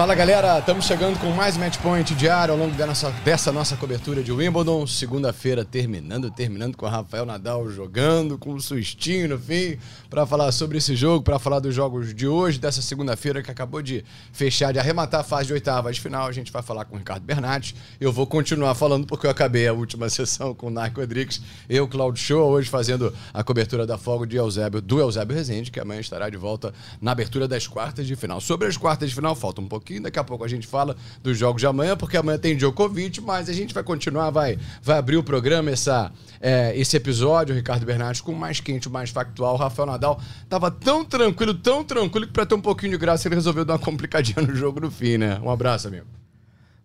Fala 0.00 0.14
galera, 0.14 0.60
estamos 0.60 0.86
chegando 0.86 1.18
com 1.18 1.30
mais 1.32 1.58
Match 1.58 1.76
Point 1.76 2.14
diário 2.14 2.54
ao 2.54 2.58
longo 2.58 2.74
da 2.74 2.86
nossa, 2.86 3.10
dessa 3.22 3.52
nossa 3.52 3.76
cobertura 3.76 4.22
de 4.22 4.32
Wimbledon. 4.32 4.86
Segunda-feira 4.86 5.62
terminando, 5.62 6.30
terminando 6.30 6.74
com 6.74 6.86
o 6.86 6.88
Rafael 6.88 7.26
Nadal 7.26 7.68
jogando, 7.68 8.38
com 8.38 8.54
um 8.54 8.58
sustinho 8.58 9.28
no 9.28 9.38
fim, 9.38 9.76
para 10.08 10.24
falar 10.24 10.52
sobre 10.52 10.78
esse 10.78 10.96
jogo, 10.96 11.22
para 11.22 11.38
falar 11.38 11.60
dos 11.60 11.74
jogos 11.74 12.14
de 12.14 12.26
hoje, 12.26 12.58
dessa 12.58 12.80
segunda-feira 12.80 13.42
que 13.42 13.50
acabou 13.50 13.82
de 13.82 14.02
fechar, 14.32 14.72
de 14.72 14.78
arrematar 14.78 15.20
a 15.20 15.22
fase 15.22 15.48
de 15.48 15.52
oitavas 15.52 15.96
de 15.96 16.00
final. 16.00 16.26
A 16.26 16.32
gente 16.32 16.50
vai 16.50 16.62
falar 16.62 16.86
com 16.86 16.96
o 16.96 16.98
Ricardo 16.98 17.22
Bernardes. 17.22 17.74
Eu 18.00 18.10
vou 18.10 18.26
continuar 18.26 18.74
falando 18.74 19.06
porque 19.06 19.26
eu 19.26 19.30
acabei 19.30 19.68
a 19.68 19.72
última 19.74 20.08
sessão 20.08 20.54
com 20.54 20.68
o 20.68 20.70
Narco 20.70 20.98
Rodrigues, 20.98 21.42
eu, 21.68 21.86
Claudio 21.86 22.24
Show, 22.24 22.48
hoje 22.48 22.70
fazendo 22.70 23.12
a 23.34 23.44
cobertura 23.44 23.86
da 23.86 23.98
folga 23.98 24.26
de 24.26 24.36
Eusébio, 24.38 24.80
do 24.80 24.98
Eusébio 24.98 25.36
Rezende, 25.36 25.70
que 25.70 25.78
amanhã 25.78 26.00
estará 26.00 26.30
de 26.30 26.38
volta 26.38 26.72
na 27.02 27.12
abertura 27.12 27.46
das 27.46 27.66
quartas 27.66 28.06
de 28.06 28.16
final. 28.16 28.40
Sobre 28.40 28.66
as 28.66 28.78
quartas 28.78 29.10
de 29.10 29.14
final, 29.14 29.36
falta 29.36 29.60
um 29.60 29.68
pouquinho 29.68 29.89
pouquinho. 29.90 30.02
Daqui 30.02 30.18
a 30.18 30.24
pouco 30.24 30.44
a 30.44 30.48
gente 30.48 30.66
fala 30.66 30.96
dos 31.22 31.36
jogos 31.36 31.60
de 31.60 31.66
amanhã, 31.66 31.96
porque 31.96 32.16
amanhã 32.16 32.38
tem 32.38 32.56
Djokovic, 32.56 33.20
mas 33.20 33.48
a 33.48 33.52
gente 33.52 33.74
vai 33.74 33.82
continuar, 33.82 34.30
vai, 34.30 34.58
vai 34.82 34.98
abrir 34.98 35.16
o 35.16 35.22
programa, 35.22 35.70
essa, 35.70 36.12
é, 36.40 36.76
esse 36.78 36.96
episódio, 36.96 37.54
Ricardo 37.54 37.84
Bernardes, 37.84 38.20
com 38.20 38.32
mais 38.32 38.60
quente, 38.60 38.88
mais 38.88 39.10
factual. 39.10 39.54
O 39.54 39.58
Rafael 39.58 39.86
Nadal 39.86 40.20
tava 40.48 40.70
tão 40.70 41.04
tranquilo, 41.04 41.54
tão 41.54 41.82
tranquilo, 41.82 42.26
que 42.26 42.32
para 42.32 42.46
ter 42.46 42.54
um 42.54 42.60
pouquinho 42.60 42.92
de 42.92 42.98
graça 42.98 43.26
ele 43.26 43.34
resolveu 43.34 43.64
dar 43.64 43.74
uma 43.74 43.78
complicadinha 43.78 44.46
no 44.46 44.54
jogo 44.54 44.80
no 44.80 44.90
fim, 44.90 45.18
né? 45.18 45.40
Um 45.42 45.50
abraço, 45.50 45.88
amigo. 45.88 46.06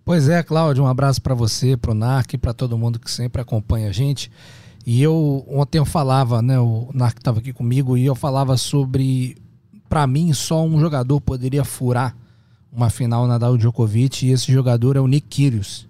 Pois 0.04 0.30
é, 0.30 0.44
Cláudio, 0.44 0.84
um 0.84 0.88
abraço 0.88 1.22
para 1.22 1.34
você, 1.34 1.76
pro 1.76 1.94
Narc, 1.94 2.38
para 2.38 2.54
todo 2.54 2.78
mundo 2.78 3.00
que 3.00 3.10
sempre 3.10 3.42
acompanha 3.42 3.90
a 3.90 3.92
gente. 3.92 4.32
E 4.86 5.02
eu 5.02 5.44
ontem 5.48 5.80
eu 5.80 5.86
falava, 5.86 6.44
né, 6.44 6.60
o 6.60 6.92
Narc 6.94 7.18
estava 7.18 7.40
aqui 7.40 7.52
comigo 7.52 7.98
e 7.98 8.06
eu 8.06 8.14
falava 8.14 8.56
sobre 8.56 9.36
para 9.90 10.06
mim 10.06 10.32
só 10.32 10.64
um 10.64 10.80
jogador 10.80 11.20
poderia 11.22 11.64
furar 11.64 12.16
uma 12.76 12.90
final 12.90 13.26
Nadal 13.26 13.58
Djokovic 13.58 14.26
e 14.26 14.32
esse 14.32 14.52
jogador 14.52 14.98
é 14.98 15.00
o 15.00 15.08
Nick 15.08 15.28
Kyrgios. 15.28 15.88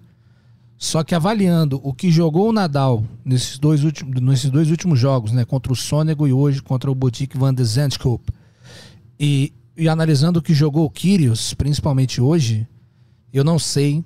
Só 0.78 1.02
que 1.02 1.14
avaliando 1.14 1.80
o 1.82 1.92
que 1.92 2.10
jogou 2.10 2.50
o 2.50 2.52
Nadal 2.52 3.02
nesses 3.24 3.58
dois 3.58 3.82
últimos, 3.82 4.20
nesses 4.20 4.50
dois 4.50 4.70
últimos 4.70 4.98
jogos, 4.98 5.32
né, 5.32 5.44
contra 5.44 5.72
o 5.72 5.76
Sonego 5.76 6.28
e 6.28 6.32
hoje 6.32 6.62
contra 6.62 6.90
o 6.90 6.94
Boutique 6.94 7.38
van 7.38 7.54
de 7.54 7.64
Zandskop, 7.64 8.30
e, 9.18 9.52
e 9.76 9.88
analisando 9.88 10.38
o 10.38 10.42
que 10.42 10.52
jogou 10.52 10.84
o 10.84 10.90
Kyrgios, 10.90 11.54
principalmente 11.54 12.20
hoje, 12.20 12.66
eu 13.32 13.42
não 13.42 13.58
sei. 13.58 14.04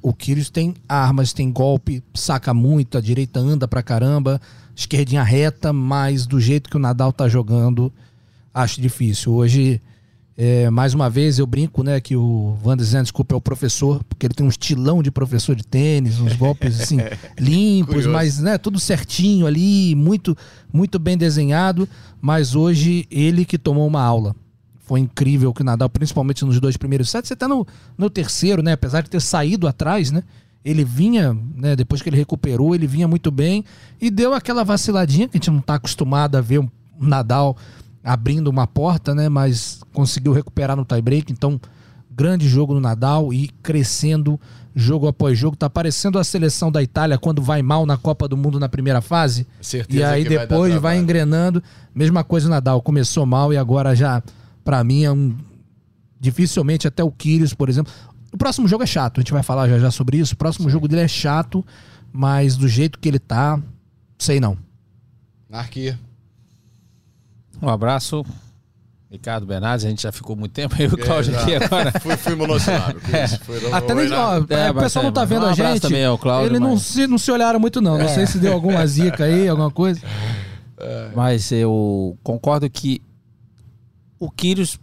O 0.00 0.12
Kyrgios 0.12 0.50
tem 0.50 0.74
armas, 0.88 1.32
tem 1.32 1.50
golpe, 1.50 2.02
saca 2.14 2.52
muito, 2.54 2.98
a 2.98 3.00
direita 3.00 3.38
anda 3.38 3.68
pra 3.68 3.82
caramba, 3.82 4.40
esquerdinha 4.74 5.22
reta, 5.22 5.72
mas 5.72 6.26
do 6.26 6.40
jeito 6.40 6.70
que 6.70 6.76
o 6.76 6.80
Nadal 6.80 7.12
tá 7.12 7.28
jogando, 7.28 7.92
acho 8.52 8.80
difícil. 8.80 9.32
Hoje 9.32 9.80
é, 10.36 10.70
mais 10.70 10.94
uma 10.94 11.10
vez 11.10 11.38
eu 11.38 11.46
brinco, 11.46 11.82
né, 11.82 12.00
que 12.00 12.16
o 12.16 12.56
Van 12.62 12.76
Zandt, 12.78 13.04
desculpa, 13.04 13.34
é 13.34 13.36
o 13.36 13.40
professor, 13.40 14.02
porque 14.04 14.26
ele 14.26 14.34
tem 14.34 14.46
um 14.46 14.48
estilão 14.48 15.02
de 15.02 15.10
professor 15.10 15.54
de 15.54 15.62
tênis, 15.62 16.18
uns 16.18 16.34
golpes 16.34 16.80
assim 16.80 16.96
limpos, 17.38 18.06
mas 18.06 18.38
né, 18.38 18.56
tudo 18.56 18.80
certinho 18.80 19.46
ali, 19.46 19.94
muito 19.94 20.36
muito 20.72 20.98
bem 20.98 21.18
desenhado, 21.18 21.86
mas 22.20 22.54
hoje 22.54 23.06
ele 23.10 23.44
que 23.44 23.58
tomou 23.58 23.86
uma 23.86 24.02
aula. 24.02 24.34
Foi 24.80 25.00
incrível 25.00 25.52
que 25.52 25.60
o 25.60 25.64
Nadal, 25.64 25.88
principalmente 25.88 26.44
nos 26.44 26.58
dois 26.58 26.76
primeiros 26.76 27.10
sets, 27.10 27.28
você 27.28 27.36
tá 27.36 27.46
no, 27.46 27.66
no 27.96 28.08
terceiro, 28.08 28.62
né, 28.62 28.72
apesar 28.72 29.02
de 29.02 29.10
ter 29.10 29.20
saído 29.20 29.68
atrás, 29.68 30.10
né? 30.10 30.22
Ele 30.64 30.84
vinha, 30.84 31.36
né, 31.56 31.74
depois 31.76 32.00
que 32.00 32.08
ele 32.08 32.16
recuperou, 32.16 32.74
ele 32.74 32.86
vinha 32.86 33.06
muito 33.06 33.30
bem 33.30 33.64
e 34.00 34.10
deu 34.10 34.32
aquela 34.32 34.64
vaciladinha 34.64 35.28
que 35.28 35.36
a 35.36 35.38
gente 35.38 35.50
não 35.50 35.58
está 35.58 35.74
acostumado 35.74 36.36
a 36.36 36.40
ver 36.40 36.60
um 36.60 36.68
Nadal 37.00 37.56
abrindo 38.02 38.48
uma 38.48 38.66
porta, 38.66 39.14
né? 39.14 39.28
Mas 39.28 39.80
conseguiu 39.92 40.32
recuperar 40.32 40.76
no 40.76 40.84
tie-break. 40.84 41.32
Então, 41.32 41.60
grande 42.10 42.48
jogo 42.48 42.74
no 42.74 42.80
Nadal 42.80 43.32
e 43.32 43.48
crescendo 43.62 44.38
jogo 44.74 45.06
após 45.06 45.38
jogo. 45.38 45.56
Tá 45.56 45.68
parecendo 45.68 46.18
a 46.18 46.24
seleção 46.24 46.70
da 46.70 46.82
Itália 46.82 47.18
quando 47.18 47.42
vai 47.42 47.62
mal 47.62 47.86
na 47.86 47.96
Copa 47.96 48.26
do 48.26 48.36
Mundo 48.36 48.58
na 48.58 48.68
primeira 48.68 49.00
fase. 49.00 49.46
Certeza 49.60 50.00
e 50.00 50.04
aí 50.04 50.24
depois 50.24 50.72
vai, 50.72 50.80
vai 50.80 50.98
engrenando. 50.98 51.62
Mesma 51.94 52.24
coisa 52.24 52.46
o 52.46 52.50
Nadal. 52.50 52.82
Começou 52.82 53.24
mal 53.26 53.52
e 53.52 53.56
agora 53.56 53.94
já, 53.94 54.22
para 54.64 54.82
mim, 54.82 55.04
é 55.04 55.12
um. 55.12 55.34
Dificilmente 56.20 56.86
até 56.86 57.02
o 57.02 57.10
Kyrgios, 57.10 57.52
por 57.52 57.68
exemplo. 57.68 57.92
O 58.32 58.36
próximo 58.38 58.66
jogo 58.66 58.82
é 58.82 58.86
chato, 58.86 59.18
a 59.18 59.20
gente 59.20 59.32
vai 59.32 59.42
falar 59.42 59.68
já 59.68 59.78
já 59.78 59.90
sobre 59.90 60.16
isso. 60.16 60.34
O 60.34 60.36
próximo 60.36 60.68
Sim. 60.68 60.72
jogo 60.72 60.88
dele 60.88 61.02
é 61.02 61.08
chato, 61.08 61.64
mas 62.12 62.56
do 62.56 62.66
jeito 62.66 62.98
que 62.98 63.08
ele 63.08 63.18
tá, 63.18 63.60
sei 64.18 64.40
não. 64.40 64.56
Narquia. 65.50 65.98
Um 67.62 67.68
abraço. 67.68 68.26
Ricardo 69.08 69.46
Bernardes, 69.46 69.84
a 69.84 69.90
gente 69.90 70.02
já 70.02 70.10
ficou 70.10 70.34
muito 70.34 70.52
tempo 70.52 70.74
aí, 70.78 70.86
o 70.86 70.94
é, 70.98 71.04
Cláudio 71.04 71.38
aqui 71.38 71.54
agora. 71.54 71.92
fui, 72.00 72.16
fui. 72.16 72.32
É. 73.12 73.74
Até 73.74 73.94
nem, 73.94 74.10
ó, 74.10 74.38
é, 74.48 74.70
o 74.70 74.74
pessoal 74.74 75.04
não 75.04 75.12
tá 75.12 75.24
vendo 75.24 75.44
um 75.44 75.48
a 75.50 75.52
gente. 75.52 75.80
Também 75.80 76.04
ao 76.04 76.16
Cláudio, 76.16 76.50
ele 76.50 76.58
mas... 76.58 76.68
não, 76.68 76.78
se, 76.78 77.06
não 77.06 77.18
se 77.18 77.30
olharam 77.30 77.60
muito, 77.60 77.80
não. 77.82 77.98
Não 77.98 78.06
é. 78.06 78.08
sei 78.08 78.26
se 78.26 78.38
deu 78.38 78.54
alguma 78.54 78.86
zica 78.86 79.24
aí, 79.24 79.46
alguma 79.48 79.70
coisa. 79.70 80.00
É. 80.78 81.10
Mas 81.14 81.52
eu 81.52 82.16
concordo 82.22 82.68
que 82.70 83.02
o 84.18 84.30
Kyrgios 84.30 84.80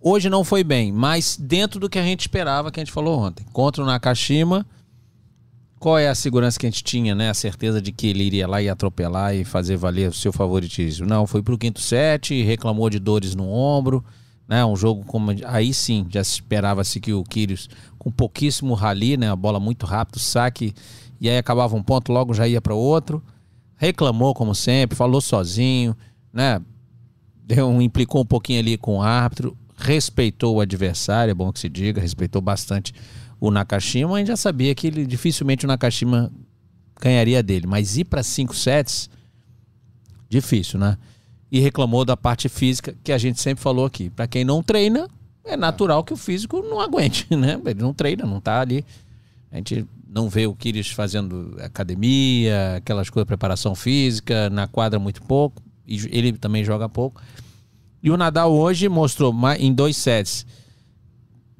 hoje 0.00 0.30
não 0.30 0.42
foi 0.42 0.64
bem, 0.64 0.90
mas 0.90 1.36
dentro 1.36 1.78
do 1.78 1.90
que 1.90 1.98
a 1.98 2.02
gente 2.02 2.22
esperava, 2.22 2.70
que 2.72 2.80
a 2.80 2.82
gente 2.82 2.92
falou 2.92 3.18
ontem. 3.18 3.44
Contra 3.52 3.82
o 3.82 3.86
Nakashima, 3.86 4.66
qual 5.78 5.98
é 5.98 6.08
a 6.08 6.14
segurança 6.14 6.58
que 6.58 6.66
a 6.66 6.70
gente 6.70 6.82
tinha, 6.82 7.14
né? 7.14 7.30
A 7.30 7.34
certeza 7.34 7.80
de 7.80 7.92
que 7.92 8.06
ele 8.06 8.24
iria 8.24 8.48
lá 8.48 8.62
e 8.62 8.68
atropelar 8.68 9.34
e 9.34 9.44
fazer 9.44 9.76
valer 9.76 10.08
o 10.08 10.14
seu 10.14 10.32
favoritismo. 10.32 11.06
Não, 11.06 11.26
foi 11.26 11.42
pro 11.42 11.58
quinto 11.58 11.80
set, 11.80 12.42
reclamou 12.42 12.88
de 12.88 12.98
dores 12.98 13.34
no 13.34 13.48
ombro, 13.48 14.04
né? 14.48 14.64
Um 14.64 14.74
jogo 14.74 15.04
como 15.04 15.32
aí 15.44 15.74
sim, 15.74 16.06
já 16.08 16.24
se 16.24 16.32
esperava-se 16.32 16.98
que 16.98 17.12
o 17.12 17.22
Kyrgios 17.22 17.68
com 17.98 18.10
pouquíssimo 18.10 18.74
rally, 18.74 19.16
né? 19.16 19.30
A 19.30 19.36
bola 19.36 19.60
muito 19.60 19.84
rápido, 19.84 20.18
saque 20.18 20.74
e 21.20 21.28
aí 21.28 21.36
acabava 21.36 21.76
um 21.76 21.82
ponto, 21.82 22.12
logo 22.12 22.32
já 22.32 22.48
ia 22.48 22.60
para 22.60 22.74
outro. 22.74 23.22
Reclamou 23.76 24.32
como 24.32 24.54
sempre, 24.54 24.96
falou 24.96 25.20
sozinho, 25.20 25.94
né? 26.32 26.60
Deu 27.44 27.80
implicou 27.82 28.22
um 28.22 28.26
pouquinho 28.26 28.60
ali 28.60 28.78
com 28.78 28.96
o 28.96 29.02
árbitro, 29.02 29.56
respeitou 29.76 30.56
o 30.56 30.60
adversário, 30.60 31.30
é 31.30 31.34
bom 31.34 31.52
que 31.52 31.60
se 31.60 31.68
diga, 31.68 32.00
respeitou 32.00 32.40
bastante 32.40 32.94
o 33.48 33.50
Nakashima, 33.50 34.14
a 34.14 34.18
gente 34.18 34.28
já 34.28 34.36
sabia 34.36 34.74
que 34.74 34.86
ele 34.86 35.06
dificilmente 35.06 35.64
o 35.64 35.68
Nakashima 35.68 36.30
ganharia 37.00 37.42
dele. 37.42 37.66
Mas 37.66 37.96
ir 37.96 38.04
para 38.04 38.22
cinco 38.22 38.54
sets, 38.54 39.10
difícil, 40.28 40.78
né? 40.78 40.96
E 41.50 41.60
reclamou 41.60 42.04
da 42.04 42.16
parte 42.16 42.48
física, 42.48 42.94
que 43.04 43.12
a 43.12 43.18
gente 43.18 43.40
sempre 43.40 43.62
falou 43.62 43.86
aqui. 43.86 44.10
Para 44.10 44.26
quem 44.26 44.44
não 44.44 44.62
treina, 44.62 45.08
é 45.44 45.56
natural 45.56 46.02
que 46.02 46.12
o 46.12 46.16
físico 46.16 46.60
não 46.62 46.80
aguente, 46.80 47.26
né? 47.36 47.60
Ele 47.64 47.80
não 47.80 47.94
treina, 47.94 48.24
não 48.26 48.40
tá 48.40 48.60
ali. 48.60 48.84
A 49.50 49.56
gente 49.56 49.86
não 50.08 50.28
vê 50.28 50.46
o 50.46 50.54
Kyrgios 50.54 50.90
fazendo 50.90 51.56
academia, 51.60 52.76
aquelas 52.76 53.08
coisas, 53.08 53.26
preparação 53.26 53.74
física, 53.74 54.50
na 54.50 54.66
quadra 54.66 54.98
muito 54.98 55.22
pouco. 55.22 55.62
E 55.86 55.96
ele 56.10 56.32
também 56.32 56.64
joga 56.64 56.88
pouco. 56.88 57.22
E 58.02 58.10
o 58.10 58.16
Nadal 58.16 58.52
hoje 58.52 58.88
mostrou 58.88 59.34
em 59.58 59.72
dois 59.72 59.96
sets 59.96 60.46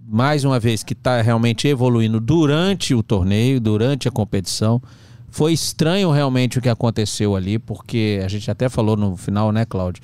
mais 0.09 0.45
uma 0.45 0.61
vez, 0.61 0.85
que 0.85 0.93
está 0.93 1.21
realmente 1.21 1.67
evoluindo 1.67 2.21
durante 2.21 2.95
o 2.95 3.03
torneio, 3.03 3.61
durante 3.61 4.07
a 4.07 4.11
competição. 4.11 4.81
Foi 5.29 5.53
estranho 5.53 6.11
realmente 6.13 6.59
o 6.59 6.63
que 6.63 6.69
aconteceu 6.69 7.35
ali, 7.35 7.59
porque 7.59 8.21
a 8.25 8.29
gente 8.29 8.49
até 8.51 8.69
falou 8.69 8.97
no 8.97 9.17
final, 9.17 9.51
né, 9.51 9.65
Cláudio? 9.65 10.03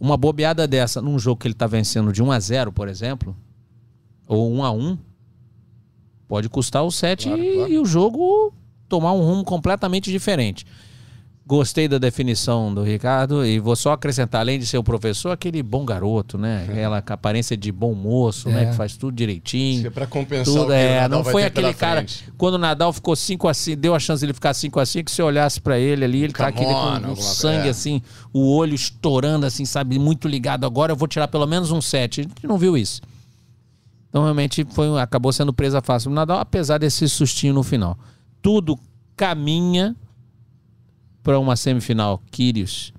Uma 0.00 0.16
bobeada 0.16 0.66
dessa 0.66 1.02
num 1.02 1.18
jogo 1.18 1.40
que 1.40 1.46
ele 1.46 1.52
está 1.52 1.66
vencendo 1.66 2.12
de 2.12 2.22
1 2.22 2.32
a 2.32 2.40
0 2.40 2.72
por 2.72 2.88
exemplo, 2.88 3.36
ou 4.26 4.50
1 4.52 4.64
a 4.64 4.70
1 4.72 4.98
pode 6.26 6.48
custar 6.48 6.82
o 6.82 6.90
7 6.90 7.28
claro, 7.28 7.42
e, 7.42 7.54
claro. 7.54 7.72
e 7.72 7.78
o 7.78 7.84
jogo 7.84 8.52
tomar 8.88 9.12
um 9.12 9.20
rumo 9.20 9.44
completamente 9.44 10.10
diferente. 10.10 10.64
Gostei 11.44 11.88
da 11.88 11.98
definição 11.98 12.72
do 12.72 12.84
Ricardo 12.84 13.44
e 13.44 13.58
vou 13.58 13.74
só 13.74 13.92
acrescentar, 13.92 14.40
além 14.40 14.60
de 14.60 14.66
ser 14.66 14.78
o 14.78 14.84
professor, 14.84 15.30
aquele 15.30 15.60
bom 15.60 15.84
garoto, 15.84 16.38
né? 16.38 16.66
Aquela 16.68 16.98
aparência 16.98 17.56
de 17.56 17.72
bom 17.72 17.94
moço, 17.94 18.48
né? 18.48 18.62
é. 18.62 18.64
né? 18.64 18.70
Que 18.70 18.76
faz 18.76 18.96
tudo 18.96 19.12
direitinho. 19.12 19.88
É 19.88 19.90
para 19.90 20.06
compensar 20.06 20.54
tudo, 20.54 20.72
é, 20.72 21.08
não 21.08 21.24
foi 21.24 21.42
aquele 21.42 21.74
cara 21.74 22.06
quando 22.38 22.54
o 22.54 22.58
Nadal 22.58 22.92
ficou 22.92 23.16
5 23.16 23.48
a 23.48 23.54
5, 23.54 23.80
deu 23.80 23.92
a 23.92 23.98
chance 23.98 24.20
de 24.20 24.26
ele 24.26 24.32
ficar 24.32 24.54
5 24.54 24.78
a 24.78 24.86
5, 24.86 25.04
que 25.04 25.10
você 25.10 25.20
olhasse 25.20 25.60
para 25.60 25.80
ele 25.80 26.04
ali, 26.04 26.22
ele 26.22 26.32
Come 26.32 26.44
tá 26.44 26.48
aquele 26.48 26.72
on, 26.72 27.00
com 27.00 27.12
o 27.12 27.16
sangue 27.16 27.66
é. 27.66 27.70
assim, 27.70 28.00
o 28.32 28.54
olho 28.54 28.74
estourando 28.74 29.44
assim, 29.44 29.64
sabe, 29.64 29.98
muito 29.98 30.28
ligado. 30.28 30.64
Agora 30.64 30.92
eu 30.92 30.96
vou 30.96 31.08
tirar 31.08 31.26
pelo 31.26 31.46
menos 31.46 31.72
um 31.72 31.80
7. 31.80 32.20
A 32.20 32.22
gente 32.22 32.46
não 32.46 32.56
viu 32.56 32.76
isso. 32.76 33.00
Então 34.08 34.22
realmente 34.22 34.64
foi, 34.70 35.00
acabou 35.00 35.32
sendo 35.32 35.52
presa 35.52 35.82
fácil 35.82 36.10
o 36.10 36.14
Nadal, 36.14 36.38
apesar 36.38 36.78
desse 36.78 37.08
sustinho 37.08 37.52
no 37.52 37.64
final. 37.64 37.98
tudo 38.40 38.78
caminha 39.16 39.96
para 41.22 41.38
uma 41.38 41.56
semifinal 41.56 42.20
Kyrgios 42.30 42.92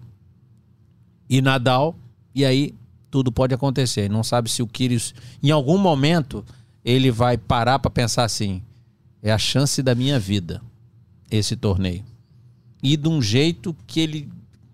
e 1.29 1.41
Nadal, 1.41 1.95
e 2.33 2.45
aí 2.45 2.73
tudo 3.09 3.31
pode 3.31 3.53
acontecer. 3.53 4.09
Não 4.09 4.23
sabe 4.23 4.49
se 4.49 4.61
o 4.61 4.67
Kyrgios, 4.67 5.13
em 5.41 5.51
algum 5.51 5.77
momento, 5.77 6.43
ele 6.83 7.11
vai 7.11 7.37
parar 7.37 7.79
para 7.79 7.91
pensar 7.91 8.23
assim: 8.23 8.61
é 9.21 9.31
a 9.31 9.37
chance 9.37 9.81
da 9.81 9.93
minha 9.95 10.19
vida 10.19 10.61
esse 11.29 11.55
torneio. 11.55 12.03
E 12.81 12.97
de 12.97 13.07
um 13.07 13.21
jeito 13.21 13.75
que 13.87 13.99
ele 13.99 14.29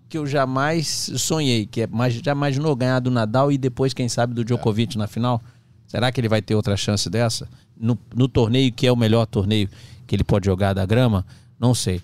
que 0.08 0.18
eu 0.18 0.26
jamais 0.26 1.12
sonhei, 1.16 1.64
que 1.64 1.82
é 1.82 1.86
mais, 1.86 2.14
já 2.14 2.32
imaginou 2.32 2.74
ganhar 2.74 2.98
do 2.98 3.12
Nadal 3.12 3.52
e 3.52 3.56
depois, 3.56 3.94
quem 3.94 4.08
sabe, 4.08 4.34
do 4.34 4.44
Djokovic 4.44 4.96
é. 4.96 4.98
na 4.98 5.06
final? 5.06 5.40
Será 5.86 6.10
que 6.10 6.20
ele 6.20 6.28
vai 6.28 6.42
ter 6.42 6.56
outra 6.56 6.76
chance 6.76 7.08
dessa? 7.08 7.48
No, 7.78 7.96
no 8.12 8.26
torneio 8.26 8.72
que 8.72 8.88
é 8.88 8.92
o 8.92 8.96
melhor 8.96 9.24
torneio 9.24 9.68
que 10.08 10.16
ele 10.16 10.24
pode 10.24 10.46
jogar 10.46 10.72
da 10.72 10.84
grama? 10.84 11.24
Não 11.60 11.74
sei. 11.74 12.02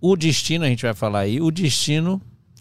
O 0.00 0.16
destino, 0.16 0.64
a 0.64 0.68
gente 0.68 0.82
vai 0.82 0.94
falar 0.94 1.20
aí, 1.20 1.40
o 1.40 1.50
destino 1.50 2.20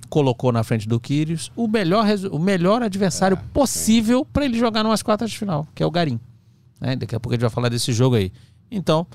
colocou 0.09 0.51
na 0.51 0.63
frente 0.63 0.87
do 0.87 0.99
Kyrgios 0.99 1.51
o 1.55 1.67
melhor, 1.67 2.05
o 2.31 2.39
melhor 2.39 2.81
adversário 2.81 3.37
é, 3.37 3.53
possível 3.53 4.25
para 4.25 4.45
ele 4.45 4.57
jogar 4.57 4.83
numas 4.83 5.03
quartas 5.03 5.29
de 5.29 5.37
final, 5.37 5.67
que 5.75 5.83
é 5.83 5.85
o 5.85 5.91
Garim. 5.91 6.19
Né? 6.79 6.95
Daqui 6.95 7.15
a 7.15 7.19
pouco 7.19 7.33
a 7.33 7.35
gente 7.35 7.41
vai 7.41 7.49
falar 7.49 7.69
desse 7.69 7.91
jogo 7.91 8.15
aí. 8.15 8.31
Então, 8.71 9.05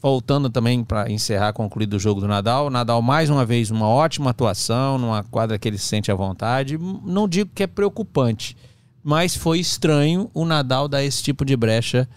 voltando 0.00 0.48
também 0.48 0.82
para 0.82 1.10
encerrar, 1.10 1.52
concluído 1.52 1.94
o 1.94 1.98
jogo 1.98 2.20
do 2.20 2.28
Nadal. 2.28 2.70
Nadal, 2.70 3.02
mais 3.02 3.30
uma 3.30 3.44
vez, 3.44 3.70
uma 3.70 3.86
ótima 3.86 4.30
atuação, 4.30 4.98
numa 4.98 5.22
quadra 5.22 5.58
que 5.58 5.68
ele 5.68 5.78
se 5.78 5.86
sente 5.86 6.10
à 6.10 6.14
vontade. 6.14 6.78
Não 6.78 7.28
digo 7.28 7.50
que 7.54 7.62
é 7.62 7.66
preocupante, 7.66 8.56
mas 9.02 9.36
foi 9.36 9.58
estranho 9.58 10.30
o 10.32 10.44
Nadal 10.44 10.88
dar 10.88 11.04
esse 11.04 11.22
tipo 11.22 11.44
de 11.44 11.56
brecha 11.56 12.08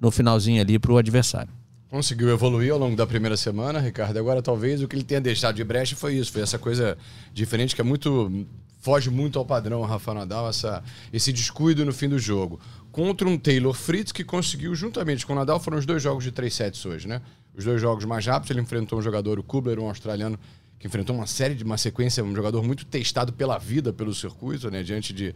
no 0.00 0.10
finalzinho 0.10 0.60
ali 0.60 0.78
para 0.78 0.92
o 0.92 0.98
adversário. 0.98 1.52
Conseguiu 1.94 2.28
evoluir 2.28 2.72
ao 2.72 2.78
longo 2.80 2.96
da 2.96 3.06
primeira 3.06 3.36
semana, 3.36 3.78
Ricardo. 3.78 4.18
Agora, 4.18 4.42
talvez 4.42 4.82
o 4.82 4.88
que 4.88 4.96
ele 4.96 5.04
tenha 5.04 5.20
deixado 5.20 5.54
de 5.54 5.62
brecha 5.62 5.94
foi 5.94 6.16
isso, 6.16 6.32
foi 6.32 6.42
essa 6.42 6.58
coisa 6.58 6.98
diferente 7.32 7.72
que 7.72 7.80
é 7.80 7.84
muito 7.84 8.48
foge 8.80 9.08
muito 9.10 9.38
ao 9.38 9.46
padrão 9.46 9.80
Rafa 9.82 10.12
Nadal, 10.12 10.48
essa, 10.48 10.82
esse 11.12 11.32
descuido 11.32 11.84
no 11.84 11.92
fim 11.92 12.08
do 12.08 12.18
jogo. 12.18 12.58
Contra 12.90 13.28
um 13.28 13.38
Taylor 13.38 13.72
Fritz 13.72 14.10
que 14.10 14.24
conseguiu, 14.24 14.74
juntamente 14.74 15.24
com 15.24 15.34
o 15.34 15.36
Nadal, 15.36 15.60
foram 15.60 15.78
os 15.78 15.86
dois 15.86 16.02
jogos 16.02 16.24
de 16.24 16.32
três 16.32 16.52
sets 16.54 16.84
hoje, 16.84 17.06
né? 17.06 17.22
Os 17.56 17.64
dois 17.64 17.80
jogos 17.80 18.04
mais 18.04 18.26
rápidos, 18.26 18.50
ele 18.50 18.60
enfrentou 18.60 18.98
um 18.98 19.02
jogador, 19.02 19.38
o 19.38 19.44
Kubler, 19.44 19.78
um 19.78 19.86
australiano, 19.86 20.36
que 20.80 20.88
enfrentou 20.88 21.14
uma 21.14 21.28
série 21.28 21.54
de 21.54 21.62
uma 21.62 21.78
sequência, 21.78 22.24
um 22.24 22.34
jogador 22.34 22.60
muito 22.64 22.84
testado 22.84 23.32
pela 23.32 23.56
vida, 23.56 23.92
pelo 23.92 24.12
circuito, 24.12 24.68
né? 24.68 24.82
Diante 24.82 25.12
de 25.12 25.32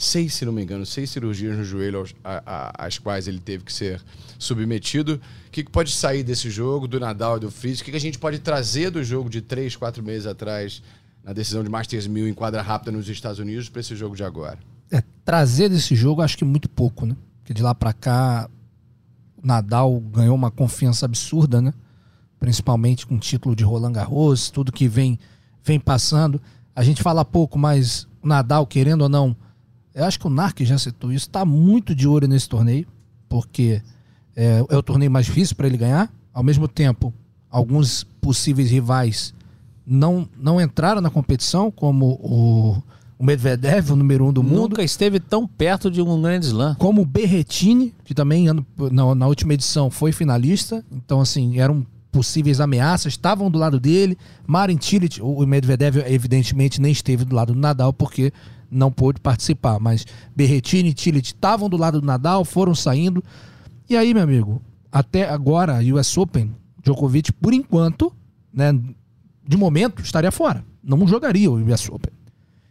seis, 0.00 0.32
se 0.32 0.46
não 0.46 0.52
me 0.52 0.62
engano, 0.62 0.86
seis 0.86 1.10
cirurgias 1.10 1.58
no 1.58 1.62
joelho 1.62 2.06
às 2.24 2.98
quais 2.98 3.28
ele 3.28 3.38
teve 3.38 3.64
que 3.64 3.72
ser 3.72 4.02
submetido. 4.38 5.20
O 5.46 5.50
que, 5.50 5.62
que 5.62 5.70
pode 5.70 5.92
sair 5.92 6.22
desse 6.22 6.48
jogo, 6.48 6.88
do 6.88 6.98
Nadal 6.98 7.36
e 7.36 7.40
do 7.40 7.50
Fritz? 7.50 7.80
O 7.80 7.84
que, 7.84 7.90
que 7.90 7.96
a 7.98 8.00
gente 8.00 8.18
pode 8.18 8.38
trazer 8.38 8.90
do 8.90 9.04
jogo 9.04 9.28
de 9.28 9.42
três, 9.42 9.76
quatro 9.76 10.02
meses 10.02 10.26
atrás 10.26 10.82
na 11.22 11.34
decisão 11.34 11.62
de 11.62 11.68
Masters 11.68 12.06
1000 12.06 12.28
em 12.28 12.32
quadra 12.32 12.62
rápida 12.62 12.90
nos 12.90 13.06
Estados 13.10 13.38
Unidos 13.38 13.68
para 13.68 13.80
esse 13.80 13.94
jogo 13.94 14.16
de 14.16 14.24
agora? 14.24 14.58
É, 14.90 15.02
trazer 15.22 15.68
desse 15.68 15.94
jogo 15.94 16.22
acho 16.22 16.38
que 16.38 16.46
muito 16.46 16.68
pouco, 16.70 17.04
né? 17.04 17.14
Porque 17.42 17.52
de 17.52 17.62
lá 17.62 17.74
para 17.74 17.92
cá 17.92 18.48
o 19.36 19.46
Nadal 19.46 20.00
ganhou 20.00 20.34
uma 20.34 20.50
confiança 20.50 21.04
absurda, 21.04 21.60
né? 21.60 21.74
Principalmente 22.38 23.06
com 23.06 23.16
o 23.16 23.20
título 23.20 23.54
de 23.54 23.64
Roland 23.64 23.92
Garros, 23.92 24.48
tudo 24.48 24.72
que 24.72 24.88
vem 24.88 25.18
vem 25.62 25.78
passando. 25.78 26.40
A 26.74 26.82
gente 26.82 27.02
fala 27.02 27.22
pouco, 27.22 27.58
mas 27.58 28.08
o 28.22 28.26
Nadal, 28.26 28.66
querendo 28.66 29.02
ou 29.02 29.08
não, 29.10 29.36
eu 29.94 30.04
acho 30.04 30.18
que 30.18 30.26
o 30.26 30.30
Narc 30.30 30.60
já 30.60 30.78
citou 30.78 31.12
isso, 31.12 31.26
está 31.26 31.44
muito 31.44 31.94
de 31.94 32.06
olho 32.06 32.28
nesse 32.28 32.48
torneio, 32.48 32.86
porque 33.28 33.82
é, 34.36 34.64
é 34.68 34.76
o 34.76 34.82
torneio 34.82 35.10
mais 35.10 35.26
difícil 35.26 35.56
para 35.56 35.66
ele 35.66 35.76
ganhar. 35.76 36.12
Ao 36.32 36.42
mesmo 36.42 36.68
tempo, 36.68 37.12
alguns 37.50 38.04
possíveis 38.20 38.70
rivais 38.70 39.34
não, 39.86 40.28
não 40.38 40.60
entraram 40.60 41.00
na 41.00 41.10
competição, 41.10 41.70
como 41.70 42.18
o, 42.22 42.82
o 43.18 43.24
Medvedev, 43.24 43.90
o 43.90 43.96
número 43.96 44.26
um 44.26 44.32
do 44.32 44.42
mundo. 44.42 44.70
Nunca 44.70 44.84
esteve 44.84 45.18
tão 45.18 45.46
perto 45.46 45.90
de 45.90 46.00
um 46.00 46.22
grande 46.22 46.46
slam. 46.46 46.76
Como 46.76 47.02
o 47.02 47.04
Berretini, 47.04 47.92
que 48.04 48.14
também 48.14 48.46
na, 48.46 49.14
na 49.14 49.26
última 49.26 49.54
edição 49.54 49.90
foi 49.90 50.12
finalista. 50.12 50.84
Então, 50.92 51.20
assim, 51.20 51.58
eram 51.58 51.84
possíveis 52.12 52.60
ameaças, 52.60 53.12
estavam 53.12 53.50
do 53.50 53.58
lado 53.58 53.80
dele. 53.80 54.16
Marin 54.46 54.78
Cilic, 54.80 55.20
o 55.20 55.44
Medvedev 55.46 55.98
evidentemente 56.06 56.80
nem 56.80 56.92
esteve 56.92 57.24
do 57.24 57.34
lado 57.34 57.52
do 57.52 57.58
Nadal 57.58 57.92
porque 57.92 58.32
não 58.70 58.92
pôde 58.92 59.20
participar, 59.20 59.78
mas 59.80 60.06
Berretini 60.34 60.94
e 60.96 61.00
Cilic 61.00 61.28
estavam 61.28 61.68
do 61.68 61.76
lado 61.76 62.00
do 62.00 62.06
Nadal, 62.06 62.44
foram 62.44 62.74
saindo. 62.74 63.22
E 63.88 63.96
aí, 63.96 64.14
meu 64.14 64.22
amigo, 64.22 64.62
até 64.92 65.28
agora, 65.28 65.80
US 65.94 66.16
Open, 66.16 66.54
Djokovic, 66.82 67.32
por 67.32 67.52
enquanto, 67.52 68.12
né, 68.52 68.72
de 69.46 69.56
momento, 69.56 70.02
estaria 70.02 70.30
fora. 70.30 70.64
Não 70.82 71.06
jogaria 71.06 71.50
o 71.50 71.56
US 71.56 71.88
Open. 71.88 72.12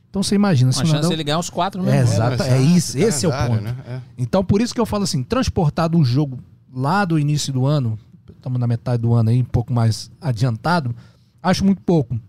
Então 0.10 0.24
você 0.24 0.36
imagina. 0.36 0.72
Uma 0.72 0.86
chance 0.86 1.08
de 1.08 1.14
ele 1.14 1.24
ganhar 1.24 1.38
os 1.38 1.50
quatro, 1.50 1.84
né? 1.84 1.98
É, 1.98 2.02
exato, 2.02 2.42
é, 2.42 2.58
é 2.58 2.62
isso, 2.62 2.98
esse 2.98 3.26
é 3.26 3.30
o 3.30 3.32
ponto. 3.32 3.62
Né? 3.62 3.76
É. 3.88 4.02
Então 4.18 4.44
por 4.44 4.60
isso 4.60 4.74
que 4.74 4.82
eu 4.82 4.86
falo 4.86 5.04
assim, 5.04 5.22
transportado 5.24 5.98
um 5.98 6.04
jogo 6.04 6.40
lá 6.74 7.06
do 7.06 7.20
início 7.20 7.54
do 7.54 7.66
ano, 7.66 7.98
estamos 8.36 8.60
na 8.60 8.66
metade 8.66 9.02
do 9.02 9.14
ano 9.14 9.30
aí, 9.30 9.42
um 9.42 9.46
pouco 9.46 9.72
mais 9.72 10.10
adiantado, 10.20 10.96
acho 11.44 11.64
muito 11.64 11.82
pouco. 11.82 12.20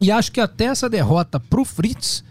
E 0.00 0.10
acho 0.10 0.30
que 0.30 0.40
até 0.40 0.66
essa 0.66 0.90
derrota 0.90 1.40
pro 1.40 1.64
Fritz 1.64 2.22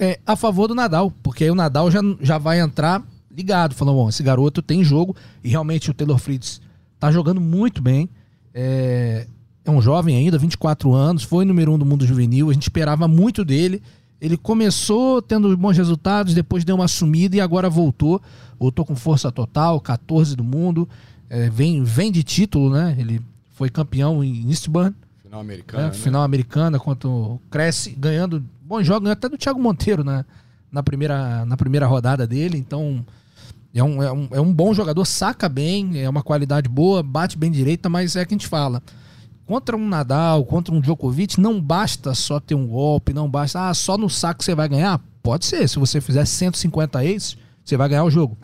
é 0.00 0.18
a 0.26 0.34
favor 0.34 0.66
do 0.66 0.74
Nadal, 0.74 1.12
porque 1.22 1.44
aí 1.44 1.50
o 1.50 1.54
Nadal 1.54 1.90
já, 1.90 2.00
já 2.22 2.38
vai 2.38 2.58
entrar 2.58 3.02
ligado, 3.30 3.74
falando, 3.74 3.96
bom, 3.96 4.08
esse 4.08 4.22
garoto 4.22 4.62
tem 4.62 4.82
jogo, 4.82 5.14
e 5.44 5.48
realmente 5.50 5.90
o 5.90 5.94
Taylor 5.94 6.18
Fritz 6.18 6.60
tá 6.98 7.12
jogando 7.12 7.40
muito 7.40 7.82
bem. 7.82 8.08
É, 8.52 9.26
é 9.64 9.70
um 9.70 9.80
jovem 9.80 10.16
ainda, 10.16 10.38
24 10.38 10.92
anos, 10.94 11.22
foi 11.22 11.44
número 11.44 11.72
um 11.72 11.78
do 11.78 11.84
mundo 11.84 12.06
juvenil, 12.06 12.50
a 12.50 12.52
gente 12.52 12.62
esperava 12.62 13.06
muito 13.06 13.44
dele. 13.44 13.82
Ele 14.20 14.36
começou 14.36 15.22
tendo 15.22 15.56
bons 15.56 15.76
resultados, 15.76 16.34
depois 16.34 16.64
deu 16.64 16.76
uma 16.76 16.88
sumida 16.88 17.36
e 17.36 17.40
agora 17.40 17.70
voltou. 17.70 18.20
Voltou 18.58 18.84
com 18.84 18.94
força 18.94 19.32
total, 19.32 19.80
14 19.80 20.36
do 20.36 20.44
mundo. 20.44 20.86
É, 21.28 21.48
vem, 21.48 21.82
vem 21.82 22.12
de 22.12 22.22
título, 22.22 22.68
né? 22.68 22.94
Ele 22.98 23.22
foi 23.52 23.70
campeão 23.70 24.22
em 24.22 24.46
Eastbourne. 24.50 24.94
Final 25.30 25.40
americana. 25.40 25.86
Né? 25.86 25.92
Final 25.92 26.22
americana, 26.22 26.80
quanto 26.80 27.40
cresce, 27.48 27.90
ganhando 27.90 28.44
bons 28.62 28.84
jogos, 28.84 29.04
ganhou 29.04 29.12
até 29.12 29.28
do 29.28 29.38
Thiago 29.38 29.60
Monteiro 29.60 30.02
né? 30.02 30.24
na, 30.72 30.82
primeira, 30.82 31.44
na 31.44 31.56
primeira 31.56 31.86
rodada 31.86 32.26
dele. 32.26 32.58
Então, 32.58 33.06
é 33.72 33.82
um, 33.84 34.02
é, 34.02 34.12
um, 34.12 34.28
é 34.32 34.40
um 34.40 34.52
bom 34.52 34.74
jogador, 34.74 35.04
saca 35.04 35.48
bem, 35.48 36.00
é 36.00 36.08
uma 36.08 36.24
qualidade 36.24 36.68
boa, 36.68 37.00
bate 37.00 37.38
bem 37.38 37.48
direita, 37.48 37.88
mas 37.88 38.16
é 38.16 38.24
que 38.24 38.34
a 38.34 38.36
gente 38.36 38.48
fala 38.48 38.82
contra 39.46 39.76
um 39.76 39.88
Nadal, 39.88 40.44
contra 40.44 40.74
um 40.74 40.80
Djokovic, 40.80 41.40
não 41.40 41.60
basta 41.60 42.14
só 42.14 42.38
ter 42.38 42.54
um 42.54 42.66
golpe, 42.66 43.12
não 43.12 43.28
basta, 43.28 43.68
ah, 43.68 43.74
só 43.74 43.96
no 43.96 44.08
saco 44.08 44.44
você 44.44 44.54
vai 44.54 44.68
ganhar. 44.68 45.00
Pode 45.22 45.44
ser, 45.44 45.68
se 45.68 45.78
você 45.78 46.00
fizer 46.00 46.24
150 46.24 47.00
aces, 47.00 47.36
você 47.64 47.76
vai 47.76 47.88
ganhar 47.88 48.04
o 48.04 48.10
jogo. 48.10 48.36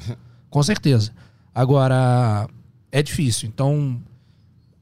Com 0.51 0.63
certeza. 0.63 1.13
Agora, 1.55 2.49
é 2.91 3.03
difícil. 3.03 3.49
Então, 3.49 4.01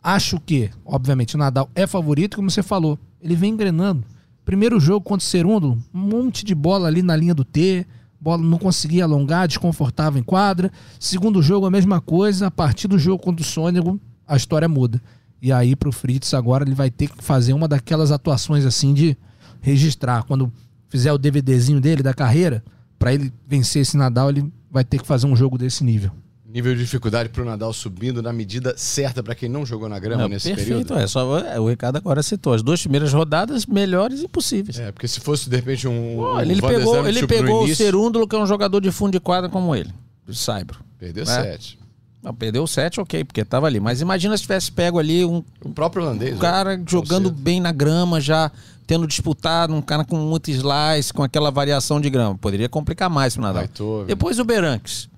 acho 0.05 0.39
que, 0.39 0.71
obviamente, 0.85 1.35
o 1.35 1.39
Nadal 1.39 1.71
é 1.75 1.87
favorito, 1.87 2.37
como 2.37 2.51
você 2.51 2.63
falou. 2.63 2.99
Ele 3.23 3.35
vem 3.35 3.53
engrenando. 3.53 4.05
Primeiro 4.45 4.79
jogo 4.79 5.05
contra 5.05 5.25
o 5.25 5.29
Cerundo, 5.29 5.83
um 5.93 5.99
monte 5.99 6.45
de 6.45 6.55
bola 6.55 6.87
ali 6.87 7.03
na 7.03 7.17
linha 7.17 7.35
do 7.35 7.45
T, 7.45 7.87
bola 8.21 8.43
não 8.43 8.59
conseguia 8.59 9.05
alongar, 9.05 9.49
desconfortável 9.49 10.21
em 10.21 10.23
quadra. 10.23 10.71
Segundo 11.01 11.43
jogo, 11.43 11.65
a 11.65 11.71
mesma 11.71 12.01
coisa. 12.01 12.49
A 12.49 12.51
partir 12.51 12.87
do 12.87 12.99
jogo 12.99 13.23
contra 13.23 13.43
o 13.43 13.49
Sônego, 13.49 13.99
a 14.29 14.37
história 14.37 14.69
muda. 14.69 15.01
E 15.41 15.51
aí 15.51 15.75
pro 15.75 15.93
Fritz 15.93 16.35
agora 16.35 16.65
ele 16.65 16.75
vai 16.75 16.91
ter 16.91 17.09
que 17.09 17.25
fazer 17.25 17.55
uma 17.55 17.67
daquelas 17.67 18.13
atuações 18.13 18.67
assim 18.67 18.93
de 18.93 19.17
registrar. 19.61 20.25
Quando 20.25 20.53
fizer 20.89 21.13
o 21.13 21.19
DVDzinho 21.19 21.81
dele 21.81 22.03
da 22.03 22.13
carreira, 22.13 22.63
para 22.99 23.13
ele 23.13 23.33
vencer 23.47 23.83
esse 23.83 23.97
Nadal, 23.97 24.31
ele 24.31 24.53
vai 24.71 24.85
ter 24.85 25.01
que 25.01 25.07
fazer 25.07 25.27
um 25.27 25.37
jogo 25.37 25.59
desse 25.59 25.83
nível. 25.83 26.11
Nível 26.55 26.73
de 26.73 26.83
dificuldade 26.83 27.31
para 27.31 27.43
o 27.43 27.45
Nadal 27.45 27.73
subindo 27.73 28.23
na 28.23 28.33
medida 28.33 28.75
certa 28.77 29.25
para 29.25 29.35
quem 29.35 29.49
não 29.49 29.67
jogou 29.67 29.89
na 29.89 29.99
grama 29.99 30.23
não, 30.23 30.29
nesse 30.29 30.51
perfeito, 30.51 30.87
período. 30.87 30.99
É, 31.03 31.05
só, 31.09 31.41
é, 31.41 31.59
o 31.59 31.69
Ricardo 31.69 31.97
agora 31.97 32.23
citou 32.23 32.53
as 32.53 32.63
duas 32.63 32.81
primeiras 32.81 33.13
rodadas 33.13 33.67
melhores 33.67 34.23
e 34.23 34.29
possíveis. 34.29 34.79
É, 34.79 34.93
porque 34.93 35.09
se 35.09 35.19
fosse 35.19 35.51
de 35.51 35.57
repente 35.57 35.89
um. 35.89 36.15
Pô, 36.15 36.41
ele, 36.41 36.63
pegou, 36.63 37.09
ele 37.09 37.27
pegou 37.27 37.65
o 37.65 37.75
Cerúndulo, 37.75 38.29
que 38.29 38.37
é 38.37 38.39
um 38.39 38.47
jogador 38.47 38.81
de 38.81 38.93
fundo 38.93 39.11
de 39.11 39.19
quadra 39.19 39.51
como 39.51 39.75
ele, 39.75 39.91
de 40.29 40.39
Saibro. 40.39 40.79
Perdeu 40.97 41.25
né? 41.25 41.43
sete. 41.43 41.77
Não, 42.23 42.33
perdeu 42.33 42.63
o 42.63 42.69
set, 42.69 43.01
ok, 43.01 43.25
porque 43.25 43.45
tava 43.45 43.67
ali. 43.67 43.81
Mas 43.81 44.01
imagina 44.01 44.37
se 44.37 44.45
tivesse 44.45 44.71
pego 44.71 45.01
ali 45.01 45.25
um. 45.25 45.43
O 45.61 45.71
próprio 45.71 46.05
holandês. 46.05 46.37
Um 46.37 46.39
cara 46.39 46.77
né? 46.77 46.85
jogando 46.87 47.33
bem 47.33 47.61
na 47.61 47.73
grama, 47.73 48.21
já 48.21 48.53
tendo 48.87 49.09
disputado, 49.09 49.75
um 49.75 49.83
cara 49.83 50.05
com 50.05 50.19
muito 50.19 50.53
slice, 50.53 51.13
com 51.13 51.25
aquela 51.25 51.51
variação 51.51 52.01
de 52.01 52.09
grama. 52.09 52.39
Poderia 52.39 52.69
complicar 52.69 53.11
mais 53.11 53.35
pro 53.35 53.43
Nadal. 53.43 53.65
Depois 54.07 54.39
o 54.39 54.45
Beranques. 54.45 55.13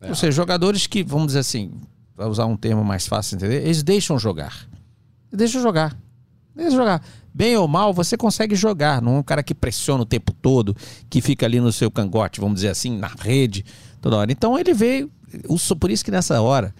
É. 0.00 0.08
Ou 0.08 0.14
seja, 0.14 0.32
jogadores 0.32 0.86
que, 0.86 1.02
vamos 1.02 1.28
dizer 1.28 1.40
assim, 1.40 1.72
para 2.16 2.28
usar 2.28 2.46
um 2.46 2.56
termo 2.56 2.84
mais 2.84 3.06
fácil 3.06 3.36
de 3.36 3.44
entender, 3.44 3.64
eles 3.64 3.82
deixam 3.82 4.18
jogar. 4.18 4.68
Eles 5.30 5.38
deixam 5.38 5.62
jogar. 5.62 5.96
Deixa 6.54 6.76
jogar. 6.76 7.02
Bem 7.32 7.56
ou 7.56 7.68
mal, 7.68 7.94
você 7.94 8.16
consegue 8.16 8.54
jogar. 8.54 9.00
Não 9.00 9.16
é 9.16 9.18
um 9.20 9.22
cara 9.22 9.42
que 9.42 9.54
pressiona 9.54 10.02
o 10.02 10.06
tempo 10.06 10.32
todo, 10.32 10.76
que 11.08 11.20
fica 11.20 11.46
ali 11.46 11.60
no 11.60 11.72
seu 11.72 11.90
cangote, 11.90 12.40
vamos 12.40 12.56
dizer 12.56 12.68
assim, 12.68 12.98
na 12.98 13.06
rede, 13.06 13.64
toda 14.00 14.16
hora. 14.16 14.32
Então 14.32 14.58
ele 14.58 14.74
veio, 14.74 15.10
por 15.78 15.90
isso 15.90 16.04
que 16.04 16.10
nessa 16.10 16.40
hora, 16.42 16.74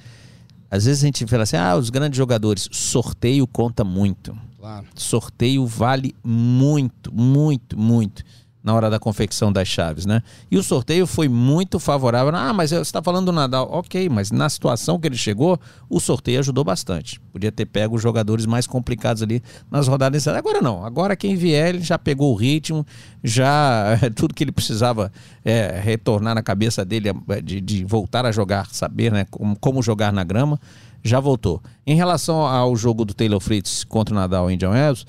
Às 0.70 0.84
vezes 0.84 1.02
a 1.02 1.06
gente 1.06 1.26
fala 1.26 1.42
assim, 1.42 1.56
ah, 1.56 1.76
os 1.76 1.90
grandes 1.90 2.16
jogadores, 2.16 2.68
sorteio 2.70 3.46
conta 3.46 3.82
muito. 3.82 4.36
Claro. 4.58 4.86
Sorteio 4.94 5.66
vale 5.66 6.14
muito, 6.22 7.12
muito, 7.12 7.78
muito 7.78 8.22
na 8.62 8.75
hora 8.75 8.90
da 8.90 8.99
confecção 8.99 9.50
das 9.50 9.67
chaves, 9.67 10.05
né? 10.05 10.23
E 10.50 10.59
o 10.59 10.62
sorteio 10.62 11.07
foi 11.07 11.29
muito 11.29 11.79
favorável. 11.79 12.35
Ah, 12.35 12.52
mas 12.52 12.71
você 12.71 12.81
está 12.81 13.02
falando 13.02 13.26
do 13.26 13.33
Nadal. 13.33 13.69
Ok, 13.71 14.09
mas 14.09 14.31
na 14.31 14.49
situação 14.50 15.00
que 15.00 15.09
ele 15.09 15.17
chegou, 15.17 15.59
o 15.88 15.99
sorteio 15.99 16.38
ajudou 16.40 16.62
bastante. 16.62 17.19
Podia 17.33 17.50
ter 17.50 17.64
pego 17.64 17.97
os 17.97 18.02
jogadores 18.02 18.45
mais 18.45 18.67
complicados 18.67 19.23
ali 19.23 19.43
nas 19.71 19.88
rodadas. 19.88 20.29
Agora 20.29 20.61
não. 20.61 20.85
Agora 20.85 21.17
quem 21.17 21.37
vier, 21.37 21.71
ele 21.71 21.83
já 21.83 21.99
pegou 21.99 22.33
o 22.33 22.37
ritmo, 22.37 22.87
já 23.25 23.99
tudo 24.14 24.35
que 24.35 24.45
ele 24.45 24.52
precisava 24.52 25.11
é, 25.43 25.81
retornar 25.83 26.35
na 26.35 26.43
cabeça 26.43 26.85
dele 26.85 27.09
é, 27.09 27.40
de, 27.40 27.61
de, 27.61 27.85
voltar 27.85 28.26
a 28.26 28.33
jogar, 28.33 28.67
saber 28.71 29.11
né, 29.11 29.26
como, 29.31 29.57
como 29.59 29.83
jogar 29.83 30.12
na 30.12 30.23
grama, 30.23 30.61
já 31.02 31.19
voltou. 31.19 31.62
Em 31.87 31.95
relação 31.95 32.45
ao 32.45 32.76
jogo 32.76 33.07
do 33.07 33.14
Taylor 33.14 33.40
Fritz 33.40 33.85
contra 33.85 34.14
o 34.14 34.19
Nadal 34.19 34.50
e 34.50 34.55
Indian 34.55 34.71
Wells, 34.71 35.07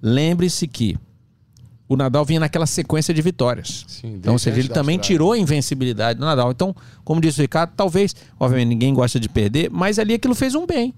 lembre-se 0.00 0.66
que 0.66 0.96
o 1.94 1.96
Nadal 1.96 2.24
vinha 2.24 2.40
naquela 2.40 2.66
sequência 2.66 3.14
de 3.14 3.22
vitórias. 3.22 3.84
Sim, 3.88 4.14
então, 4.14 4.32
ou 4.32 4.38
seja, 4.38 4.58
ele 4.58 4.68
também 4.68 4.98
tirou 4.98 5.32
a 5.32 5.38
invencibilidade 5.38 6.18
do 6.18 6.24
Nadal. 6.24 6.50
Então, 6.50 6.74
como 7.04 7.20
disse 7.20 7.40
o 7.40 7.42
Ricardo, 7.42 7.72
talvez, 7.76 8.14
obviamente 8.38 8.68
ninguém 8.68 8.92
gosta 8.92 9.18
de 9.18 9.28
perder, 9.28 9.70
mas 9.70 9.98
ali 9.98 10.14
aquilo 10.14 10.34
fez 10.34 10.54
um 10.54 10.66
bem. 10.66 10.94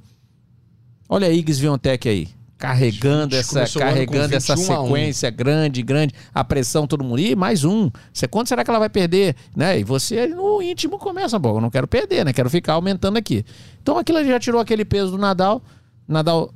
Olha 1.09 1.29
a 1.29 1.31
Iggs 1.31 1.61
Viontech 1.61 2.09
aí, 2.09 2.29
carregando 2.59 3.37
essa, 3.37 3.65
carregando 3.79 4.35
essa 4.35 4.57
sequência 4.57 5.31
grande, 5.31 5.83
grande, 5.83 6.15
a 6.35 6.43
pressão 6.43 6.87
todo 6.87 7.05
mundo. 7.05 7.21
Ih, 7.21 7.37
mais 7.37 7.65
um. 7.65 7.91
Você 8.13 8.27
quanto 8.27 8.49
será 8.49 8.65
que 8.65 8.71
ela 8.71 8.79
vai 8.79 8.89
perder, 8.89 9.37
né? 9.55 9.79
E 9.79 9.85
você 9.85 10.27
no 10.27 10.61
íntimo 10.61 10.99
começa, 10.99 11.39
bom, 11.39 11.57
eu 11.57 11.61
não 11.61 11.71
quero 11.71 11.87
perder, 11.87 12.25
né? 12.25 12.33
Quero 12.33 12.51
ficar 12.51 12.73
aumentando 12.73 13.17
aqui. 13.17 13.45
Então 13.83 13.99
aquilo 13.99 14.25
já 14.25 14.41
tirou 14.41 14.61
aquele 14.61 14.85
peso 14.85 15.13
do 15.13 15.19
Nadal. 15.19 15.63
Nadal 16.09 16.53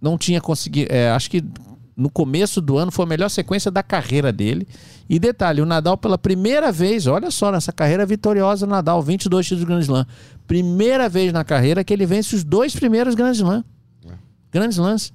não 0.00 0.16
tinha 0.16 0.40
conseguido, 0.40 0.92
é, 0.92 1.10
acho 1.10 1.30
que 1.30 1.44
no 2.00 2.08
começo 2.08 2.60
do 2.60 2.78
ano 2.78 2.90
foi 2.90 3.04
a 3.04 3.08
melhor 3.08 3.28
sequência 3.28 3.70
da 3.70 3.82
carreira 3.82 4.32
dele. 4.32 4.66
E 5.08 5.18
detalhe, 5.18 5.60
o 5.60 5.66
Nadal 5.66 5.98
pela 5.98 6.16
primeira 6.16 6.72
vez, 6.72 7.06
olha 7.06 7.30
só, 7.30 7.52
nessa 7.52 7.72
carreira 7.72 8.06
vitoriosa, 8.06 8.66
Nadal, 8.66 9.02
22 9.02 9.46
títulos 9.46 9.60
de 9.60 9.66
Grand 9.66 9.80
Slam. 9.80 10.06
Primeira 10.46 11.08
vez 11.08 11.32
na 11.32 11.44
carreira 11.44 11.84
que 11.84 11.92
ele 11.92 12.06
vence 12.06 12.34
os 12.34 12.42
dois 12.42 12.74
primeiros 12.74 13.14
Grand 13.14 13.32
Slam. 13.32 13.62
É. 14.06 14.14
Grand 14.50 14.70
Slams. 14.70 15.12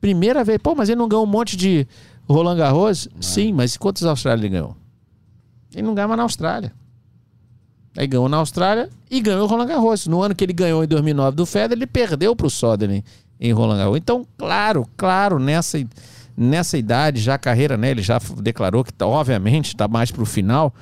Primeira 0.00 0.42
vez. 0.42 0.58
Pô, 0.58 0.74
mas 0.74 0.88
ele 0.88 0.98
não 0.98 1.08
ganhou 1.08 1.24
um 1.24 1.28
monte 1.28 1.56
de 1.56 1.86
Roland 2.28 2.56
Garros? 2.56 3.08
Sim, 3.20 3.52
mas 3.52 3.76
quantos 3.76 4.04
Austrália 4.04 4.40
ele 4.40 4.48
ganhou? 4.48 4.76
Ele 5.72 5.82
não 5.82 5.94
ganhava 5.94 6.16
na 6.16 6.24
Austrália. 6.24 6.72
Aí 7.96 8.06
ganhou 8.06 8.28
na 8.28 8.38
Austrália 8.38 8.88
e 9.10 9.20
ganhou 9.20 9.44
o 9.44 9.46
Roland 9.46 9.66
Garros. 9.66 10.06
No 10.06 10.22
ano 10.22 10.34
que 10.34 10.44
ele 10.44 10.52
ganhou 10.52 10.82
em 10.82 10.88
2009 10.88 11.36
do 11.36 11.46
Federer, 11.46 11.78
ele 11.78 11.86
perdeu 11.86 12.34
para 12.34 12.46
o 12.46 12.50
Soderling 12.50 13.04
em 13.40 13.52
Roland 13.52 13.78
Garros. 13.78 13.96
Então, 13.96 14.26
claro, 14.36 14.86
claro, 14.96 15.38
nessa, 15.38 15.82
nessa 16.36 16.76
idade, 16.76 17.20
já 17.20 17.34
a 17.34 17.38
carreira, 17.38 17.76
né? 17.76 17.90
Ele 17.90 18.02
já 18.02 18.20
declarou 18.36 18.84
que, 18.84 18.92
tá, 18.92 19.06
obviamente, 19.06 19.68
está 19.68 19.88
mais 19.88 20.10
para 20.10 20.22
o 20.22 20.26
final. 20.26 20.74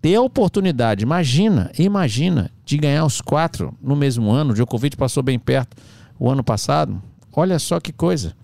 Ter 0.00 0.16
a 0.16 0.20
oportunidade, 0.20 1.04
imagina, 1.04 1.70
imagina, 1.78 2.50
de 2.64 2.76
ganhar 2.76 3.04
os 3.04 3.20
quatro 3.20 3.72
no 3.80 3.94
mesmo 3.94 4.32
ano. 4.32 4.50
O 4.50 4.54
Djokovic 4.54 4.96
passou 4.96 5.22
bem 5.22 5.38
perto 5.38 5.76
o 6.18 6.28
ano 6.28 6.42
passado. 6.42 7.00
Olha 7.32 7.58
só 7.60 7.78
que 7.78 7.92
coisa. 7.92 8.34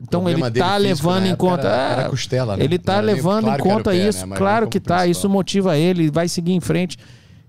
Então 0.00 0.28
ele 0.28 0.42
está 0.42 0.76
levando 0.76 1.26
em 1.26 1.34
conta. 1.34 1.68
Era, 1.68 2.00
era 2.00 2.08
costela, 2.08 2.56
né? 2.56 2.64
Ele 2.64 2.76
está 2.76 3.00
levando 3.00 3.44
claro 3.44 3.60
em 3.60 3.68
conta 3.68 3.90
pé, 3.90 4.08
isso. 4.08 4.26
Né? 4.26 4.36
Claro 4.36 4.68
que 4.68 4.78
está. 4.78 5.06
Isso 5.06 5.28
motiva 5.28 5.76
ele, 5.76 6.10
vai 6.10 6.28
seguir 6.28 6.52
em 6.52 6.60
frente. 6.60 6.98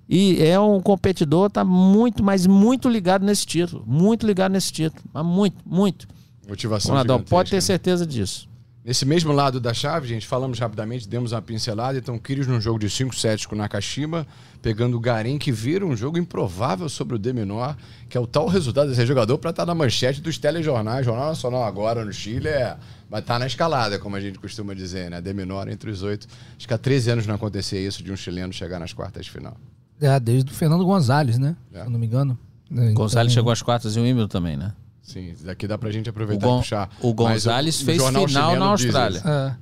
E 0.08 0.42
é 0.44 0.60
um 0.60 0.82
competidor, 0.82 1.50
tá 1.50 1.64
muito, 1.64 2.24
mas 2.24 2.46
muito 2.46 2.90
ligado 2.90 3.26
nesse 3.26 3.46
título. 3.46 3.84
Muito 3.88 4.26
ligado 4.26 4.52
nesse 4.52 4.72
título. 4.72 5.02
Mas 5.14 5.26
muito, 5.26 5.58
muito. 5.66 6.08
Motivação. 6.48 6.96
Nadal, 6.96 7.20
pode 7.22 7.52
ter 7.52 7.62
certeza 7.62 8.06
disso. 8.06 8.50
Nesse 8.84 9.06
mesmo 9.06 9.32
lado 9.32 9.62
da 9.62 9.74
chave, 9.74 10.10
gente, 10.10 10.28
falamos 10.28 10.60
rapidamente, 10.60 11.08
demos 11.08 11.32
uma 11.32 11.42
pincelada. 11.42 11.98
Então, 11.98 12.20
Kyrgios 12.20 12.48
num 12.48 12.60
jogo 12.60 12.78
de 12.78 12.90
5 12.90 13.16
sets 13.16 13.46
com 13.46 13.56
Nakashima, 13.56 14.28
pegando 14.62 14.98
o 14.98 15.00
Garim, 15.00 15.38
que 15.38 15.54
vira 15.54 15.86
um 15.86 15.96
jogo 15.96 16.18
improvável 16.18 16.90
sobre 16.90 17.16
o 17.16 17.18
D 17.18 17.32
menor, 17.32 17.78
que 18.10 18.18
é 18.18 18.20
o 18.20 18.28
tal 18.28 18.46
resultado 18.46 18.90
desse 18.90 19.06
jogador 19.06 19.38
para 19.38 19.52
estar 19.52 19.62
tá 19.64 19.68
na 19.68 19.74
manchete 19.74 20.20
dos 20.20 20.38
telejornais. 20.38 21.06
Jornal 21.06 21.28
Nacional 21.28 21.64
agora 21.64 22.04
no 22.04 22.12
Chile 22.12 22.50
é, 22.50 22.76
vai 23.10 23.22
estar 23.22 23.36
tá 23.36 23.40
na 23.40 23.48
escalada, 23.48 23.98
como 23.98 24.18
a 24.18 24.20
gente 24.20 24.38
costuma 24.38 24.74
dizer, 24.74 25.10
né? 25.10 25.22
D 25.22 25.32
menor 25.32 25.70
entre 25.70 25.90
os 25.90 26.04
oito. 26.04 26.28
Acho 26.58 26.68
que 26.68 26.74
há 26.74 26.78
13 26.78 27.12
anos 27.12 27.26
não 27.26 27.36
acontecia 27.36 27.80
isso 27.80 28.04
de 28.04 28.12
um 28.12 28.18
chileno 28.18 28.52
chegar 28.52 28.80
nas 28.80 28.92
quartas 28.92 29.24
de 29.24 29.32
final. 29.32 29.56
É, 30.04 30.20
desde 30.20 30.52
o 30.52 30.56
Fernando 30.56 30.86
Gonzalez, 30.86 31.38
né? 31.38 31.56
É. 31.74 31.80
Se 31.80 31.86
eu 31.86 31.90
não 31.90 32.00
me 32.00 32.06
engano. 32.06 32.38
Então... 32.70 32.94
Gonzalez 32.94 33.32
chegou 33.32 33.52
às 33.52 33.62
quartas 33.62 33.96
e 33.96 34.00
o 34.00 34.04
Wimbledon 34.04 34.28
também, 34.28 34.58
né? 34.58 34.74
Sim, 35.02 35.34
daqui 35.44 35.68
dá 35.68 35.78
pra 35.78 35.92
gente 35.92 36.10
aproveitar 36.10 36.46
Gon... 36.46 36.58
e 36.58 36.60
puxar. 36.60 36.90
O 37.02 37.14
Gonzalez 37.14 37.82
o, 37.82 37.86
fez 37.86 38.02
o 38.02 38.28
final 38.28 38.56
na 38.56 38.66
Austrália. 38.66 39.22
É. 39.26 39.56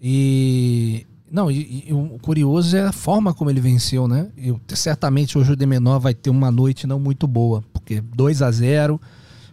E. 0.00 1.06
Não, 1.30 1.50
e, 1.50 1.84
e, 1.88 1.92
o 1.92 2.18
curioso 2.22 2.76
é 2.76 2.86
a 2.86 2.92
forma 2.92 3.34
como 3.34 3.50
ele 3.50 3.60
venceu, 3.60 4.06
né? 4.06 4.28
E 4.36 4.54
certamente 4.74 5.36
hoje 5.36 5.52
o 5.52 5.56
de 5.56 5.66
menor 5.66 5.98
vai 5.98 6.14
ter 6.14 6.30
uma 6.30 6.52
noite 6.52 6.86
não 6.86 7.00
muito 7.00 7.26
boa, 7.26 7.64
porque 7.72 8.00
2 8.00 8.42
a 8.42 8.50
0 8.50 9.00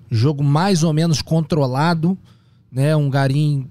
jogo 0.09 0.43
mais 0.43 0.83
ou 0.83 0.93
menos 0.93 1.21
controlado, 1.21 2.15
né? 2.71 2.95
Um 2.95 3.09
Garim 3.09 3.67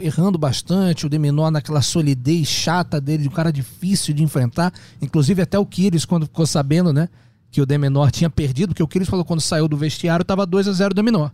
errando 0.00 0.38
bastante, 0.38 1.06
o 1.06 1.08
Demenor 1.08 1.50
naquela 1.50 1.82
solidez 1.82 2.46
chata 2.46 3.00
dele, 3.00 3.24
de 3.24 3.28
um 3.28 3.32
cara 3.32 3.52
difícil 3.52 4.14
de 4.14 4.22
enfrentar. 4.22 4.72
Inclusive 5.00 5.42
até 5.42 5.58
o 5.58 5.66
Kyrgios, 5.66 6.04
quando 6.04 6.26
ficou 6.26 6.46
sabendo, 6.46 6.92
né, 6.92 7.08
que 7.50 7.60
o 7.60 7.66
Demenor 7.66 8.10
tinha 8.10 8.30
perdido, 8.30 8.68
porque 8.68 8.82
o 8.82 8.88
Kyrgios 8.88 9.08
falou 9.08 9.24
quando 9.24 9.40
saiu 9.40 9.68
do 9.68 9.76
vestiário 9.76 10.22
estava 10.22 10.46
2 10.46 10.68
a 10.68 10.72
0 10.72 10.92
o 10.92 10.94
Demenor. 10.94 11.32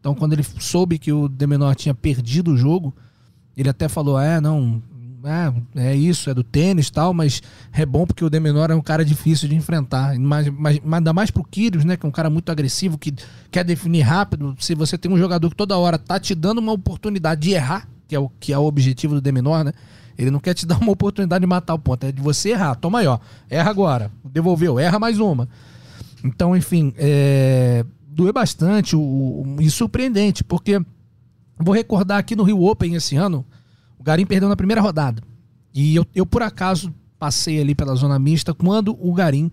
Então 0.00 0.14
quando 0.14 0.32
ele 0.32 0.44
soube 0.58 0.98
que 0.98 1.12
o 1.12 1.28
Demenor 1.28 1.74
tinha 1.74 1.94
perdido 1.94 2.52
o 2.52 2.56
jogo, 2.56 2.94
ele 3.56 3.68
até 3.68 3.88
falou: 3.88 4.18
"É, 4.18 4.40
não, 4.40 4.82
é, 5.24 5.90
é 5.90 5.94
isso, 5.94 6.28
é 6.28 6.34
do 6.34 6.42
tênis 6.42 6.90
tal, 6.90 7.14
mas 7.14 7.42
é 7.72 7.86
bom 7.86 8.06
porque 8.06 8.24
o 8.24 8.30
Demenor 8.30 8.70
é 8.70 8.74
um 8.74 8.80
cara 8.80 9.04
difícil 9.04 9.48
de 9.48 9.54
enfrentar. 9.54 10.18
Mas, 10.18 10.48
mas, 10.48 10.80
mas 10.82 10.98
ainda 10.98 11.12
mais 11.12 11.30
pro 11.30 11.44
Kyrgios, 11.44 11.84
né? 11.84 11.96
Que 11.96 12.04
é 12.04 12.08
um 12.08 12.12
cara 12.12 12.28
muito 12.28 12.50
agressivo, 12.50 12.98
que 12.98 13.14
quer 13.50 13.64
definir 13.64 14.02
rápido. 14.02 14.56
Se 14.58 14.74
você 14.74 14.98
tem 14.98 15.10
um 15.10 15.18
jogador 15.18 15.48
que 15.50 15.56
toda 15.56 15.76
hora 15.76 15.98
tá 15.98 16.18
te 16.18 16.34
dando 16.34 16.58
uma 16.58 16.72
oportunidade 16.72 17.42
de 17.42 17.52
errar, 17.52 17.88
que 18.12 18.16
é 18.16 18.20
o, 18.20 18.28
que 18.28 18.52
é 18.52 18.58
o 18.58 18.64
objetivo 18.64 19.14
do 19.14 19.22
Demenor, 19.22 19.64
né? 19.64 19.72
Ele 20.18 20.30
não 20.30 20.38
quer 20.38 20.52
te 20.52 20.66
dar 20.68 20.78
uma 20.78 20.92
oportunidade 20.92 21.40
de 21.40 21.46
matar 21.46 21.72
o 21.72 21.78
ponto, 21.78 22.04
é 22.04 22.12
de 22.12 22.20
você 22.20 22.50
errar. 22.50 22.74
Toma 22.74 22.98
aí, 22.98 23.06
ó. 23.06 23.18
Erra 23.48 23.70
agora. 23.70 24.10
Devolveu, 24.22 24.78
erra 24.78 24.98
mais 24.98 25.18
uma. 25.18 25.48
Então, 26.22 26.54
enfim, 26.54 26.92
é... 26.98 27.86
doeu 28.06 28.32
bastante 28.32 28.94
o, 28.94 29.56
e 29.58 29.70
surpreendente, 29.70 30.44
porque 30.44 30.78
vou 31.58 31.74
recordar 31.74 32.18
aqui 32.18 32.36
no 32.36 32.42
Rio 32.42 32.62
Open 32.62 32.94
esse 32.94 33.16
ano, 33.16 33.46
o 33.98 34.02
Garim 34.02 34.26
perdeu 34.26 34.48
na 34.48 34.56
primeira 34.56 34.82
rodada. 34.82 35.22
E 35.74 35.96
eu, 35.96 36.06
eu 36.14 36.26
por 36.26 36.42
acaso, 36.42 36.94
passei 37.18 37.60
ali 37.60 37.74
pela 37.74 37.94
zona 37.94 38.18
mista 38.18 38.52
quando 38.52 38.94
o 39.00 39.14
Garim 39.14 39.50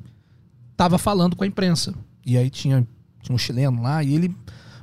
estava 0.73 0.97
falando 0.97 1.35
com 1.35 1.45
a 1.45 1.47
imprensa. 1.47 1.93
E 2.25 2.37
aí 2.37 2.49
tinha, 2.49 2.85
tinha 3.21 3.33
um 3.33 3.37
chileno 3.37 3.81
lá 3.81 4.03
e 4.03 4.13
ele 4.13 4.35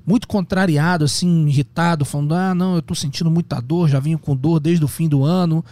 muito 0.06 0.28
contrariado, 0.28 1.04
assim, 1.04 1.46
irritado, 1.48 2.04
falando: 2.04 2.34
ah, 2.34 2.54
não, 2.54 2.76
eu 2.76 2.82
tô 2.82 2.94
sentindo 2.94 3.30
muita 3.30 3.60
dor, 3.60 3.88
já 3.88 3.98
vinha 3.98 4.16
com 4.16 4.36
dor 4.36 4.60
desde 4.60 4.84
o 4.84 4.88
fim 4.88 5.08
do 5.08 5.24
ano. 5.24 5.64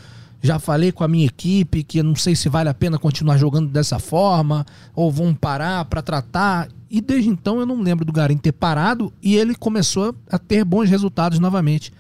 Já 0.42 0.58
falei 0.58 0.92
com 0.92 1.02
a 1.02 1.08
minha 1.08 1.24
equipe 1.24 1.82
que 1.82 2.02
não 2.02 2.14
sei 2.14 2.36
se 2.36 2.50
vale 2.50 2.68
a 2.68 2.74
pena 2.74 2.98
continuar 2.98 3.38
jogando 3.38 3.70
dessa 3.70 3.98
forma, 3.98 4.66
ou 4.94 5.10
vão 5.10 5.32
parar 5.32 5.86
para 5.86 6.02
tratar. 6.02 6.68
E 6.90 7.00
desde 7.00 7.30
então 7.30 7.60
eu 7.60 7.64
não 7.64 7.80
lembro 7.80 8.04
do 8.04 8.12
Garim 8.12 8.36
ter 8.36 8.52
parado 8.52 9.10
e 9.22 9.36
ele 9.36 9.54
começou 9.54 10.14
a 10.30 10.38
ter 10.38 10.62
bons 10.62 10.90
resultados 10.90 11.38
novamente. 11.38 11.90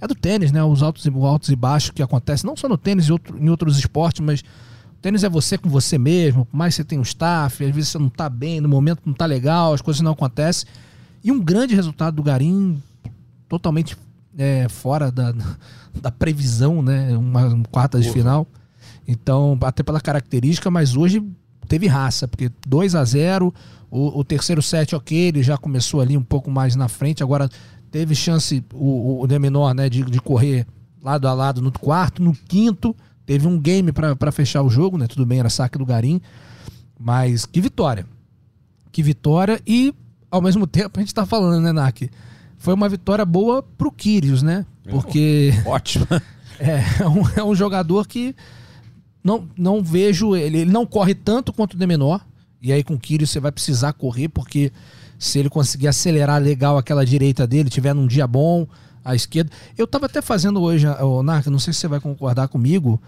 É 0.00 0.06
do 0.08 0.16
tênis, 0.16 0.50
né? 0.50 0.64
Os 0.64 0.82
altos 0.82 1.06
e, 1.06 1.10
altos 1.10 1.48
e 1.50 1.54
baixos 1.54 1.90
que 1.90 2.02
acontecem, 2.02 2.44
não 2.44 2.56
só 2.56 2.68
no 2.68 2.76
tênis 2.76 3.06
e 3.06 3.12
outro, 3.12 3.38
em 3.38 3.48
outros 3.48 3.78
esportes, 3.78 4.20
mas 4.20 4.42
tênis 5.00 5.22
é 5.22 5.28
você 5.28 5.56
com 5.56 5.68
você 5.68 5.96
mesmo, 5.96 6.44
por 6.44 6.56
mais 6.56 6.74
que 6.74 6.82
você 6.82 6.84
tenha 6.84 7.00
um 7.00 7.04
staff, 7.04 7.64
às 7.64 7.72
vezes 7.72 7.90
você 7.90 7.98
não 7.98 8.08
tá 8.08 8.28
bem, 8.28 8.60
no 8.60 8.68
momento 8.68 9.00
não 9.06 9.14
tá 9.14 9.26
legal, 9.26 9.72
as 9.72 9.80
coisas 9.80 10.00
não 10.00 10.10
acontecem. 10.10 10.66
E 11.22 11.30
um 11.30 11.40
grande 11.40 11.74
resultado 11.74 12.16
do 12.16 12.22
Garim, 12.22 12.82
totalmente 13.48 13.96
é, 14.36 14.68
fora 14.68 15.10
da, 15.10 15.34
da 16.00 16.10
previsão, 16.10 16.82
né? 16.82 17.16
Uma, 17.16 17.46
uma 17.46 17.64
quarta 17.64 18.00
de 18.00 18.10
final. 18.10 18.46
Então, 19.06 19.58
até 19.62 19.82
pela 19.82 20.00
característica, 20.00 20.70
mas 20.70 20.96
hoje 20.96 21.22
teve 21.68 21.86
raça, 21.86 22.26
porque 22.26 22.50
2 22.66 22.94
a 22.94 23.04
0 23.04 23.54
o, 23.90 24.20
o, 24.20 24.24
terceiro 24.24 24.62
set, 24.62 24.94
ok, 24.94 25.16
ele 25.16 25.42
já 25.42 25.58
começou 25.58 26.00
ali 26.00 26.16
um 26.16 26.22
pouco 26.22 26.50
mais 26.50 26.74
na 26.74 26.88
frente, 26.88 27.22
agora 27.22 27.48
teve 27.90 28.14
chance 28.14 28.64
o, 28.72 29.22
o, 29.22 29.40
menor 29.40 29.74
né, 29.74 29.88
de, 29.88 30.02
de 30.02 30.18
correr 30.18 30.66
lado 31.02 31.28
a 31.28 31.34
lado 31.34 31.60
no 31.60 31.70
quarto, 31.70 32.22
no 32.22 32.32
quinto, 32.32 32.96
teve 33.26 33.46
um 33.46 33.58
game 33.58 33.92
para 33.92 34.32
fechar 34.32 34.62
o 34.62 34.70
jogo, 34.70 34.96
né? 34.96 35.06
Tudo 35.06 35.26
bem, 35.26 35.40
era 35.40 35.50
saque 35.50 35.76
do 35.76 35.84
Garim, 35.84 36.20
mas 36.98 37.44
que 37.44 37.60
vitória. 37.60 38.06
Que 38.90 39.02
vitória 39.02 39.60
e 39.66 39.94
ao 40.32 40.40
mesmo 40.42 40.66
tempo, 40.66 40.98
a 40.98 41.02
gente 41.02 41.14
tá 41.14 41.24
falando, 41.24 41.62
né, 41.62 41.70
Nak? 41.70 42.10
Foi 42.58 42.74
uma 42.74 42.88
vitória 42.88 43.24
boa 43.24 43.62
pro 43.62 43.92
Kyrgios, 43.92 44.42
né? 44.42 44.66
Porque. 44.90 45.52
Ótimo. 45.64 46.06
É, 46.60 47.02
é, 47.02 47.08
um, 47.08 47.22
é 47.40 47.42
um 47.42 47.56
jogador 47.56 48.06
que 48.06 48.36
não, 49.24 49.48
não 49.58 49.82
vejo. 49.82 50.36
Ele, 50.36 50.58
ele 50.58 50.70
não 50.70 50.86
corre 50.86 51.12
tanto 51.12 51.52
quanto 51.52 51.74
o 51.74 51.76
de 51.76 51.86
menor. 51.88 52.24
E 52.60 52.72
aí 52.72 52.84
com 52.84 52.94
o 52.94 52.98
Kyrgios 52.98 53.30
você 53.30 53.40
vai 53.40 53.50
precisar 53.50 53.92
correr, 53.94 54.28
porque 54.28 54.70
se 55.18 55.40
ele 55.40 55.48
conseguir 55.48 55.88
acelerar 55.88 56.40
legal 56.40 56.78
aquela 56.78 57.04
direita 57.04 57.48
dele, 57.48 57.68
tiver 57.68 57.94
num 57.94 58.06
dia 58.06 58.28
bom, 58.28 58.68
a 59.04 59.14
esquerda. 59.14 59.50
Eu 59.76 59.86
tava 59.86 60.06
até 60.06 60.22
fazendo 60.22 60.60
hoje, 60.60 60.86
o 60.86 61.22
Narca, 61.22 61.50
não 61.50 61.58
sei 61.58 61.72
se 61.72 61.80
você 61.80 61.88
vai 61.88 61.98
concordar 61.98 62.48
comigo, 62.48 63.00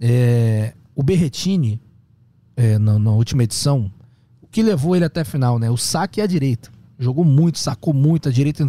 é, 0.00 0.72
o 0.94 1.02
Berretini, 1.02 1.80
é, 2.56 2.78
na, 2.78 2.98
na, 2.98 3.10
última 3.10 3.44
edição, 3.44 3.90
que 4.52 4.62
levou 4.62 4.94
ele 4.94 5.06
até 5.06 5.22
a 5.22 5.24
final, 5.24 5.58
né? 5.58 5.70
O 5.70 5.78
saque 5.78 6.20
e 6.20 6.22
a 6.22 6.26
direita. 6.26 6.70
Jogou 6.98 7.24
muito, 7.24 7.58
sacou 7.58 7.94
muito, 7.94 8.28
a 8.28 8.32
direita. 8.32 8.64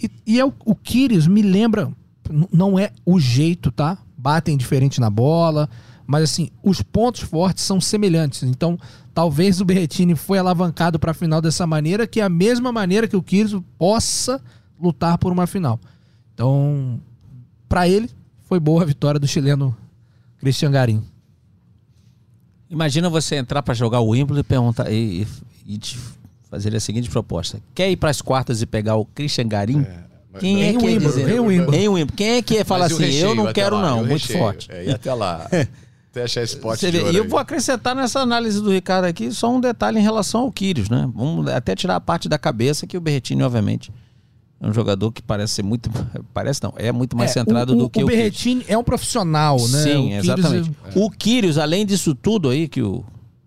E, 0.00 0.08
e 0.24 0.40
é 0.40 0.46
o, 0.46 0.54
o 0.64 0.74
Kyrgios 0.74 1.26
me 1.26 1.42
lembra, 1.42 1.92
não 2.52 2.78
é 2.78 2.92
o 3.04 3.18
jeito, 3.18 3.72
tá? 3.72 3.98
Batem 4.16 4.56
diferente 4.56 5.00
na 5.00 5.10
bola, 5.10 5.68
mas 6.06 6.22
assim, 6.22 6.48
os 6.62 6.80
pontos 6.80 7.22
fortes 7.22 7.64
são 7.64 7.80
semelhantes. 7.80 8.44
Então, 8.44 8.78
talvez 9.12 9.60
o 9.60 9.64
Berretini 9.64 10.14
foi 10.14 10.38
alavancado 10.38 10.98
para 10.98 11.10
a 11.10 11.14
final 11.14 11.42
dessa 11.42 11.66
maneira, 11.66 12.06
que 12.06 12.20
é 12.20 12.24
a 12.24 12.28
mesma 12.28 12.70
maneira 12.70 13.08
que 13.08 13.16
o 13.16 13.22
Kyrgios 13.22 13.62
possa 13.76 14.40
lutar 14.80 15.18
por 15.18 15.32
uma 15.32 15.46
final. 15.46 15.80
Então, 16.32 17.00
para 17.68 17.88
ele, 17.88 18.08
foi 18.44 18.60
boa 18.60 18.82
a 18.82 18.86
vitória 18.86 19.18
do 19.18 19.26
chileno 19.26 19.76
Christian 20.38 20.70
Garim. 20.70 21.02
Imagina 22.70 23.08
você 23.08 23.36
entrar 23.36 23.62
para 23.62 23.74
jogar 23.74 24.00
o 24.00 24.08
Wimbledon 24.10 24.40
e 24.40 24.44
perguntar 24.44 24.90
e, 24.90 25.26
e, 25.66 25.78
te 25.78 25.98
fazer 26.50 26.74
a 26.74 26.80
seguinte 26.80 27.08
proposta: 27.08 27.60
quer 27.74 27.90
ir 27.90 27.96
para 27.96 28.10
as 28.10 28.20
quartas 28.20 28.60
e 28.60 28.66
pegar 28.66 28.96
o 28.96 29.04
Christian 29.04 29.46
Garim? 29.46 29.82
É, 29.82 30.38
Quem 30.38 30.64
é 30.64 30.74
que 30.74 30.86
ia 30.86 30.98
dizer? 30.98 31.28
Em 31.28 31.38
Wimbledon. 31.38 32.14
Quem 32.14 32.30
é 32.30 32.42
que 32.42 32.54
ia 32.54 32.64
falar 32.64 32.86
assim? 32.86 33.12
Eu 33.14 33.34
não 33.34 33.52
quero 33.52 33.78
não, 33.80 33.98
muito 33.98 34.22
recheio. 34.22 34.38
forte. 34.38 34.70
É, 34.70 34.86
e 34.86 34.90
até 34.90 35.14
lá. 35.14 35.46
até 36.10 36.24
achar 36.24 36.42
esse 36.42 36.56
pote 36.56 36.86
E 36.86 37.16
eu 37.16 37.28
vou 37.28 37.38
acrescentar 37.38 37.94
nessa 37.94 38.20
análise 38.20 38.60
do 38.60 38.72
Ricardo 38.72 39.04
aqui 39.04 39.30
só 39.30 39.52
um 39.52 39.60
detalhe 39.60 39.98
em 39.98 40.02
relação 40.02 40.42
ao 40.42 40.52
Quírios, 40.52 40.88
né? 40.88 41.08
Vamos 41.14 41.46
até 41.48 41.76
tirar 41.76 41.96
a 41.96 42.00
parte 42.00 42.28
da 42.28 42.38
cabeça 42.38 42.86
que 42.86 42.96
o 42.96 43.00
Berretini, 43.00 43.42
obviamente, 43.42 43.92
é 44.60 44.66
um 44.66 44.72
jogador 44.72 45.12
que 45.12 45.22
parece 45.22 45.54
ser 45.54 45.62
muito. 45.62 45.90
Parece 46.32 46.62
não, 46.62 46.72
é 46.76 46.90
muito 46.90 47.16
mais 47.16 47.30
é, 47.30 47.34
centrado 47.34 47.74
o, 47.74 47.76
do 47.76 47.90
que 47.90 48.00
o. 48.00 48.04
O 48.04 48.06
Berretini 48.06 48.64
é 48.66 48.76
um 48.76 48.84
profissional, 48.84 49.58
né? 49.68 49.82
Sim, 49.82 50.14
o 50.14 50.18
exatamente. 50.18 50.70
É... 50.84 50.98
O 50.98 51.10
Kyrgios, 51.10 51.58
além 51.58 51.84
disso 51.84 52.14
tudo 52.14 52.48
aí 52.48 52.66
que 52.66 52.80
o, 52.80 53.04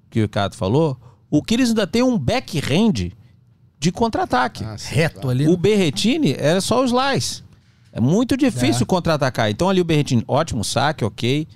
que 0.10 0.20
o 0.20 0.24
Ricardo 0.24 0.56
falou, 0.56 0.98
o 1.30 1.42
Kyrgios 1.42 1.70
ainda 1.70 1.88
tem 1.88 2.04
um 2.04 2.18
backhand 2.18 3.12
de 3.80 3.92
contra-ataque. 3.92 4.64
Ah, 4.64 4.76
Reto 4.78 5.22
claro. 5.22 5.30
ali. 5.30 5.48
O 5.48 5.58
Berretini 5.58 6.36
era 6.38 6.62
só 6.62 6.84
os 6.84 6.92
slice. 6.92 7.44
É 7.92 8.00
muito 8.00 8.38
difícil 8.38 8.84
é. 8.84 8.86
contra-atacar. 8.86 9.50
Então 9.50 9.68
ali 9.68 9.82
o 9.82 9.86
Berretini, 9.86 10.24
ótimo 10.28 10.64
saque, 10.64 11.04
ok. 11.04 11.48